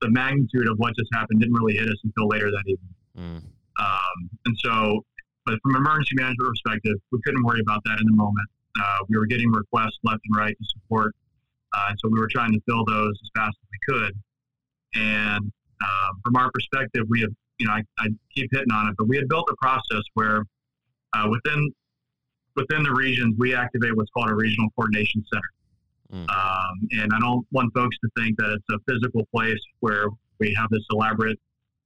the 0.02 0.10
magnitude 0.10 0.68
of 0.68 0.78
what 0.78 0.96
just 0.96 1.10
happened 1.14 1.40
didn't 1.40 1.56
really 1.56 1.76
hit 1.76 1.88
us 1.88 1.98
until 2.04 2.28
later 2.28 2.52
that 2.52 2.64
evening. 2.68 2.96
Mm. 3.18 3.44
Um, 3.80 4.30
and 4.46 4.56
so 4.64 5.04
but 5.46 5.60
from 5.62 5.76
an 5.76 5.82
emergency 5.82 6.16
management 6.16 6.56
perspective, 6.56 6.96
we 7.12 7.20
couldn't 7.24 7.44
worry 7.44 7.60
about 7.60 7.84
that 7.86 8.00
in 8.00 8.06
the 8.06 8.16
moment. 8.16 8.48
Uh, 8.82 8.98
we 9.10 9.18
were 9.18 9.26
getting 9.26 9.52
requests 9.52 10.00
left 10.04 10.22
and 10.26 10.38
right 10.38 10.58
to 10.58 10.66
support, 10.66 11.16
uh, 11.74 11.86
and 11.90 11.98
so 12.00 12.10
we 12.10 12.20
were 12.20 12.30
trying 12.32 12.52
to 12.54 12.60
fill 12.68 12.86
those 12.86 13.14
as 13.22 13.30
fast 13.36 13.58
as 13.62 13.68
we 13.72 13.94
could. 13.94 14.14
And 14.96 15.52
uh, 15.82 16.10
from 16.24 16.36
our 16.36 16.52
perspective, 16.54 17.06
we 17.10 17.22
have, 17.22 17.32
you 17.60 17.68
know, 17.68 17.74
I, 17.74 17.82
I, 18.00 18.08
keep 18.36 18.50
hitting 18.52 18.72
on 18.72 18.90
it, 18.90 18.96
but 18.98 19.08
we 19.08 19.18
had 19.18 19.28
built 19.28 19.48
a 19.50 19.56
process 19.62 20.04
where 20.14 20.44
uh, 21.14 21.28
within 21.30 21.72
within 22.56 22.84
the 22.84 22.94
regions, 22.94 23.36
we 23.38 23.56
activate 23.56 23.96
what's 23.96 24.12
called 24.12 24.30
a 24.30 24.36
regional 24.36 24.70
coordination 24.76 25.24
center. 25.34 25.50
Mm. 26.14 26.30
Um, 26.30 26.88
and 26.92 27.12
I 27.14 27.20
don't 27.20 27.46
want 27.52 27.74
folks 27.74 27.98
to 28.04 28.10
think 28.16 28.38
that 28.38 28.56
it's 28.56 28.66
a 28.72 28.92
physical 28.92 29.28
place 29.34 29.60
where 29.80 30.08
we 30.40 30.54
have 30.56 30.70
this 30.70 30.86
elaborate 30.92 31.40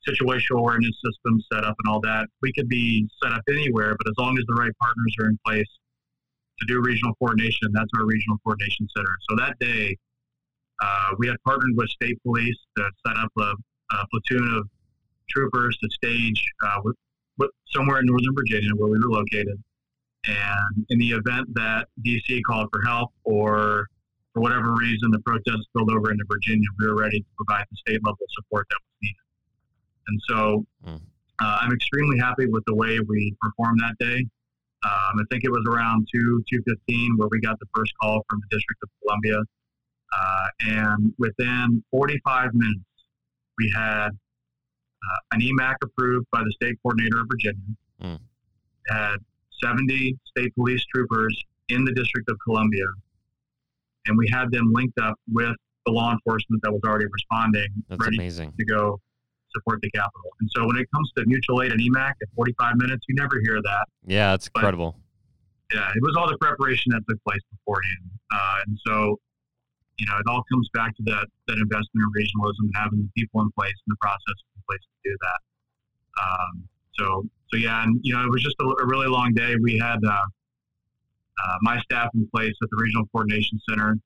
situational 0.07 0.59
awareness 0.59 0.95
system 1.03 1.41
set 1.51 1.63
up 1.63 1.75
and 1.83 1.91
all 1.91 2.01
that. 2.01 2.27
We 2.41 2.51
could 2.51 2.67
be 2.67 3.07
set 3.23 3.31
up 3.31 3.43
anywhere, 3.49 3.95
but 3.97 4.09
as 4.09 4.15
long 4.17 4.37
as 4.37 4.43
the 4.47 4.55
right 4.55 4.71
partners 4.81 5.15
are 5.21 5.29
in 5.29 5.39
place 5.45 5.67
to 6.59 6.65
do 6.65 6.81
regional 6.81 7.13
coordination, 7.15 7.69
that's 7.71 7.91
our 7.97 8.05
regional 8.05 8.37
coordination 8.43 8.87
center. 8.95 9.15
So 9.29 9.35
that 9.37 9.57
day, 9.59 9.97
uh, 10.81 11.09
we 11.17 11.27
had 11.27 11.37
partnered 11.43 11.75
with 11.75 11.89
state 11.89 12.21
police 12.23 12.57
to 12.77 12.89
set 13.05 13.17
up 13.17 13.31
a, 13.37 13.53
a 13.95 14.07
platoon 14.11 14.57
of 14.57 14.67
troopers 15.29 15.77
to 15.77 15.89
stage 15.91 16.43
uh, 16.63 16.81
with, 16.83 16.95
with 17.37 17.51
somewhere 17.67 17.99
in 17.99 18.05
Northern 18.05 18.35
Virginia 18.35 18.69
where 18.75 18.89
we 18.91 18.99
were 18.99 19.11
located. 19.11 19.61
And 20.25 20.85
in 20.89 20.99
the 20.99 21.11
event 21.11 21.53
that 21.53 21.87
DC 22.05 22.41
called 22.47 22.69
for 22.71 22.81
help 22.85 23.11
or 23.23 23.87
for 24.33 24.41
whatever 24.41 24.73
reason 24.73 25.09
the 25.11 25.19
protest 25.19 25.63
spilled 25.63 25.91
over 25.91 26.11
into 26.11 26.25
Virginia, 26.29 26.67
we 26.79 26.87
were 26.87 26.95
ready 26.95 27.19
to 27.19 27.25
provide 27.37 27.65
the 27.71 27.77
state 27.77 28.01
level 28.03 28.17
support 28.35 28.67
that 28.69 28.77
was 28.77 28.97
needed. 29.01 29.15
And 30.07 30.21
so 30.27 30.65
mm. 30.85 31.01
uh, 31.39 31.57
I'm 31.61 31.73
extremely 31.73 32.19
happy 32.19 32.45
with 32.47 32.63
the 32.65 32.75
way 32.75 32.99
we 32.99 33.35
performed 33.41 33.79
that 33.79 33.95
day. 33.99 34.25
Um, 34.83 35.19
I 35.19 35.23
think 35.31 35.43
it 35.43 35.49
was 35.49 35.65
around 35.69 36.07
2, 36.13 36.43
2.15 36.53 37.17
where 37.17 37.27
we 37.31 37.39
got 37.41 37.59
the 37.59 37.65
first 37.75 37.91
call 38.01 38.23
from 38.29 38.41
the 38.41 38.55
District 38.55 38.81
of 38.83 38.89
Columbia. 39.01 39.39
Uh, 40.15 40.47
and 40.61 41.13
within 41.17 41.83
45 41.91 42.53
minutes, 42.53 42.79
we 43.57 43.71
had 43.75 44.09
uh, 44.09 45.19
an 45.31 45.41
EMAC 45.41 45.75
approved 45.83 46.27
by 46.31 46.41
the 46.43 46.51
state 46.51 46.77
coordinator 46.83 47.21
of 47.21 47.27
Virginia. 47.29 47.59
Mm. 48.01 48.19
Had 48.87 49.17
70 49.63 50.17
state 50.25 50.53
police 50.55 50.83
troopers 50.93 51.35
in 51.69 51.83
the 51.83 51.93
District 51.93 52.29
of 52.29 52.37
Columbia. 52.43 52.85
And 54.05 54.17
we 54.17 54.29
had 54.31 54.51
them 54.51 54.71
linked 54.71 54.99
up 54.99 55.15
with 55.31 55.55
the 55.85 55.91
law 55.91 56.11
enforcement 56.11 56.61
that 56.63 56.71
was 56.71 56.81
already 56.85 57.07
responding, 57.11 57.67
That's 57.89 57.99
ready 57.99 58.17
amazing. 58.17 58.53
to 58.57 58.65
go 58.65 58.99
support 59.53 59.79
the 59.81 59.89
capital. 59.91 60.31
And 60.39 60.49
so 60.55 60.65
when 60.65 60.77
it 60.77 60.87
comes 60.93 61.11
to 61.17 61.25
mutual 61.25 61.61
aid 61.61 61.71
and 61.71 61.81
EMAC 61.81 62.13
at 62.21 62.27
45 62.35 62.75
minutes, 62.77 63.05
you 63.07 63.15
never 63.15 63.39
hear 63.43 63.61
that. 63.61 63.85
Yeah, 64.05 64.33
it's 64.33 64.49
but, 64.49 64.59
incredible. 64.59 64.97
Yeah, 65.73 65.89
it 65.89 66.01
was 66.01 66.15
all 66.17 66.27
the 66.29 66.37
preparation 66.37 66.91
that 66.93 67.01
took 67.09 67.21
place 67.23 67.41
beforehand. 67.51 68.09
Uh, 68.31 68.57
and 68.65 68.79
so, 68.85 69.19
you 69.99 70.05
know, 70.07 70.17
it 70.17 70.29
all 70.29 70.43
comes 70.51 70.69
back 70.73 70.95
to 70.97 71.03
that, 71.03 71.27
that 71.47 71.57
investment 71.57 72.05
in 72.05 72.23
regionalism 72.23 72.61
and 72.61 72.73
having 72.75 72.99
the 72.99 73.21
people 73.21 73.41
in 73.41 73.51
place 73.51 73.75
and 73.85 73.93
the 73.93 73.97
process 73.99 74.37
in 74.55 74.61
place 74.67 74.79
to 74.81 75.11
do 75.11 75.17
that. 75.21 75.39
Um, 76.23 76.67
so, 76.93 77.25
so 77.51 77.57
yeah, 77.57 77.83
and 77.83 77.99
you 78.03 78.13
know, 78.13 78.23
it 78.23 78.31
was 78.31 78.43
just 78.43 78.55
a, 78.61 78.65
a 78.65 78.85
really 78.85 79.07
long 79.07 79.33
day. 79.33 79.55
We 79.61 79.77
had 79.77 79.99
uh, 80.03 80.11
uh, 80.11 81.57
my 81.61 81.79
staff 81.81 82.09
in 82.13 82.27
place 82.33 82.53
at 82.61 82.69
the 82.69 82.77
Regional 82.81 83.05
Coordination 83.11 83.59
Center, 83.69 83.97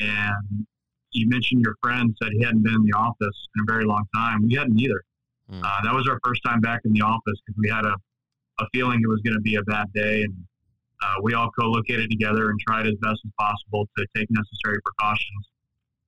and 0.00 0.66
you 1.12 1.28
mentioned 1.28 1.62
your 1.64 1.76
friend 1.82 2.14
said 2.22 2.32
he 2.32 2.42
hadn't 2.42 2.62
been 2.62 2.74
in 2.74 2.84
the 2.84 2.96
office 2.96 3.48
in 3.56 3.62
a 3.62 3.72
very 3.72 3.84
long 3.84 4.04
time. 4.14 4.46
We 4.46 4.54
hadn't 4.54 4.78
either. 4.78 5.02
Mm. 5.50 5.60
Uh, 5.62 5.80
that 5.84 5.94
was 5.94 6.08
our 6.08 6.18
first 6.24 6.42
time 6.44 6.60
back 6.60 6.80
in 6.84 6.92
the 6.92 7.02
office 7.02 7.38
because 7.46 7.58
we 7.58 7.68
had 7.68 7.84
a, 7.84 7.94
a 8.60 8.66
feeling 8.72 9.00
it 9.02 9.08
was 9.08 9.20
going 9.20 9.34
to 9.34 9.40
be 9.40 9.56
a 9.56 9.62
bad 9.62 9.92
day, 9.92 10.22
and 10.22 10.34
uh, 11.02 11.16
we 11.22 11.34
all 11.34 11.50
co-located 11.58 12.10
together 12.10 12.50
and 12.50 12.60
tried 12.60 12.86
as 12.86 12.94
best 13.00 13.20
as 13.24 13.32
possible 13.38 13.88
to 13.98 14.06
take 14.16 14.28
necessary 14.30 14.78
precautions. 14.84 15.48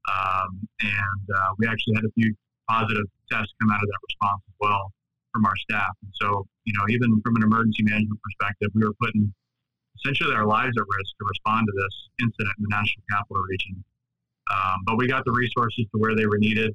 Um, 0.08 0.68
and 0.80 1.24
uh, 1.34 1.48
we 1.58 1.66
actually 1.66 1.94
had 1.96 2.04
a 2.04 2.12
few 2.14 2.34
positive 2.68 3.04
tests 3.30 3.52
come 3.60 3.70
out 3.70 3.82
of 3.82 3.88
that 3.88 4.00
response 4.08 4.42
as 4.48 4.54
well 4.60 4.92
from 5.32 5.44
our 5.44 5.56
staff. 5.56 5.92
And 6.02 6.12
so, 6.14 6.46
you 6.64 6.72
know, 6.76 6.84
even 6.88 7.20
from 7.22 7.36
an 7.36 7.42
emergency 7.42 7.82
management 7.82 8.20
perspective, 8.22 8.68
we 8.74 8.84
were 8.84 8.94
putting 9.00 9.32
essentially 9.98 10.34
our 10.34 10.46
lives 10.46 10.72
at 10.76 10.84
risk 10.86 11.10
to 11.18 11.24
respond 11.26 11.66
to 11.66 11.72
this 11.74 12.08
incident 12.20 12.54
in 12.58 12.64
the 12.68 12.72
national 12.76 13.04
capital 13.10 13.42
region. 13.42 13.84
Um, 14.54 14.82
but 14.84 14.96
we 14.96 15.08
got 15.08 15.24
the 15.24 15.32
resources 15.32 15.86
to 15.92 15.98
where 15.98 16.14
they 16.14 16.26
were 16.26 16.38
needed. 16.38 16.74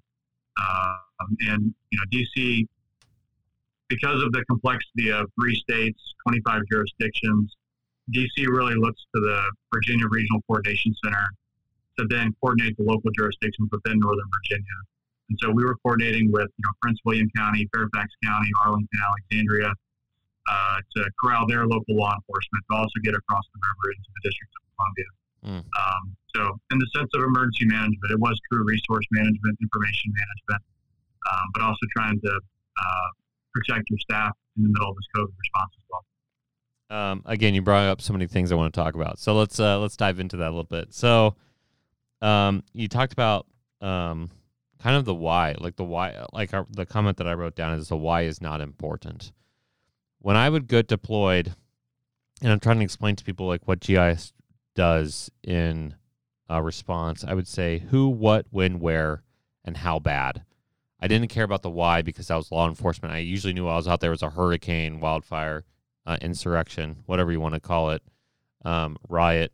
Um, 0.60 1.38
and, 1.48 1.74
you 1.92 2.00
know, 2.00 2.06
DC, 2.12 2.68
because 3.88 4.22
of 4.22 4.32
the 4.32 4.44
complexity 4.46 5.12
of 5.12 5.28
three 5.40 5.56
states, 5.56 6.14
25 6.28 6.64
jurisdictions, 6.72 7.56
DC 8.14 8.48
really 8.48 8.76
looks 8.76 9.02
to 9.16 9.22
the 9.22 9.52
Virginia 9.74 10.08
Regional 10.10 10.42
Coordination 10.48 10.94
Center 11.04 11.28
to 12.00 12.06
then 12.10 12.34
coordinate 12.42 12.76
the 12.78 12.84
local 12.84 13.12
jurisdictions 13.12 13.70
within 13.72 14.00
Northern 14.00 14.30
Virginia. 14.42 14.78
And 15.30 15.38
so 15.42 15.52
we 15.52 15.64
were 15.64 15.76
coordinating 15.84 16.32
with, 16.32 16.50
you 16.58 16.64
know, 16.64 16.72
Prince 16.82 17.00
William 17.06 17.30
County, 17.36 17.70
Fairfax 17.74 18.12
County, 18.24 18.50
Arlington, 18.66 19.00
Alexandria, 19.06 19.72
uh, 20.50 20.78
to 20.96 21.06
corral 21.22 21.46
their 21.46 21.68
local 21.68 21.96
law 21.96 22.14
enforcement 22.16 22.64
to 22.72 22.78
also 22.78 22.98
get 23.04 23.14
across 23.14 23.46
the 23.54 23.60
river 23.62 23.94
into 23.94 24.10
the 24.10 24.30
District 24.30 24.52
of 24.58 24.62
Columbia. 24.76 25.19
Mm. 25.46 25.64
Um, 25.64 26.16
so, 26.36 26.60
in 26.72 26.80
the 26.80 26.88
sense 26.96 27.10
of 27.14 27.24
emergency 27.24 27.66
management, 27.66 28.12
it 28.12 28.20
was 28.20 28.40
true 28.52 28.64
resource 28.66 29.06
management, 29.12 29.58
information 29.62 30.14
management, 30.14 30.64
um, 31.32 31.46
but 31.54 31.62
also 31.64 31.86
trying 31.96 32.20
to 32.22 32.32
uh, 32.32 33.08
protect 33.54 33.90
your 33.90 34.00
staff 34.00 34.32
in 34.58 34.64
the 34.64 34.70
middle 34.70 34.90
of 34.90 34.96
this 34.96 35.08
COVID 35.16 35.34
response 35.40 35.72
as 35.78 35.84
well. 35.90 36.06
Um, 36.92 37.22
again, 37.26 37.54
you 37.54 37.62
brought 37.62 37.88
up 37.88 38.02
so 38.02 38.14
many 38.14 38.28
things 38.28 38.52
I 38.52 38.56
want 38.56 38.74
to 38.74 38.80
talk 38.80 38.96
about. 38.96 39.20
So 39.20 39.34
let's 39.36 39.60
uh, 39.60 39.80
let's 39.80 39.96
dive 39.96 40.20
into 40.20 40.38
that 40.38 40.48
a 40.48 40.52
little 40.52 40.64
bit. 40.64 40.94
So, 40.94 41.36
um, 42.22 42.64
you 42.74 42.88
talked 42.88 43.14
about 43.14 43.48
um, 43.82 44.30
kind 44.80 44.96
of 44.96 45.06
the 45.06 45.16
why, 45.16 45.56
like 45.60 45.76
the 45.76 45.84
why, 45.84 46.26
like 46.34 46.54
our, 46.54 46.66
the 46.70 46.86
comment 46.86 47.18
that 47.18 47.28
I 47.28 47.34
wrote 47.34 47.56
down 47.56 47.78
is 47.78 47.90
the 47.90 47.98
why 47.98 48.24
is 48.24 48.42
not 48.42 48.62
important. 48.62 49.32
When 50.20 50.36
I 50.36 50.50
would 50.50 50.68
get 50.68 50.88
deployed, 50.88 51.54
and 52.42 52.52
I'm 52.52 52.60
trying 52.60 52.80
to 52.80 52.84
explain 52.84 53.16
to 53.16 53.24
people 53.24 53.48
like 53.48 53.68
what 53.68 53.80
GIS 53.80 54.34
does 54.76 55.32
in 55.44 55.96
a 56.48 56.62
response, 56.62 57.24
I 57.24 57.34
would 57.34 57.48
say 57.48 57.80
who, 57.90 58.10
what, 58.10 58.46
when, 58.50 58.80
where, 58.80 59.24
and 59.64 59.78
how 59.78 60.00
bad. 60.00 60.44
I 61.00 61.08
didn't 61.08 61.30
care 61.30 61.44
about 61.44 61.62
the 61.62 61.70
why 61.70 62.02
because 62.02 62.30
I 62.30 62.36
was 62.36 62.52
law 62.52 62.68
enforcement. 62.68 63.14
I 63.14 63.20
usually 63.20 63.54
knew 63.54 63.68
I 63.68 63.76
was 63.76 63.88
out 63.88 64.02
there 64.02 64.12
was 64.12 64.24
a 64.24 64.30
hurricane, 64.30 65.00
wildfire, 65.00 65.64
uh, 66.06 66.18
insurrection, 66.22 66.98
whatever 67.06 67.32
you 67.32 67.40
want 67.40 67.54
to 67.54 67.60
call 67.60 67.92
it, 67.92 68.02
um, 68.66 68.98
riot. 69.08 69.54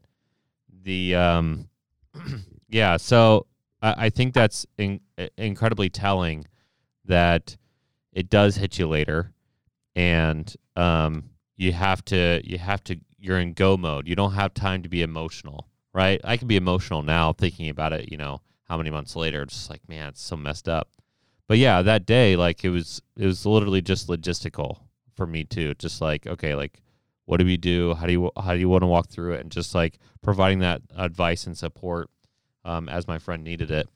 The 0.84 1.15
um, 1.15 1.69
yeah, 2.69 2.97
so 2.97 3.45
I, 3.82 4.06
I 4.06 4.10
think 4.10 4.34
that's 4.34 4.65
in, 4.78 5.01
incredibly 5.38 5.89
telling 5.89 6.47
that 7.06 7.58
it 8.12 8.30
does 8.30 8.56
hit 8.56 8.80
you 8.80 8.88
later, 8.88 9.32
and 9.95 10.54
um, 10.75 11.30
you 11.58 11.73
have 11.73 12.04
to 12.06 12.41
you 12.43 12.58
have 12.58 12.84
to 12.86 12.97
you're 13.19 13.39
in 13.39 13.54
go 13.54 13.78
mode. 13.78 14.08
You 14.08 14.15
don't 14.15 14.34
have 14.34 14.54
time 14.54 14.84
to 14.84 14.89
be 14.89 15.01
emotional, 15.01 15.67
right? 15.93 16.19
I 16.23 16.38
can 16.38 16.47
be 16.47 16.58
emotional 16.58 17.04
now 17.04 17.34
thinking 17.34 17.69
about 17.69 17.93
it. 17.93 18.12
You 18.12 18.17
know, 18.17 18.41
how 18.65 18.78
many 18.78 18.89
months 18.89 19.15
later, 19.15 19.43
it's 19.43 19.54
just 19.54 19.69
like 19.69 19.88
man, 19.88 20.10
it's 20.10 20.21
so 20.21 20.36
messed 20.36 20.67
up. 20.69 20.89
But 21.47 21.58
yeah, 21.58 21.82
that 21.82 22.06
day, 22.06 22.36
like 22.36 22.63
it 22.63 22.69
was 22.69 23.01
it 23.17 23.25
was 23.25 23.45
literally 23.45 23.82
just 23.82 24.08
logistical 24.08 24.80
for 25.15 25.28
me 25.28 25.43
too. 25.43 25.73
Just 25.75 26.01
like 26.01 26.28
okay, 26.28 26.56
like 26.56 26.82
what 27.25 27.38
do 27.38 27.45
we 27.45 27.58
do? 27.58 27.93
How 27.95 28.06
do 28.06 28.13
you 28.13 28.32
how 28.38 28.54
do 28.54 28.60
you 28.60 28.69
want 28.69 28.84
to 28.84 28.88
walk 28.88 29.10
through 29.10 29.34
it? 29.34 29.41
And 29.41 29.51
just 29.51 29.75
like 29.75 29.99
providing 30.21 30.60
that 30.60 30.82
advice 30.95 31.45
and 31.47 31.58
support 31.58 32.10
um, 32.63 32.89
as 32.89 33.08
my 33.08 33.19
friend 33.19 33.43
needed 33.43 33.71
it. 33.71 33.89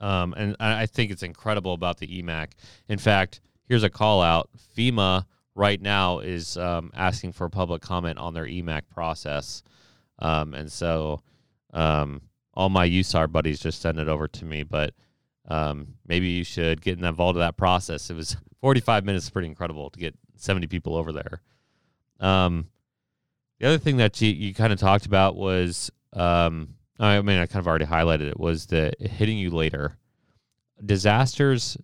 Um, 0.00 0.34
and 0.36 0.56
I 0.58 0.86
think 0.86 1.10
it's 1.10 1.22
incredible 1.22 1.74
about 1.74 1.98
the 1.98 2.06
EMAC. 2.06 2.52
In 2.88 2.98
fact, 2.98 3.40
here's 3.68 3.82
a 3.82 3.90
call 3.90 4.22
out. 4.22 4.48
FEMA 4.76 5.26
right 5.54 5.80
now 5.80 6.20
is 6.20 6.56
um, 6.56 6.90
asking 6.94 7.32
for 7.32 7.48
public 7.48 7.82
comment 7.82 8.18
on 8.18 8.34
their 8.34 8.46
EMAC 8.46 8.82
process. 8.88 9.62
Um, 10.18 10.54
and 10.54 10.70
so 10.70 11.22
um, 11.72 12.22
all 12.54 12.68
my 12.68 12.88
USAR 12.88 13.30
buddies 13.30 13.60
just 13.60 13.80
send 13.80 13.98
it 13.98 14.08
over 14.08 14.28
to 14.28 14.44
me, 14.44 14.62
but 14.62 14.94
um, 15.48 15.94
maybe 16.06 16.28
you 16.28 16.44
should 16.44 16.80
get 16.80 16.98
involved 16.98 17.36
in 17.36 17.40
that 17.40 17.56
process. 17.56 18.10
It 18.10 18.14
was 18.14 18.36
45 18.60 19.04
minutes, 19.04 19.30
pretty 19.30 19.48
incredible 19.48 19.90
to 19.90 19.98
get 19.98 20.14
70 20.36 20.66
people 20.66 20.96
over 20.96 21.12
there. 21.12 21.40
Um, 22.20 22.68
the 23.58 23.66
other 23.66 23.78
thing 23.78 23.96
that 23.98 24.20
you, 24.20 24.30
you 24.30 24.54
kind 24.54 24.72
of 24.72 24.78
talked 24.78 25.06
about 25.06 25.36
was 25.36 25.90
um, 26.12 26.74
I 27.00 27.22
mean, 27.22 27.38
I 27.38 27.46
kind 27.46 27.62
of 27.62 27.66
already 27.66 27.86
highlighted 27.86 28.28
it, 28.28 28.38
was 28.38 28.66
the 28.66 28.92
hitting 29.00 29.38
you 29.38 29.50
later. 29.50 29.96
Disasters, 30.84 31.78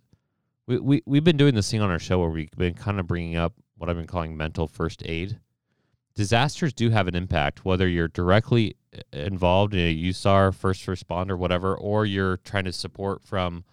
we, 0.67 0.77
we, 0.79 1.03
we've 1.05 1.23
been 1.23 1.37
doing 1.37 1.55
this 1.55 1.71
thing 1.71 1.81
on 1.81 1.89
our 1.89 1.99
show 1.99 2.19
where 2.19 2.29
we've 2.29 2.51
been 2.51 2.73
kind 2.73 2.99
of 2.99 3.07
bringing 3.07 3.35
up 3.35 3.53
what 3.77 3.89
I've 3.89 3.95
been 3.95 4.07
calling 4.07 4.35
mental 4.35 4.67
first 4.67 5.01
aid. 5.05 5.39
Disasters 6.13 6.73
do 6.73 6.89
have 6.89 7.07
an 7.07 7.15
impact, 7.15 7.63
whether 7.63 7.87
you're 7.87 8.07
directly 8.07 8.75
uh, 8.95 9.01
involved 9.17 9.73
in 9.73 9.79
a 9.79 9.95
USAR, 9.95 10.53
first 10.53 10.85
responder, 10.87 11.37
whatever, 11.37 11.75
or 11.75 12.05
you're 12.05 12.37
trying 12.37 12.65
to 12.65 12.73
support 12.73 13.23
from, 13.23 13.63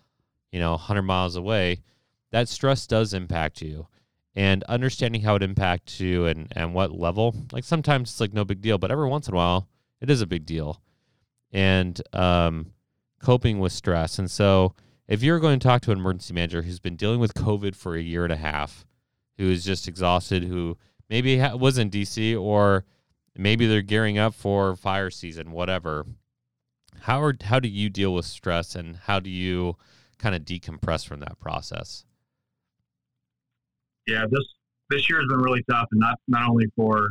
you 0.52 0.61
know, 0.61 0.72
100 0.72 1.02
miles 1.02 1.37
away. 1.37 1.83
That 2.30 2.48
stress 2.48 2.87
does 2.87 3.14
impact 3.14 3.62
you. 3.62 3.88
And 4.37 4.64
understanding 4.64 5.22
how 5.22 5.37
it 5.37 5.42
impacts 5.42 6.00
you 6.00 6.26
and, 6.26 6.48
and 6.52 6.74
what 6.74 6.92
level, 6.92 7.35
like 7.52 7.64
sometimes 7.64 8.11
it's 8.11 8.20
like 8.20 8.35
no 8.35 8.44
big 8.44 8.61
deal, 8.61 8.78
but 8.78 8.90
every 8.90 9.09
once 9.09 9.28
in 9.28 9.35
a 9.35 9.37
while, 9.37 9.68
it 10.00 10.11
is 10.11 10.20
a 10.20 10.26
big 10.26 10.44
deal 10.44 10.83
and 11.52 12.02
um, 12.12 12.72
coping 13.20 13.61
with 13.61 13.72
stress. 13.72 14.18
And 14.18 14.28
so 14.28 14.74
if 15.06 15.22
you're 15.22 15.40
going 15.40 15.58
to 15.58 15.66
talk 15.66 15.82
to 15.82 15.92
an 15.92 15.98
emergency 15.98 16.32
manager 16.34 16.62
who's 16.62 16.80
been 16.80 16.96
dealing 16.96 17.20
with 17.20 17.34
COVID 17.34 17.74
for 17.74 17.94
a 17.94 18.00
year 18.00 18.24
and 18.24 18.32
a 18.32 18.36
half, 18.36 18.86
who 19.38 19.50
is 19.50 19.64
just 19.64 19.88
exhausted, 19.88 20.44
who 20.44 20.76
maybe 21.10 21.38
ha- 21.38 21.56
was 21.56 21.78
in 21.78 21.90
DC 21.90 22.40
or 22.40 22.84
maybe 23.36 23.66
they're 23.66 23.82
gearing 23.82 24.18
up 24.18 24.34
for 24.34 24.76
fire 24.76 25.10
season, 25.10 25.50
whatever. 25.50 26.06
How 27.00 27.22
are, 27.22 27.34
how 27.42 27.60
do 27.60 27.68
you 27.68 27.90
deal 27.90 28.14
with 28.14 28.24
stress 28.24 28.74
and 28.74 28.96
how 28.96 29.20
do 29.20 29.28
you 29.28 29.76
kind 30.18 30.34
of 30.34 30.42
decompress 30.42 31.06
from 31.06 31.20
that 31.20 31.38
process? 31.38 32.04
Yeah, 34.06 34.24
this 34.30 34.44
this 34.90 35.08
year 35.08 35.18
has 35.20 35.28
been 35.28 35.40
really 35.40 35.64
tough, 35.68 35.86
and 35.92 36.00
not 36.00 36.18
not 36.28 36.48
only 36.48 36.66
for 36.76 37.08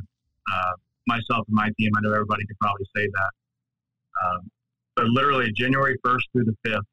uh, 0.52 0.74
myself 1.08 1.46
and 1.48 1.56
my 1.56 1.70
team. 1.80 1.92
I 1.98 2.02
know 2.02 2.14
everybody 2.14 2.46
could 2.46 2.58
probably 2.62 2.86
say 2.96 3.08
that, 3.08 3.32
um, 4.24 4.52
but 4.96 5.06
literally 5.06 5.52
January 5.54 5.98
first 6.04 6.28
through 6.32 6.46
the 6.46 6.56
fifth, 6.64 6.86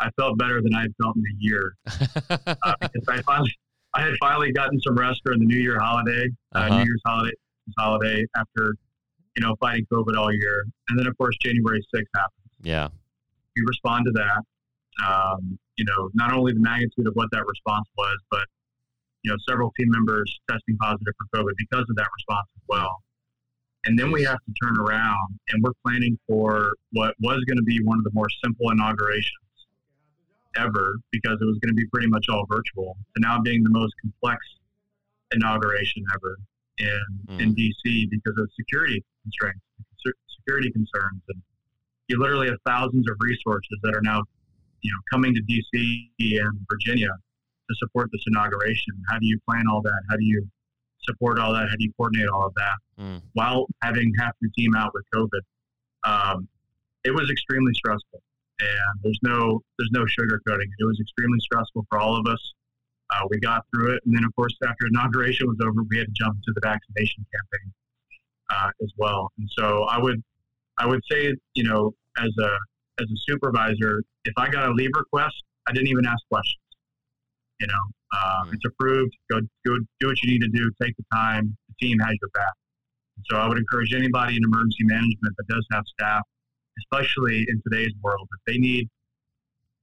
I 0.00 0.10
felt 0.18 0.38
better 0.38 0.62
than 0.62 0.74
I 0.74 0.82
had 0.82 0.94
felt 1.02 1.16
in 1.16 1.24
a 1.24 1.36
year 1.38 1.74
uh, 2.30 2.74
because 2.80 3.08
I 3.08 3.22
finally 3.22 3.52
I 3.94 4.02
had 4.02 4.14
finally 4.20 4.52
gotten 4.52 4.80
some 4.80 4.96
rest 4.96 5.22
during 5.24 5.40
the 5.40 5.46
New 5.46 5.58
Year 5.58 5.78
holiday, 5.78 6.28
uh, 6.54 6.58
uh-huh. 6.58 6.78
New 6.78 6.84
Year's 6.84 7.02
holiday 7.06 7.32
holiday 7.78 8.24
after 8.36 8.74
you 9.36 9.42
know 9.42 9.56
fighting 9.60 9.86
COVID 9.92 10.16
all 10.16 10.32
year, 10.32 10.64
and 10.88 10.98
then 10.98 11.06
of 11.06 11.16
course 11.18 11.36
January 11.42 11.84
sixth 11.94 12.10
happened. 12.14 12.32
Yeah, 12.62 12.88
we 13.56 13.62
respond 13.66 14.06
to 14.06 14.12
that. 14.12 14.42
Um, 15.04 15.58
you 15.76 15.84
know, 15.84 16.10
not 16.14 16.32
only 16.32 16.52
the 16.52 16.60
magnitude 16.60 17.06
of 17.06 17.14
what 17.14 17.28
that 17.32 17.46
response 17.46 17.86
was, 17.96 18.18
but 18.30 18.46
you 19.22 19.30
know, 19.30 19.36
several 19.48 19.72
team 19.78 19.90
members 19.90 20.32
testing 20.50 20.76
positive 20.78 21.14
for 21.18 21.38
COVID 21.38 21.52
because 21.56 21.84
of 21.88 21.96
that 21.96 22.08
response 22.16 22.46
as 22.56 22.62
well. 22.68 22.98
And 23.84 23.98
then 23.98 24.10
we 24.10 24.22
have 24.24 24.38
to 24.38 24.52
turn 24.62 24.76
around 24.78 25.38
and 25.50 25.62
we're 25.62 25.72
planning 25.86 26.18
for 26.26 26.72
what 26.92 27.14
was 27.20 27.42
going 27.46 27.56
to 27.56 27.62
be 27.62 27.80
one 27.84 27.98
of 27.98 28.04
the 28.04 28.10
more 28.12 28.28
simple 28.42 28.70
inaugurations 28.70 29.47
ever 30.58 30.96
because 31.12 31.38
it 31.40 31.44
was 31.44 31.58
going 31.60 31.70
to 31.70 31.74
be 31.74 31.86
pretty 31.86 32.08
much 32.08 32.26
all 32.28 32.44
virtual 32.48 32.96
to 33.14 33.20
now 33.20 33.40
being 33.40 33.62
the 33.62 33.70
most 33.70 33.94
complex 34.00 34.44
inauguration 35.32 36.04
ever 36.14 36.36
in, 36.78 37.00
mm. 37.28 37.40
in 37.40 37.54
DC 37.54 38.10
because 38.10 38.34
of 38.38 38.48
security 38.56 39.04
constraints, 39.22 39.60
security 40.38 40.70
concerns. 40.70 41.22
And 41.28 41.42
you 42.08 42.18
literally 42.18 42.48
have 42.48 42.58
thousands 42.66 43.08
of 43.08 43.16
resources 43.20 43.78
that 43.82 43.94
are 43.94 44.02
now, 44.02 44.22
you 44.82 44.90
know, 44.90 45.00
coming 45.12 45.34
to 45.34 45.42
DC 45.42 46.08
and 46.20 46.66
Virginia 46.70 47.08
to 47.08 47.76
support 47.76 48.08
this 48.12 48.22
inauguration. 48.26 48.94
How 49.08 49.18
do 49.18 49.26
you 49.26 49.38
plan 49.48 49.64
all 49.70 49.82
that? 49.82 50.00
How 50.08 50.16
do 50.16 50.24
you 50.24 50.46
support 51.02 51.38
all 51.38 51.52
that? 51.52 51.68
How 51.68 51.76
do 51.76 51.84
you 51.84 51.92
coordinate 51.96 52.28
all 52.28 52.46
of 52.46 52.54
that 52.54 52.76
mm. 53.00 53.22
while 53.34 53.66
having 53.82 54.12
half 54.18 54.32
your 54.40 54.50
team 54.56 54.74
out 54.74 54.92
with 54.94 55.04
COVID? 55.14 55.40
Um, 56.04 56.48
it 57.04 57.10
was 57.10 57.30
extremely 57.30 57.72
stressful, 57.74 58.22
and 58.60 59.00
there's 59.02 59.18
no 59.22 59.62
there's 59.78 59.90
no 59.92 60.04
sugarcoating. 60.04 60.68
It 60.78 60.84
was 60.84 60.98
extremely 61.00 61.38
stressful 61.40 61.86
for 61.88 61.98
all 61.98 62.16
of 62.16 62.26
us. 62.26 62.40
Uh, 63.10 63.26
we 63.30 63.40
got 63.40 63.64
through 63.72 63.94
it, 63.94 64.02
and 64.04 64.14
then 64.14 64.24
of 64.24 64.34
course 64.36 64.54
after 64.62 64.86
inauguration 64.86 65.46
was 65.46 65.56
over, 65.62 65.82
we 65.88 65.98
had 65.98 66.06
to 66.06 66.12
jump 66.12 66.36
into 66.36 66.52
the 66.54 66.60
vaccination 66.62 67.24
campaign 67.32 67.72
uh, 68.50 68.70
as 68.82 68.92
well. 68.96 69.30
And 69.38 69.48
so 69.56 69.84
I 69.84 69.98
would 69.98 70.22
I 70.78 70.86
would 70.86 71.00
say 71.10 71.34
you 71.54 71.64
know 71.64 71.94
as 72.18 72.30
a 72.38 72.50
as 73.00 73.06
a 73.10 73.16
supervisor, 73.28 74.02
if 74.24 74.34
I 74.36 74.48
got 74.48 74.68
a 74.68 74.72
leave 74.72 74.90
request, 74.94 75.42
I 75.68 75.72
didn't 75.72 75.88
even 75.88 76.06
ask 76.06 76.18
questions. 76.30 76.62
You 77.60 77.66
know, 77.66 77.84
uh, 78.12 78.44
it's 78.52 78.64
approved. 78.64 79.16
Go, 79.30 79.40
go 79.66 79.76
do 80.00 80.06
what 80.06 80.22
you 80.22 80.30
need 80.30 80.42
to 80.42 80.48
do. 80.48 80.70
Take 80.80 80.96
the 80.96 81.04
time. 81.12 81.56
The 81.68 81.86
team 81.86 81.98
has 81.98 82.14
your 82.20 82.30
back. 82.34 82.54
So 83.30 83.36
I 83.36 83.48
would 83.48 83.58
encourage 83.58 83.92
anybody 83.94 84.36
in 84.36 84.44
emergency 84.44 84.84
management 84.84 85.34
that 85.36 85.46
does 85.48 85.66
have 85.72 85.84
staff, 85.86 86.22
especially 86.78 87.46
in 87.48 87.62
today's 87.68 87.92
world, 88.02 88.28
if 88.32 88.52
they 88.52 88.58
need 88.58 88.88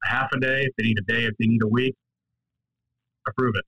a 0.05 0.09
half 0.09 0.29
a 0.33 0.39
day, 0.39 0.63
if 0.63 0.73
they 0.77 0.83
need 0.83 0.97
a 0.99 1.11
day, 1.11 1.25
if 1.25 1.33
they 1.39 1.47
need 1.47 1.63
a 1.63 1.67
week, 1.67 1.95
approve 3.27 3.55
it. 3.55 3.65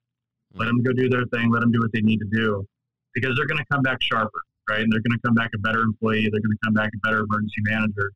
Let 0.54 0.66
them 0.66 0.82
go 0.82 0.94
do 0.94 1.10
their 1.10 1.26
thing. 1.26 1.52
Let 1.52 1.62
them 1.62 1.72
do 1.72 1.80
what 1.80 1.92
they 1.94 2.02
need 2.02 2.20
to 2.20 2.28
do 2.32 2.66
because 3.14 3.36
they're 3.36 3.48
going 3.48 3.60
to 3.60 3.66
come 3.72 3.82
back 3.82 3.98
sharper, 4.02 4.42
right? 4.70 4.82
And 4.82 4.92
they're 4.92 5.02
going 5.02 5.18
to 5.18 5.22
come 5.26 5.36
back 5.36 5.52
a 5.56 5.60
better 5.60 5.82
employee. 5.82 6.30
They're 6.32 6.42
going 6.42 6.52
to 6.52 6.64
come 6.64 6.74
back 6.74 6.90
a 6.96 7.08
better 7.08 7.24
emergency 7.24 7.62
manager. 7.64 8.12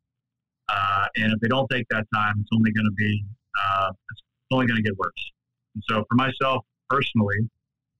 Uh, 0.70 1.06
and 1.18 1.34
if 1.34 1.40
they 1.40 1.48
don't 1.48 1.70
take 1.70 1.86
that 1.90 2.06
time, 2.14 2.36
it's 2.40 2.50
only 2.54 2.72
going 2.72 2.86
to 2.86 2.94
be 2.94 3.24
uh, 3.60 3.92
it's 4.12 4.22
only 4.52 4.68
going 4.68 4.78
to 4.78 4.84
get 4.84 4.98
worse. 4.98 5.32
And 5.76 5.84
so 5.90 6.06
for 6.10 6.16
myself 6.16 6.64
personally, 6.90 7.50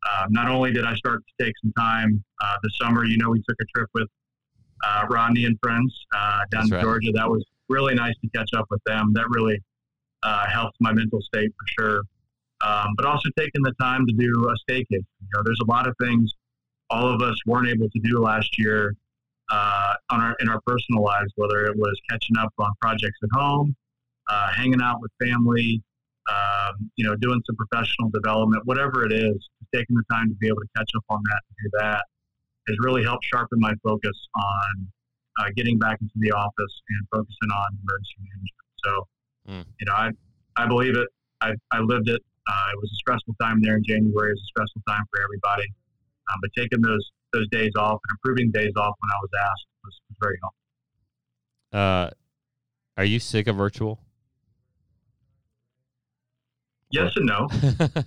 uh, 0.10 0.26
not 0.30 0.48
only 0.50 0.72
did 0.72 0.86
I 0.86 0.96
start 0.96 1.22
to 1.26 1.46
take 1.46 1.54
some 1.62 1.74
time 1.78 2.24
uh, 2.42 2.56
this 2.64 2.74
summer, 2.82 3.06
you 3.06 3.18
know, 3.18 3.30
we 3.30 3.42
took 3.48 3.58
a 3.62 3.66
trip 3.76 3.90
with 3.94 4.08
uh, 4.84 5.06
Rodney 5.10 5.46
and 5.46 5.58
friends 5.62 6.06
uh, 6.16 6.40
down 6.52 6.62
That's 6.62 6.70
to 6.70 6.76
right. 6.76 6.84
Georgia. 6.84 7.12
That 7.14 7.30
was 7.30 7.46
really 7.70 7.96
nice 7.96 8.14
to 8.22 8.30
catch 8.30 8.50
up 8.56 8.66
with 8.70 8.82
them. 8.86 9.12
That 9.14 9.26
really 9.30 9.62
uh, 10.24 10.48
helped 10.48 10.78
my 10.80 10.92
mental 10.92 11.22
state 11.22 11.52
for 11.58 11.66
sure. 11.80 12.02
Um, 12.64 12.94
but 12.96 13.06
also 13.06 13.30
taking 13.38 13.64
the 13.64 13.74
time 13.80 14.06
to 14.06 14.14
do 14.14 14.50
a 14.50 14.72
staycation. 14.72 14.86
You 14.92 15.30
know, 15.34 15.42
there's 15.44 15.60
a 15.64 15.70
lot 15.70 15.88
of 15.88 15.96
things 16.00 16.32
all 16.90 17.12
of 17.12 17.22
us 17.22 17.36
weren't 17.46 17.68
able 17.68 17.90
to 17.90 18.00
do 18.00 18.20
last 18.20 18.60
year 18.60 18.96
uh, 19.52 19.94
on 20.12 20.22
our 20.22 20.36
in 20.42 20.50
our 20.50 20.62
personal 20.66 21.04
lives, 21.04 21.32
whether 21.36 21.66
it 21.66 21.76
was 21.76 22.00
catching 22.10 22.38
up 22.38 22.54
on 22.60 22.72
projects 22.82 23.18
at 23.24 23.30
home, 23.34 23.76
uh, 24.30 24.52
hanging 24.52 24.82
out 24.82 25.02
with 25.02 25.12
family, 25.20 25.82
um, 26.30 26.92
you 26.98 27.06
know, 27.06 27.16
doing 27.16 27.42
some 27.48 27.56
professional 27.56 28.10
development, 28.10 28.64
whatever 28.66 29.06
it 29.06 29.12
is, 29.12 29.50
taking 29.74 29.96
the 29.96 30.04
time 30.12 30.30
to 30.30 30.36
be 30.36 30.48
able 30.48 30.62
to 30.62 30.68
catch 30.78 30.92
up 30.96 31.04
on 31.10 31.22
that 31.24 31.42
and 31.50 31.72
do 31.72 31.78
that 31.80 32.04
has 32.68 32.78
really 32.80 33.04
helped 33.04 33.26
sharpen 33.26 33.60
my 33.60 33.74
focus 33.84 34.18
on 34.36 34.88
uh, 35.40 35.50
getting 35.56 35.78
back 35.80 35.98
into 36.02 36.14
the 36.18 36.32
office 36.32 36.82
and 36.90 37.08
focusing 37.12 37.52
on 37.54 37.68
emergency 37.82 38.20
management. 38.20 38.70
So, 38.84 39.08
mm. 39.50 39.66
you 39.80 39.86
know, 39.86 39.94
I, 39.94 40.10
I 40.58 40.68
believe 40.68 40.96
it. 40.96 41.08
I, 41.42 41.54
I 41.72 41.80
lived 41.80 42.10
it. 42.10 42.22
Uh, 42.48 42.68
it 42.74 42.78
was 42.80 42.92
a 42.92 42.96
stressful 42.96 43.36
time 43.42 43.62
there 43.62 43.78
in 43.78 43.84
January. 43.84 44.30
It 44.30 44.34
was 44.34 44.42
a 44.42 44.52
stressful 44.52 44.82
time 44.88 45.04
for 45.12 45.22
everybody. 45.22 45.68
Um, 46.32 46.40
but 46.42 46.52
taking 46.56 46.82
those 46.82 47.10
those 47.34 47.48
days 47.50 47.72
off 47.78 48.00
and 48.08 48.18
improving 48.18 48.52
days 48.52 48.74
off 48.76 48.94
when 49.00 49.10
I 49.10 49.20
was 49.22 49.30
asked 49.42 49.66
was, 49.86 50.00
was 50.10 50.18
very 50.22 50.38
helpful. 50.42 50.60
Uh, 51.72 52.10
are 52.98 53.06
you 53.06 53.20
sick 53.20 53.48
of 53.48 53.56
virtual? 53.56 54.00
Yes 56.92 57.14
and 57.16 57.26
no. 57.26 57.48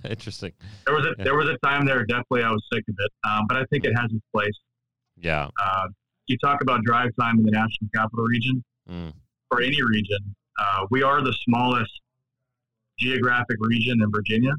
Interesting. 0.09 0.51
There 0.85 0.95
was 0.95 1.05
a 1.05 1.15
yeah. 1.17 1.23
there 1.23 1.35
was 1.35 1.49
a 1.49 1.57
time 1.65 1.85
there 1.85 2.05
definitely 2.05 2.43
I 2.43 2.51
was 2.51 2.63
sick 2.71 2.83
of 2.87 2.95
it, 2.97 3.11
um, 3.27 3.45
but 3.47 3.57
I 3.57 3.65
think 3.65 3.85
it 3.85 3.93
has 3.95 4.11
its 4.11 4.23
place. 4.33 4.57
Yeah. 5.17 5.49
Uh, 5.61 5.87
you 6.27 6.37
talk 6.37 6.61
about 6.61 6.83
drive 6.83 7.11
time 7.19 7.39
in 7.39 7.45
the 7.45 7.51
national 7.51 7.89
capital 7.95 8.25
region 8.25 8.63
mm. 8.89 9.13
or 9.51 9.61
any 9.61 9.81
region. 9.81 10.35
Uh, 10.59 10.85
we 10.89 11.03
are 11.03 11.21
the 11.21 11.33
smallest 11.45 11.91
geographic 12.99 13.57
region 13.59 14.01
in 14.01 14.11
Virginia, 14.11 14.53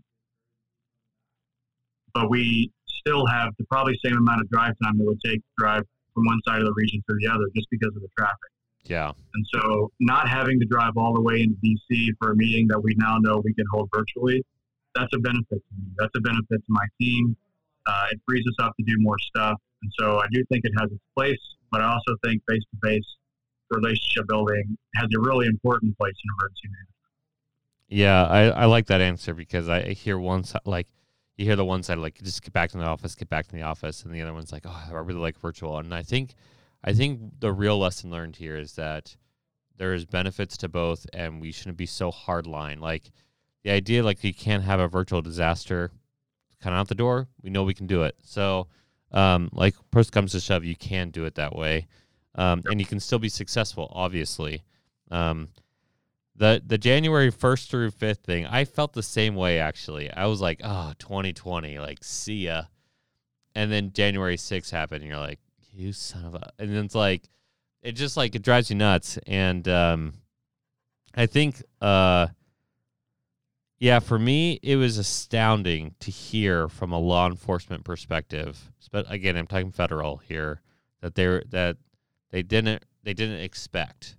but 2.15 2.31
we 2.31 2.71
still 3.01 3.27
have 3.27 3.53
the 3.59 3.65
probably 3.71 3.99
same 4.05 4.17
amount 4.17 4.41
of 4.41 4.49
drive 4.51 4.75
time 4.83 4.99
that 4.99 5.05
would 5.05 5.21
take 5.25 5.39
to 5.39 5.53
drive 5.59 5.83
from 6.15 6.25
one 6.25 6.41
side 6.47 6.61
of 6.61 6.67
the 6.67 6.75
region 6.75 7.03
to 7.09 7.17
the 7.21 7.29
other, 7.29 7.45
just 7.55 7.69
because 7.71 7.95
of 7.95 8.03
the 8.03 8.09
traffic. 8.17 8.51
Yeah. 8.89 9.13
And 9.35 9.47
so 9.53 9.91
not 10.01 10.29
having 10.29 10.59
to 10.61 10.67
drive 10.67 10.97
all 10.97 11.15
the 11.15 11.21
way 11.21 11.43
into 11.43 11.57
DC 11.65 12.11
for 12.19 12.33
a 12.33 12.37
meeting 12.37 12.69
that 12.69 12.81
we 12.81 12.95
now 12.97 13.19
know 13.19 13.43
we 13.45 13.55
can 13.55 13.67
hold 13.73 13.89
virtually, 13.95 14.45
that's 14.95 15.13
a 15.15 15.19
benefit 15.19 15.49
to 15.49 15.75
me. 15.79 15.91
That's 15.99 16.13
a 16.17 16.21
benefit 16.21 16.59
to 16.59 16.69
my 16.69 16.87
team. 17.01 17.37
Uh, 17.87 18.07
it 18.11 18.21
frees 18.27 18.45
us 18.47 18.65
up 18.65 18.75
to 18.79 18.85
do 18.85 18.95
more 18.99 19.17
stuff. 19.19 19.61
And 19.83 19.93
so 19.99 20.19
I 20.19 20.27
do 20.33 20.45
think 20.51 20.65
it 20.65 20.73
has 20.81 20.91
its 20.91 21.03
place, 21.15 21.39
but 21.71 21.81
I 21.81 21.93
also 21.93 22.17
think 22.25 22.43
face 22.49 22.63
to 22.73 22.89
face 22.89 23.05
relationship 23.71 24.27
building 24.29 24.77
has 24.97 25.09
a 25.17 25.21
really 25.21 25.47
important 25.47 25.97
place 25.99 26.15
in 26.15 26.31
emergency 26.41 26.69
management. 26.69 26.97
Yeah, 27.89 28.25
I, 28.25 28.63
I 28.63 28.65
like 28.65 28.87
that 28.87 29.01
answer 29.01 29.35
because 29.35 29.69
I 29.69 29.93
hear 29.93 30.19
one 30.19 30.45
side, 30.45 30.63
like, 30.65 30.89
you 31.37 31.45
hear 31.45 31.57
the 31.57 31.65
one 31.65 31.83
side, 31.83 31.99
like, 31.99 32.21
just 32.23 32.43
get 32.43 32.53
back 32.53 32.71
to 32.71 32.79
the 32.79 32.85
office, 32.85 33.15
get 33.15 33.29
back 33.29 33.47
to 33.47 33.53
the 33.53 33.63
office. 33.63 34.03
And 34.03 34.13
the 34.13 34.23
other 34.23 34.33
one's 34.33 34.51
like, 34.51 34.65
oh, 34.67 34.85
I 34.89 34.93
really 34.93 35.21
like 35.21 35.39
virtual. 35.39 35.79
And 35.79 35.95
I 35.95 36.03
think 36.03 36.35
I 36.85 36.93
think 36.93 37.41
the 37.41 37.53
real 37.53 37.79
lesson 37.79 38.11
learned 38.11 38.37
here 38.37 38.57
is 38.57 38.75
that 38.75 39.17
there 39.77 39.95
is 39.95 40.05
benefits 40.05 40.57
to 40.59 40.69
both, 40.69 41.07
and 41.13 41.41
we 41.41 41.53
shouldn't 41.53 41.77
be 41.77 41.87
so 41.87 42.11
hardline. 42.11 42.81
Like 42.81 43.11
the 43.65 43.71
idea, 43.71 44.03
like 44.03 44.23
you 44.25 44.35
can't 44.35 44.63
have 44.63 44.81
a 44.81 44.89
virtual 44.89 45.23
disaster 45.23 45.91
kind 46.61 46.75
of 46.75 46.81
out 46.81 46.89
the 46.89 46.95
door. 46.95 47.29
We 47.43 47.51
know 47.51 47.63
we 47.63 47.75
can 47.75 47.87
do 47.87 48.03
it. 48.03 48.17
So, 48.23 48.69
um, 49.13 49.51
like 49.53 49.75
push 49.91 50.11
comes 50.11 50.33
to 50.33 50.41
shove, 50.41 50.65
you 50.65 50.77
can 50.77 51.11
do 51.11 51.25
it 51.25 51.35
that 51.37 51.55
way, 51.55 51.87
um, 52.35 52.63
and 52.67 52.81
you 52.81 52.87
can 52.87 53.01
still 53.01 53.19
be 53.19 53.29
successful. 53.29 53.91
Obviously, 53.95 54.63
um, 55.11 55.49
the 56.35 56.63
the 56.65 56.79
January 56.79 57.31
first 57.31 57.71
through 57.71 57.91
fifth 57.91 58.21
thing, 58.21 58.47
I 58.47 58.65
felt 58.65 58.93
the 58.93 59.03
same 59.03 59.35
way. 59.35 59.59
Actually, 59.59 60.11
I 60.11 60.27
was 60.27 60.41
like, 60.41 60.61
oh, 60.65 60.93
2020, 60.99 61.79
like 61.79 61.99
see 62.03 62.47
ya, 62.47 62.63
and 63.55 63.71
then 63.71 63.93
January 63.93 64.37
6th 64.37 64.71
happened, 64.71 65.03
and 65.03 65.11
you're 65.11 65.21
like, 65.21 65.41
you 65.77 65.93
son 65.93 66.25
of 66.25 66.35
a 66.35 66.51
and 66.59 66.75
it's 66.77 66.95
like 66.95 67.29
it 67.83 67.93
just 67.93 68.17
like 68.17 68.35
it 68.35 68.43
drives 68.43 68.71
you 68.71 68.77
nuts 68.77 69.19
and 69.27 69.69
um 69.69 70.13
i 71.15 71.27
think 71.27 71.63
uh 71.81 72.27
yeah 73.79 73.99
for 73.99 74.19
me 74.19 74.59
it 74.63 74.77
was 74.77 74.99
astounding 74.99 75.95
to 76.01 76.11
hear 76.11 76.69
from 76.69 76.93
a 76.93 76.99
law 76.99 77.27
enforcement 77.27 77.85
perspective 77.85 78.73
but 78.91 79.11
again 79.11 79.37
i'm 79.37 79.47
talking 79.47 79.73
federal 79.73 80.17
here 80.19 80.61
that 81.01 81.15
they're 81.15 81.43
that 81.51 81.77
they 82.31 82.43
didn't 82.43 82.83
they 83.03 83.13
didn't 83.13 83.41
expect 83.41 84.17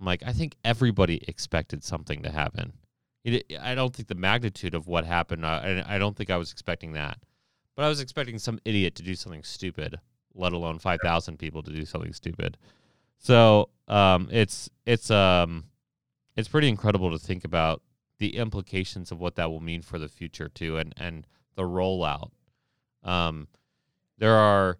i'm 0.00 0.06
like 0.06 0.22
i 0.24 0.32
think 0.32 0.56
everybody 0.64 1.22
expected 1.28 1.84
something 1.84 2.22
to 2.22 2.30
happen 2.30 2.72
I 3.26 3.74
don't 3.74 3.94
think 3.94 4.08
the 4.08 4.14
magnitude 4.14 4.74
of 4.74 4.86
what 4.86 5.06
happened. 5.06 5.44
Uh, 5.44 5.82
I 5.86 5.98
don't 5.98 6.14
think 6.14 6.30
I 6.30 6.36
was 6.36 6.52
expecting 6.52 6.92
that, 6.92 7.18
but 7.74 7.84
I 7.84 7.88
was 7.88 8.00
expecting 8.00 8.38
some 8.38 8.58
idiot 8.64 8.94
to 8.96 9.02
do 9.02 9.14
something 9.14 9.42
stupid, 9.42 9.98
let 10.34 10.52
alone 10.52 10.78
five 10.78 11.00
thousand 11.02 11.38
people 11.38 11.62
to 11.62 11.72
do 11.72 11.84
something 11.84 12.12
stupid. 12.12 12.56
So 13.18 13.70
um, 13.88 14.28
it's 14.30 14.68
it's 14.86 15.10
um, 15.10 15.64
it's 16.36 16.48
pretty 16.48 16.68
incredible 16.68 17.10
to 17.10 17.18
think 17.18 17.44
about 17.44 17.82
the 18.18 18.36
implications 18.36 19.10
of 19.10 19.20
what 19.20 19.36
that 19.36 19.50
will 19.50 19.60
mean 19.60 19.82
for 19.82 19.98
the 19.98 20.08
future 20.08 20.48
too, 20.48 20.76
and 20.78 20.94
and 20.96 21.26
the 21.54 21.62
rollout. 21.62 22.30
Um, 23.02 23.48
there 24.18 24.36
are 24.36 24.78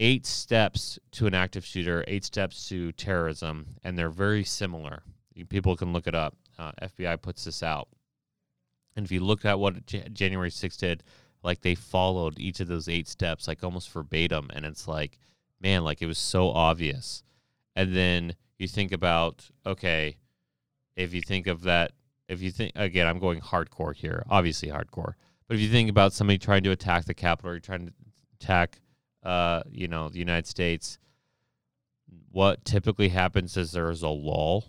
eight 0.00 0.26
steps 0.26 0.98
to 1.12 1.26
an 1.26 1.34
active 1.34 1.64
shooter, 1.64 2.04
eight 2.08 2.24
steps 2.24 2.68
to 2.68 2.92
terrorism, 2.92 3.76
and 3.84 3.98
they're 3.98 4.08
very 4.08 4.44
similar. 4.44 5.02
People 5.48 5.76
can 5.76 5.92
look 5.92 6.06
it 6.06 6.14
up. 6.14 6.36
Uh, 6.58 6.72
FBI 6.82 7.20
puts 7.20 7.44
this 7.44 7.62
out. 7.62 7.88
And 8.96 9.04
if 9.04 9.12
you 9.12 9.20
look 9.20 9.44
at 9.44 9.58
what 9.58 9.86
J- 9.86 10.08
January 10.12 10.50
6th 10.50 10.78
did, 10.78 11.02
like 11.42 11.60
they 11.60 11.74
followed 11.74 12.38
each 12.38 12.60
of 12.60 12.68
those 12.68 12.88
eight 12.88 13.08
steps, 13.08 13.48
like 13.48 13.64
almost 13.64 13.90
verbatim. 13.90 14.50
And 14.52 14.64
it's 14.64 14.86
like, 14.86 15.18
man, 15.60 15.84
like 15.84 16.02
it 16.02 16.06
was 16.06 16.18
so 16.18 16.50
obvious. 16.50 17.22
And 17.76 17.94
then 17.94 18.34
you 18.58 18.68
think 18.68 18.92
about, 18.92 19.48
okay, 19.64 20.16
if 20.96 21.14
you 21.14 21.22
think 21.22 21.46
of 21.46 21.62
that, 21.62 21.92
if 22.28 22.42
you 22.42 22.50
think, 22.50 22.72
again, 22.76 23.06
I'm 23.06 23.18
going 23.18 23.40
hardcore 23.40 23.94
here, 23.94 24.24
obviously 24.28 24.68
hardcore. 24.68 25.14
But 25.48 25.56
if 25.56 25.60
you 25.60 25.70
think 25.70 25.90
about 25.90 26.12
somebody 26.12 26.38
trying 26.38 26.62
to 26.64 26.70
attack 26.70 27.04
the 27.04 27.14
Capitol 27.14 27.52
or 27.52 27.58
trying 27.58 27.86
to 27.86 27.92
attack 28.40 28.80
uh, 29.22 29.62
you 29.70 29.88
know, 29.88 30.08
the 30.08 30.18
United 30.18 30.46
States, 30.46 30.98
what 32.30 32.64
typically 32.64 33.08
happens 33.08 33.56
is 33.56 33.72
there's 33.72 34.02
a 34.02 34.08
lull, 34.08 34.64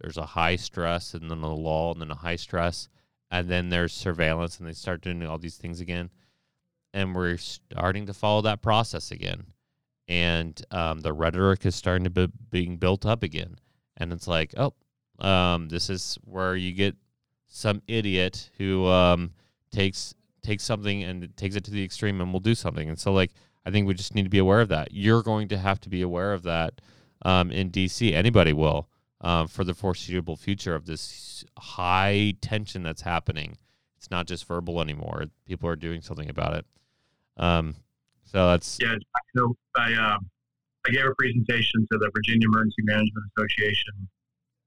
there's 0.00 0.16
a 0.16 0.26
high 0.26 0.56
stress, 0.56 1.14
and 1.14 1.30
then 1.30 1.42
a 1.42 1.54
lull, 1.54 1.92
and 1.92 2.00
then 2.00 2.10
a 2.10 2.16
high 2.16 2.36
stress, 2.36 2.88
and 3.34 3.48
then 3.48 3.68
there's 3.68 3.92
surveillance, 3.92 4.58
and 4.58 4.68
they 4.68 4.72
start 4.72 5.02
doing 5.02 5.26
all 5.26 5.38
these 5.38 5.56
things 5.56 5.80
again. 5.80 6.08
And 6.92 7.12
we're 7.12 7.36
starting 7.36 8.06
to 8.06 8.14
follow 8.14 8.42
that 8.42 8.62
process 8.62 9.10
again. 9.10 9.46
And 10.06 10.64
um, 10.70 11.00
the 11.00 11.12
rhetoric 11.12 11.66
is 11.66 11.74
starting 11.74 12.04
to 12.04 12.10
be 12.10 12.28
being 12.50 12.76
built 12.76 13.04
up 13.04 13.24
again. 13.24 13.56
And 13.96 14.12
it's 14.12 14.28
like, 14.28 14.54
oh, 14.56 14.74
um, 15.18 15.68
this 15.68 15.90
is 15.90 16.16
where 16.22 16.54
you 16.54 16.72
get 16.72 16.94
some 17.48 17.82
idiot 17.88 18.50
who 18.56 18.86
um, 18.86 19.32
takes 19.72 20.14
takes 20.42 20.62
something 20.62 21.02
and 21.02 21.36
takes 21.36 21.56
it 21.56 21.64
to 21.64 21.72
the 21.72 21.82
extreme 21.82 22.20
and 22.20 22.32
will 22.32 22.38
do 22.38 22.54
something. 22.54 22.88
And 22.88 23.00
so, 23.00 23.12
like, 23.12 23.32
I 23.66 23.72
think 23.72 23.88
we 23.88 23.94
just 23.94 24.14
need 24.14 24.24
to 24.24 24.30
be 24.30 24.38
aware 24.38 24.60
of 24.60 24.68
that. 24.68 24.92
You're 24.92 25.24
going 25.24 25.48
to 25.48 25.58
have 25.58 25.80
to 25.80 25.88
be 25.88 26.02
aware 26.02 26.34
of 26.34 26.44
that 26.44 26.80
um, 27.22 27.50
in 27.50 27.72
DC. 27.72 28.12
Anybody 28.12 28.52
will 28.52 28.88
um, 29.24 29.48
for 29.48 29.64
the 29.64 29.74
foreseeable 29.74 30.36
future 30.36 30.74
of 30.74 30.84
this 30.84 31.44
high 31.58 32.34
tension 32.42 32.82
that's 32.82 33.02
happening. 33.02 33.56
It's 33.96 34.10
not 34.10 34.26
just 34.26 34.46
verbal 34.46 34.82
anymore. 34.82 35.24
People 35.46 35.68
are 35.70 35.76
doing 35.76 36.02
something 36.02 36.28
about 36.28 36.54
it. 36.54 36.66
Um, 37.38 37.74
so 38.24 38.46
that's 38.48 38.78
yeah. 38.80 38.94
So 39.34 39.56
I 39.76 39.94
um, 39.94 40.28
I 40.86 40.90
gave 40.90 41.06
a 41.06 41.14
presentation 41.14 41.86
to 41.90 41.98
the 41.98 42.10
Virginia 42.14 42.46
Emergency 42.46 42.82
Management 42.82 43.24
Association 43.36 44.08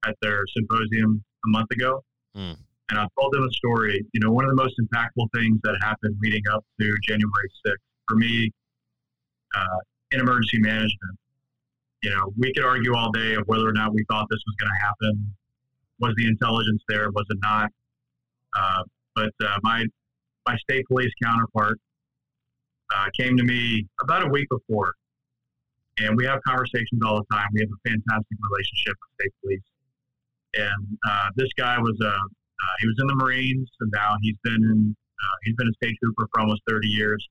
at 0.07 0.15
their 0.21 0.43
symposium 0.55 1.23
a 1.45 1.49
month 1.49 1.69
ago, 1.71 2.03
mm. 2.35 2.57
and 2.89 2.99
I 2.99 3.05
told 3.19 3.33
them 3.33 3.43
a 3.43 3.51
story. 3.51 4.03
You 4.13 4.21
know, 4.21 4.31
one 4.31 4.45
of 4.45 4.49
the 4.49 4.61
most 4.61 4.73
impactful 4.81 5.27
things 5.35 5.59
that 5.63 5.77
happened 5.81 6.17
leading 6.21 6.43
up 6.51 6.65
to 6.81 6.95
January 7.03 7.49
6th 7.65 7.75
for 8.07 8.15
me 8.15 8.51
uh, 9.55 9.77
in 10.11 10.19
emergency 10.19 10.59
management. 10.59 11.19
You 12.07 12.15
know, 12.15 12.31
we 12.37 12.53
could 12.53 12.63
argue 12.63 12.95
all 12.95 13.11
day 13.11 13.33
of 13.33 13.43
whether 13.47 13.67
or 13.67 13.73
not 13.73 13.93
we 13.93 14.01
thought 14.09 14.27
this 14.29 14.39
was 14.47 14.55
going 14.57 14.71
to 14.71 14.85
happen. 14.85 15.35
Was 15.99 16.13
the 16.15 16.25
intelligence 16.25 16.81
there? 16.87 17.11
Was 17.11 17.25
it 17.29 17.37
not? 17.41 17.69
Uh, 18.57 18.83
but 19.13 19.33
uh, 19.43 19.57
my 19.61 19.83
my 20.47 20.55
state 20.57 20.85
police 20.87 21.11
counterpart 21.21 21.77
uh, 22.95 23.07
came 23.19 23.35
to 23.35 23.43
me 23.43 23.85
about 24.01 24.25
a 24.25 24.29
week 24.29 24.47
before, 24.47 24.93
and 25.97 26.15
we 26.15 26.23
have 26.23 26.39
conversations 26.47 27.01
all 27.05 27.17
the 27.17 27.35
time. 27.35 27.47
We 27.53 27.59
have 27.59 27.71
a 27.71 27.89
fantastic 27.89 28.37
relationship 28.51 28.95
with 29.01 29.09
state 29.19 29.33
police. 29.43 29.67
And 30.53 30.97
uh, 31.09 31.27
this 31.35 31.49
guy 31.57 31.77
was 31.77 31.97
a 32.01 32.07
uh, 32.07 32.75
he 32.79 32.87
was 32.87 32.95
in 33.01 33.07
the 33.07 33.15
Marines, 33.15 33.69
and 33.81 33.91
now 33.93 34.15
he's 34.21 34.37
been 34.45 34.63
in 34.63 34.95
he's 35.43 35.55
been 35.55 35.67
a 35.67 35.73
state 35.73 35.97
trooper 36.01 36.25
for 36.31 36.39
almost 36.39 36.61
30 36.69 36.87
years 36.87 37.27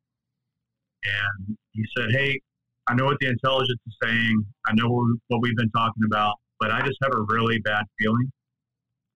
and 1.04 1.56
he 1.72 1.84
said, 1.96 2.10
"Hey, 2.10 2.40
I 2.88 2.94
know 2.94 3.04
what 3.04 3.18
the 3.20 3.28
intelligence 3.28 3.80
is 3.86 3.96
saying. 4.02 4.44
I 4.66 4.74
know 4.74 4.88
what 5.28 5.40
we've 5.40 5.56
been 5.56 5.70
talking 5.70 6.04
about, 6.06 6.36
but 6.60 6.70
I 6.70 6.80
just 6.86 6.98
have 7.02 7.12
a 7.12 7.22
really 7.28 7.58
bad 7.60 7.84
feeling. 7.98 8.30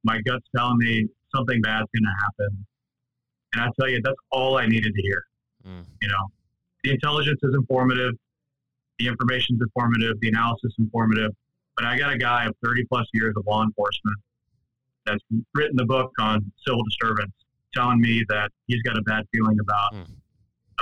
My 0.04 0.20
gut's 0.22 0.46
telling 0.56 0.78
me 0.78 1.06
something 1.34 1.60
bad's 1.62 1.88
going 1.94 2.04
to 2.04 2.16
happen." 2.24 2.66
And 3.54 3.62
I 3.62 3.68
tell 3.78 3.88
you, 3.88 4.00
that's 4.02 4.16
all 4.30 4.58
I 4.58 4.66
needed 4.66 4.94
to 4.94 5.02
hear. 5.02 5.24
Mm. 5.66 5.84
You 6.00 6.08
know, 6.08 6.28
the 6.84 6.90
intelligence 6.92 7.40
is 7.42 7.54
informative, 7.54 8.14
the 8.98 9.08
information 9.08 9.56
is 9.56 9.62
informative, 9.62 10.20
the 10.20 10.28
analysis 10.28 10.72
is 10.72 10.76
informative. 10.78 11.32
But 11.76 11.86
I 11.86 11.98
got 11.98 12.12
a 12.12 12.18
guy 12.18 12.46
of 12.46 12.54
30 12.64 12.84
plus 12.84 13.06
years 13.12 13.34
of 13.36 13.46
law 13.46 13.62
enforcement 13.62 14.16
that's 15.06 15.22
written 15.54 15.76
the 15.76 15.86
book 15.86 16.12
on 16.18 16.52
civil 16.66 16.82
disturbance 16.84 17.32
telling 17.74 18.00
me 18.00 18.24
that 18.28 18.50
he's 18.66 18.82
got 18.82 18.98
a 18.98 19.02
bad 19.02 19.24
feeling 19.32 19.58
about 19.60 19.94
mm 19.94 20.19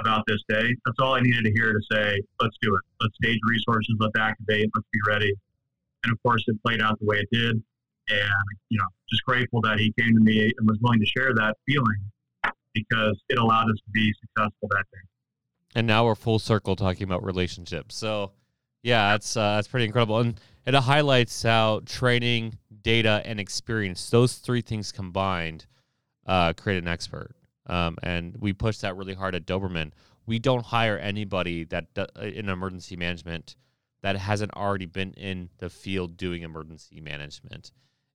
about 0.00 0.24
this 0.26 0.40
day. 0.48 0.74
That's 0.84 0.98
all 1.00 1.14
I 1.14 1.20
needed 1.20 1.44
to 1.44 1.52
hear 1.52 1.72
to 1.72 1.80
say, 1.90 2.20
let's 2.40 2.56
do 2.62 2.74
it. 2.74 2.82
Let's 3.00 3.14
stage 3.22 3.38
resources, 3.48 3.96
let's 3.98 4.18
activate, 4.18 4.70
let's 4.74 4.86
be 4.92 5.00
ready. 5.06 5.32
And 6.04 6.12
of 6.12 6.22
course, 6.22 6.44
it 6.46 6.56
played 6.62 6.80
out 6.80 6.98
the 7.00 7.06
way 7.06 7.18
it 7.18 7.28
did. 7.32 7.62
And, 8.10 8.44
you 8.70 8.78
know, 8.78 8.86
just 9.10 9.22
grateful 9.24 9.60
that 9.62 9.78
he 9.78 9.92
came 9.98 10.14
to 10.14 10.20
me 10.20 10.52
and 10.56 10.68
was 10.68 10.78
willing 10.80 11.00
to 11.00 11.06
share 11.06 11.34
that 11.34 11.56
feeling 11.66 12.52
because 12.72 13.20
it 13.28 13.38
allowed 13.38 13.70
us 13.70 13.76
to 13.76 13.90
be 13.92 14.12
successful 14.20 14.68
that 14.70 14.84
day. 14.92 15.00
And 15.74 15.86
now 15.86 16.06
we're 16.06 16.14
full 16.14 16.38
circle 16.38 16.76
talking 16.76 17.04
about 17.04 17.22
relationships. 17.22 17.96
So, 17.96 18.32
yeah, 18.82 19.12
that's 19.12 19.36
uh, 19.36 19.56
that's 19.56 19.68
pretty 19.68 19.84
incredible, 19.84 20.18
and 20.18 20.40
it 20.66 20.74
highlights 20.74 21.42
how 21.42 21.80
training, 21.84 22.56
data, 22.82 23.20
and 23.24 23.38
experience 23.38 24.08
those 24.08 24.36
three 24.36 24.60
things 24.62 24.92
combined 24.92 25.66
uh, 26.26 26.52
an 26.66 26.88
expert 26.88 27.32
um, 27.68 27.96
and 28.02 28.36
we 28.38 28.52
push 28.52 28.78
that 28.78 28.96
really 28.96 29.14
hard 29.14 29.34
at 29.34 29.46
Doberman. 29.46 29.92
We 30.26 30.38
don't 30.38 30.64
hire 30.64 30.98
anybody 30.98 31.64
that 31.64 31.86
uh, 31.96 32.06
in 32.20 32.48
emergency 32.48 32.96
management 32.96 33.56
that 34.02 34.16
hasn't 34.16 34.54
already 34.54 34.86
been 34.86 35.12
in 35.14 35.50
the 35.58 35.70
field 35.70 36.16
doing 36.16 36.42
emergency 36.42 37.00
management, 37.00 37.72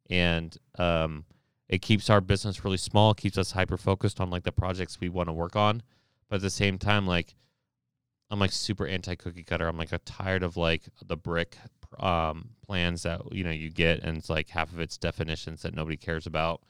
and 0.09 0.55
um, 0.77 1.25
it 1.69 1.81
keeps 1.81 2.09
our 2.09 2.21
business 2.21 2.63
really 2.63 2.77
small. 2.77 3.13
keeps 3.13 3.37
us 3.37 3.51
hyper 3.51 3.77
focused 3.77 4.19
on 4.19 4.29
like 4.29 4.43
the 4.43 4.51
projects 4.51 4.99
we 4.99 5.09
want 5.09 5.29
to 5.29 5.33
work 5.33 5.55
on, 5.55 5.81
but 6.29 6.37
at 6.37 6.41
the 6.41 6.49
same 6.49 6.77
time, 6.77 7.07
like 7.07 7.35
I'm 8.29 8.39
like 8.39 8.51
super 8.51 8.87
anti 8.87 9.15
cookie 9.15 9.43
cutter. 9.43 9.67
I'm 9.67 9.77
like 9.77 9.91
tired 10.05 10.43
of 10.43 10.57
like 10.57 10.83
the 11.05 11.17
brick 11.17 11.57
um, 11.99 12.49
plans 12.65 13.03
that 13.03 13.21
you 13.31 13.43
know 13.43 13.51
you 13.51 13.69
get, 13.69 13.99
and 14.03 14.17
it's 14.17 14.29
like 14.29 14.49
half 14.49 14.71
of 14.73 14.79
it's 14.79 14.97
definitions 14.97 15.61
that 15.61 15.75
nobody 15.75 15.97
cares 15.97 16.25
about, 16.25 16.61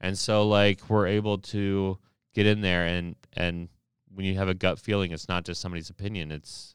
and 0.00 0.18
so 0.18 0.46
like 0.46 0.90
we're 0.90 1.06
able 1.06 1.38
to 1.38 1.98
get 2.36 2.46
in 2.46 2.60
there 2.60 2.84
and 2.84 3.16
and 3.32 3.68
when 4.14 4.24
you 4.24 4.34
have 4.36 4.48
a 4.48 4.54
gut 4.54 4.78
feeling, 4.78 5.12
it's 5.12 5.28
not 5.28 5.44
just 5.44 5.60
somebody's 5.60 5.90
opinion. 5.90 6.30
It's 6.30 6.74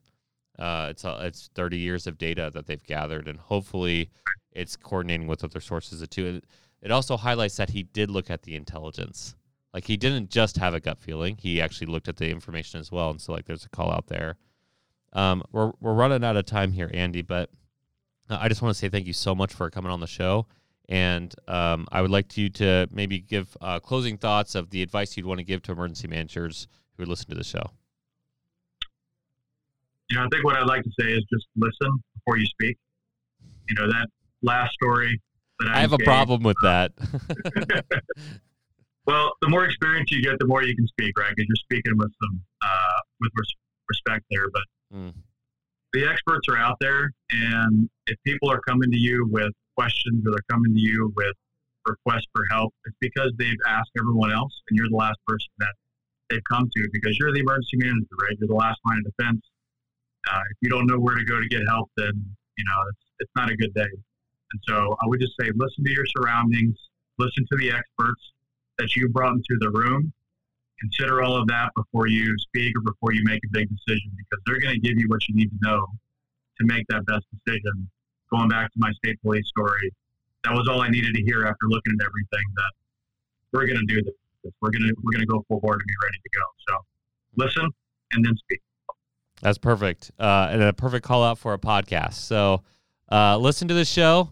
uh, 0.59 0.87
it's 0.91 1.03
a, 1.03 1.19
it's 1.23 1.49
30 1.55 1.77
years 1.77 2.05
of 2.05 2.17
data 2.17 2.51
that 2.53 2.67
they've 2.67 2.83
gathered, 2.83 3.27
and 3.27 3.39
hopefully, 3.39 4.11
it's 4.51 4.75
coordinating 4.75 5.27
with 5.27 5.43
other 5.43 5.59
sources 5.59 6.07
too. 6.09 6.25
It, 6.25 6.45
it 6.81 6.91
also 6.91 7.17
highlights 7.17 7.57
that 7.57 7.71
he 7.71 7.83
did 7.83 8.11
look 8.11 8.29
at 8.29 8.43
the 8.43 8.55
intelligence. 8.55 9.35
Like 9.73 9.85
he 9.85 9.97
didn't 9.97 10.29
just 10.29 10.57
have 10.57 10.73
a 10.73 10.79
gut 10.79 10.99
feeling; 10.99 11.37
he 11.37 11.61
actually 11.61 11.87
looked 11.87 12.07
at 12.07 12.17
the 12.17 12.29
information 12.29 12.79
as 12.79 12.91
well. 12.91 13.09
And 13.09 13.19
so, 13.19 13.33
like, 13.33 13.45
there's 13.45 13.65
a 13.65 13.69
call 13.69 13.91
out 13.91 14.07
there. 14.07 14.37
Um, 15.13 15.43
we're 15.51 15.71
we're 15.79 15.93
running 15.93 16.23
out 16.23 16.37
of 16.37 16.45
time 16.45 16.73
here, 16.73 16.91
Andy, 16.93 17.21
but 17.21 17.49
I 18.29 18.47
just 18.49 18.61
want 18.61 18.75
to 18.75 18.79
say 18.79 18.89
thank 18.89 19.07
you 19.07 19.13
so 19.13 19.33
much 19.33 19.53
for 19.53 19.69
coming 19.69 19.91
on 19.91 19.99
the 19.99 20.07
show. 20.07 20.47
And 20.91 21.33
um, 21.47 21.87
I 21.89 22.01
would 22.01 22.11
like 22.11 22.35
you 22.35 22.49
to 22.49 22.85
maybe 22.91 23.19
give 23.19 23.55
uh, 23.61 23.79
closing 23.79 24.17
thoughts 24.17 24.55
of 24.55 24.71
the 24.71 24.83
advice 24.83 25.15
you'd 25.15 25.25
want 25.25 25.37
to 25.37 25.45
give 25.45 25.61
to 25.63 25.71
emergency 25.71 26.09
managers 26.09 26.67
who 26.97 27.05
listen 27.05 27.29
to 27.29 27.35
the 27.35 27.45
show. 27.45 27.63
You 30.09 30.17
know, 30.17 30.25
I 30.25 30.27
think 30.29 30.43
what 30.43 30.57
I'd 30.57 30.67
like 30.67 30.83
to 30.83 30.91
say 30.99 31.07
is 31.07 31.23
just 31.33 31.47
listen 31.55 32.03
before 32.13 32.37
you 32.37 32.45
speak. 32.45 32.77
You 33.69 33.75
know, 33.75 33.87
that 33.87 34.07
last 34.41 34.73
story 34.73 35.21
that 35.59 35.69
I, 35.69 35.77
I 35.77 35.79
have 35.79 35.91
gave, 35.91 36.01
a 36.01 36.03
problem 36.03 36.43
with 36.43 36.57
that. 36.61 36.91
well, 39.05 39.31
the 39.41 39.47
more 39.47 39.63
experience 39.63 40.11
you 40.11 40.21
get, 40.21 40.39
the 40.39 40.45
more 40.45 40.61
you 40.61 40.75
can 40.75 40.87
speak, 40.87 41.17
right? 41.17 41.33
Because 41.33 41.47
you're 41.47 41.55
speaking 41.55 41.97
with 41.97 42.11
some 42.21 42.41
uh, 42.61 42.99
with 43.21 43.31
res- 43.37 43.55
respect 43.87 44.25
there. 44.29 44.49
But 44.51 44.63
mm. 44.93 45.13
the 45.93 46.05
experts 46.05 46.49
are 46.49 46.57
out 46.57 46.75
there, 46.81 47.11
and 47.29 47.89
if 48.07 48.17
people 48.25 48.51
are 48.51 48.59
coming 48.67 48.91
to 48.91 48.97
you 48.97 49.25
with 49.31 49.53
questions 49.81 50.21
or 50.25 50.31
they're 50.31 50.49
coming 50.49 50.73
to 50.73 50.79
you 50.79 51.11
with 51.15 51.35
requests 51.87 52.27
for 52.33 52.43
help, 52.51 52.73
it's 52.85 52.95
because 52.99 53.31
they've 53.37 53.63
asked 53.67 53.91
everyone 53.97 54.31
else 54.31 54.53
and 54.69 54.77
you're 54.77 54.89
the 54.89 54.95
last 54.95 55.17
person 55.27 55.49
that 55.57 55.73
they've 56.29 56.43
come 56.49 56.69
to 56.75 56.87
because 56.93 57.17
you're 57.17 57.33
the 57.33 57.39
emergency 57.39 57.77
manager, 57.77 58.15
right? 58.21 58.37
You're 58.39 58.47
the 58.47 58.55
last 58.55 58.79
line 58.85 59.01
of 59.05 59.11
defense. 59.17 59.41
Uh, 60.29 60.41
if 60.51 60.57
you 60.61 60.69
don't 60.69 60.85
know 60.85 60.99
where 60.99 61.15
to 61.15 61.25
go 61.25 61.39
to 61.39 61.47
get 61.47 61.61
help, 61.67 61.89
then, 61.97 62.13
you 62.57 62.63
know, 62.65 62.79
it's, 62.89 63.05
it's 63.19 63.31
not 63.35 63.49
a 63.49 63.55
good 63.55 63.73
day. 63.73 63.89
And 64.53 64.61
so 64.67 64.95
I 65.01 65.07
would 65.07 65.19
just 65.19 65.33
say 65.39 65.49
listen 65.55 65.83
to 65.83 65.91
your 65.91 66.05
surroundings, 66.17 66.77
listen 67.17 67.45
to 67.51 67.57
the 67.57 67.71
experts, 67.71 68.21
that 68.77 68.95
you 68.95 69.09
brought 69.09 69.33
into 69.33 69.57
the 69.59 69.69
room, 69.71 70.13
consider 70.79 71.21
all 71.21 71.35
of 71.35 71.47
that 71.47 71.71
before 71.75 72.07
you 72.07 72.35
speak 72.37 72.73
or 72.77 72.81
before 72.81 73.13
you 73.13 73.21
make 73.23 73.41
a 73.45 73.49
big 73.51 73.67
decision 73.69 74.11
because 74.17 74.41
they're 74.45 74.59
going 74.59 74.73
to 74.73 74.81
give 74.81 74.97
you 74.97 75.07
what 75.07 75.27
you 75.27 75.35
need 75.35 75.49
to 75.49 75.57
know 75.61 75.85
to 76.59 76.65
make 76.65 76.85
that 76.89 77.05
best 77.05 77.25
decision. 77.45 77.89
Going 78.31 78.49
back 78.49 78.71
to 78.71 78.79
my 78.79 78.91
state 78.93 79.21
police 79.21 79.47
story, 79.47 79.91
that 80.43 80.53
was 80.53 80.67
all 80.69 80.81
I 80.81 80.89
needed 80.89 81.13
to 81.13 81.23
hear 81.23 81.45
after 81.45 81.67
looking 81.67 81.93
at 81.99 82.05
everything. 82.05 82.45
That 82.55 82.71
we're 83.51 83.67
going 83.67 83.85
to 83.85 83.93
do 83.93 84.01
this. 84.01 84.13
We're 84.61 84.71
going 84.71 84.83
to 84.83 84.95
we're 85.03 85.11
going 85.11 85.21
to 85.21 85.27
go 85.27 85.45
forward 85.47 85.81
and 85.81 85.87
be 85.87 85.93
ready 86.03 86.17
to 86.17 86.29
go. 86.39 86.43
So 86.67 86.77
listen 87.35 87.69
and 88.13 88.25
then 88.25 88.35
speak. 88.37 88.61
That's 89.41 89.57
perfect, 89.57 90.11
uh, 90.19 90.49
and 90.51 90.61
a 90.61 90.73
perfect 90.73 91.05
call 91.05 91.23
out 91.23 91.39
for 91.39 91.53
a 91.53 91.57
podcast. 91.57 92.13
So 92.13 92.63
uh, 93.11 93.37
listen 93.37 93.67
to 93.67 93.73
the 93.73 93.85
show, 93.85 94.29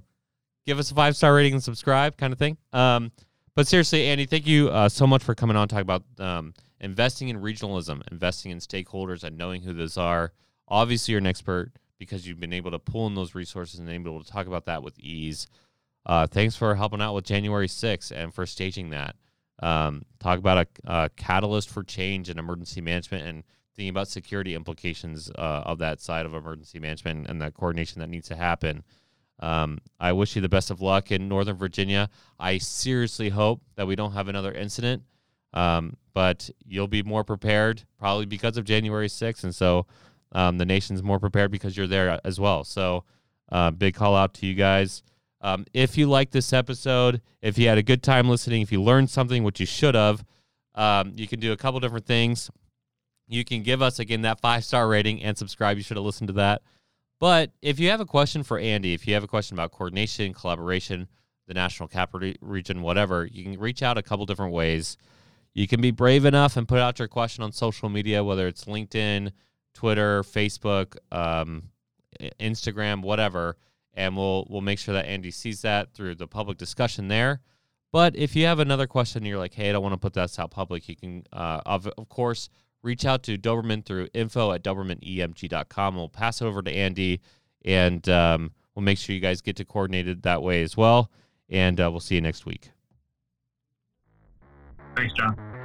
give 0.65 0.79
us 0.79 0.91
a 0.91 0.95
five 0.95 1.15
star 1.15 1.33
rating 1.33 1.53
and 1.53 1.63
subscribe, 1.63 2.15
kind 2.15 2.31
of 2.31 2.39
thing. 2.39 2.57
Um, 2.73 3.11
but 3.55 3.67
seriously, 3.67 4.05
Andy, 4.07 4.25
thank 4.25 4.47
you 4.47 4.69
uh, 4.69 4.87
so 4.87 5.05
much 5.07 5.23
for 5.23 5.35
coming 5.35 5.57
on 5.57 5.67
talk 5.67 5.81
about 5.81 6.03
um, 6.19 6.53
investing 6.79 7.29
in 7.29 7.41
regionalism, 7.41 8.01
investing 8.11 8.51
in 8.51 8.59
stakeholders, 8.59 9.23
and 9.23 9.37
knowing 9.37 9.63
who 9.63 9.73
those 9.73 9.97
are. 9.97 10.31
Obviously, 10.67 11.13
you're 11.13 11.19
an 11.19 11.27
expert 11.27 11.71
because 11.99 12.25
you've 12.25 12.39
been 12.39 12.53
able 12.53 12.71
to 12.71 12.79
pull 12.79 13.05
in 13.07 13.13
those 13.13 13.35
resources 13.35 13.79
and 13.79 13.89
able 13.89 14.23
to 14.23 14.31
talk 14.31 14.47
about 14.47 14.65
that 14.65 14.81
with 14.81 14.97
ease. 14.97 15.47
Uh, 16.05 16.25
thanks 16.25 16.55
for 16.55 16.73
helping 16.75 17.01
out 17.01 17.13
with 17.13 17.25
January 17.25 17.67
6th 17.67 18.11
and 18.11 18.33
for 18.33 18.45
staging 18.45 18.89
that. 18.89 19.15
Um, 19.61 20.03
talk 20.19 20.39
about 20.39 20.57
a, 20.85 20.91
a, 20.91 21.09
catalyst 21.17 21.69
for 21.69 21.83
change 21.83 22.29
in 22.29 22.39
emergency 22.39 22.79
management 22.79 23.27
and 23.27 23.43
thinking 23.75 23.89
about 23.89 24.07
security 24.07 24.55
implications 24.55 25.29
uh, 25.37 25.63
of 25.65 25.79
that 25.79 25.99
side 25.99 26.25
of 26.25 26.33
emergency 26.33 26.79
management 26.79 27.27
and 27.29 27.41
the 27.41 27.51
coordination 27.51 27.99
that 27.99 28.09
needs 28.09 28.29
to 28.29 28.37
happen. 28.37 28.83
Um, 29.41 29.79
I 29.99 30.13
wish 30.13 30.35
you 30.35 30.41
the 30.41 30.49
best 30.49 30.71
of 30.71 30.81
luck 30.81 31.11
in 31.11 31.27
Northern 31.27 31.57
Virginia. 31.57 32.09
I 32.39 32.57
seriously 32.57 33.29
hope 33.29 33.61
that 33.75 33.87
we 33.87 33.95
don't 33.95 34.13
have 34.13 34.29
another 34.29 34.53
incident, 34.53 35.03
um, 35.53 35.97
but 36.13 36.49
you'll 36.65 36.87
be 36.87 37.03
more 37.03 37.25
prepared 37.25 37.83
probably 37.97 38.25
because 38.25 38.57
of 38.57 38.63
January 38.63 39.07
6th. 39.07 39.43
And 39.43 39.55
so 39.55 39.85
um, 40.31 40.57
the 40.57 40.65
nation's 40.65 41.03
more 41.03 41.19
prepared 41.19 41.51
because 41.51 41.75
you're 41.75 41.87
there 41.87 42.19
as 42.23 42.39
well. 42.39 42.63
So, 42.63 43.03
uh, 43.51 43.71
big 43.71 43.95
call 43.95 44.15
out 44.15 44.33
to 44.35 44.45
you 44.45 44.53
guys. 44.53 45.03
Um, 45.41 45.65
if 45.73 45.97
you 45.97 46.07
like 46.07 46.31
this 46.31 46.51
episode, 46.53 47.21
if 47.41 47.57
you 47.57 47.67
had 47.67 47.77
a 47.77 47.83
good 47.83 48.03
time 48.03 48.29
listening, 48.29 48.61
if 48.61 48.71
you 48.71 48.81
learned 48.81 49.09
something, 49.09 49.43
which 49.43 49.59
you 49.59 49.65
should 49.65 49.95
have, 49.95 50.23
um, 50.75 51.13
you 51.15 51.27
can 51.27 51.39
do 51.39 51.51
a 51.51 51.57
couple 51.57 51.79
different 51.79 52.05
things. 52.05 52.49
You 53.27 53.45
can 53.45 53.63
give 53.63 53.81
us, 53.81 53.99
again, 53.99 54.21
that 54.23 54.41
five 54.41 54.63
star 54.65 54.87
rating 54.87 55.23
and 55.23 55.37
subscribe. 55.37 55.77
You 55.77 55.83
should 55.83 55.97
have 55.97 56.05
listened 56.05 56.27
to 56.27 56.33
that. 56.33 56.61
But 57.19 57.51
if 57.61 57.79
you 57.79 57.89
have 57.89 57.99
a 57.99 58.05
question 58.05 58.43
for 58.43 58.57
Andy, 58.57 58.93
if 58.93 59.07
you 59.07 59.13
have 59.13 59.23
a 59.23 59.27
question 59.27 59.55
about 59.55 59.71
coordination, 59.71 60.33
collaboration, 60.33 61.07
the 61.47 61.53
national 61.53 61.89
capital 61.89 62.33
region, 62.41 62.81
whatever, 62.81 63.25
you 63.25 63.43
can 63.43 63.59
reach 63.59 63.83
out 63.83 63.97
a 63.97 64.03
couple 64.03 64.25
different 64.25 64.53
ways. 64.53 64.97
You 65.53 65.67
can 65.67 65.81
be 65.81 65.91
brave 65.91 66.25
enough 66.25 66.55
and 66.55 66.67
put 66.67 66.79
out 66.79 66.99
your 66.99 67.07
question 67.07 67.43
on 67.43 67.51
social 67.51 67.89
media, 67.89 68.23
whether 68.23 68.47
it's 68.47 68.65
LinkedIn, 68.65 69.31
Twitter, 69.79 70.23
Facebook, 70.23 70.97
um, 71.09 71.69
Instagram, 72.37 73.01
whatever, 73.01 73.55
and 73.93 74.17
we'll 74.17 74.45
we'll 74.49 74.59
make 74.59 74.77
sure 74.77 74.93
that 74.93 75.05
Andy 75.05 75.31
sees 75.31 75.61
that 75.61 75.93
through 75.93 76.15
the 76.15 76.27
public 76.27 76.57
discussion 76.57 77.07
there. 77.07 77.39
But 77.93 78.13
if 78.17 78.35
you 78.35 78.45
have 78.45 78.59
another 78.59 78.87
question, 78.87 79.23
you're 79.23 79.37
like, 79.37 79.53
hey, 79.53 79.69
I 79.69 79.71
don't 79.71 79.81
want 79.81 79.93
to 79.93 79.97
put 79.97 80.11
that 80.15 80.37
out 80.37 80.51
public, 80.51 80.89
you 80.89 80.97
can, 80.97 81.23
uh, 81.31 81.61
of, 81.65 81.87
of 81.87 82.09
course, 82.09 82.49
reach 82.83 83.05
out 83.05 83.23
to 83.23 83.37
Doberman 83.37 83.85
through 83.85 84.09
info 84.13 84.51
at 84.51 84.65
DobermanEMG.com. 84.65 85.95
We'll 85.95 86.09
pass 86.09 86.41
it 86.41 86.45
over 86.45 86.61
to 86.61 86.69
Andy, 86.69 87.21
and 87.63 88.07
um, 88.09 88.51
we'll 88.75 88.83
make 88.83 88.97
sure 88.97 89.15
you 89.15 89.21
guys 89.21 89.39
get 89.39 89.55
to 89.55 89.65
coordinated 89.65 90.23
that 90.23 90.43
way 90.43 90.61
as 90.61 90.75
well. 90.75 91.09
And 91.49 91.79
uh, 91.79 91.89
we'll 91.89 92.01
see 92.01 92.15
you 92.15 92.21
next 92.21 92.45
week. 92.45 92.69
Thanks, 94.97 95.13
John. 95.13 95.58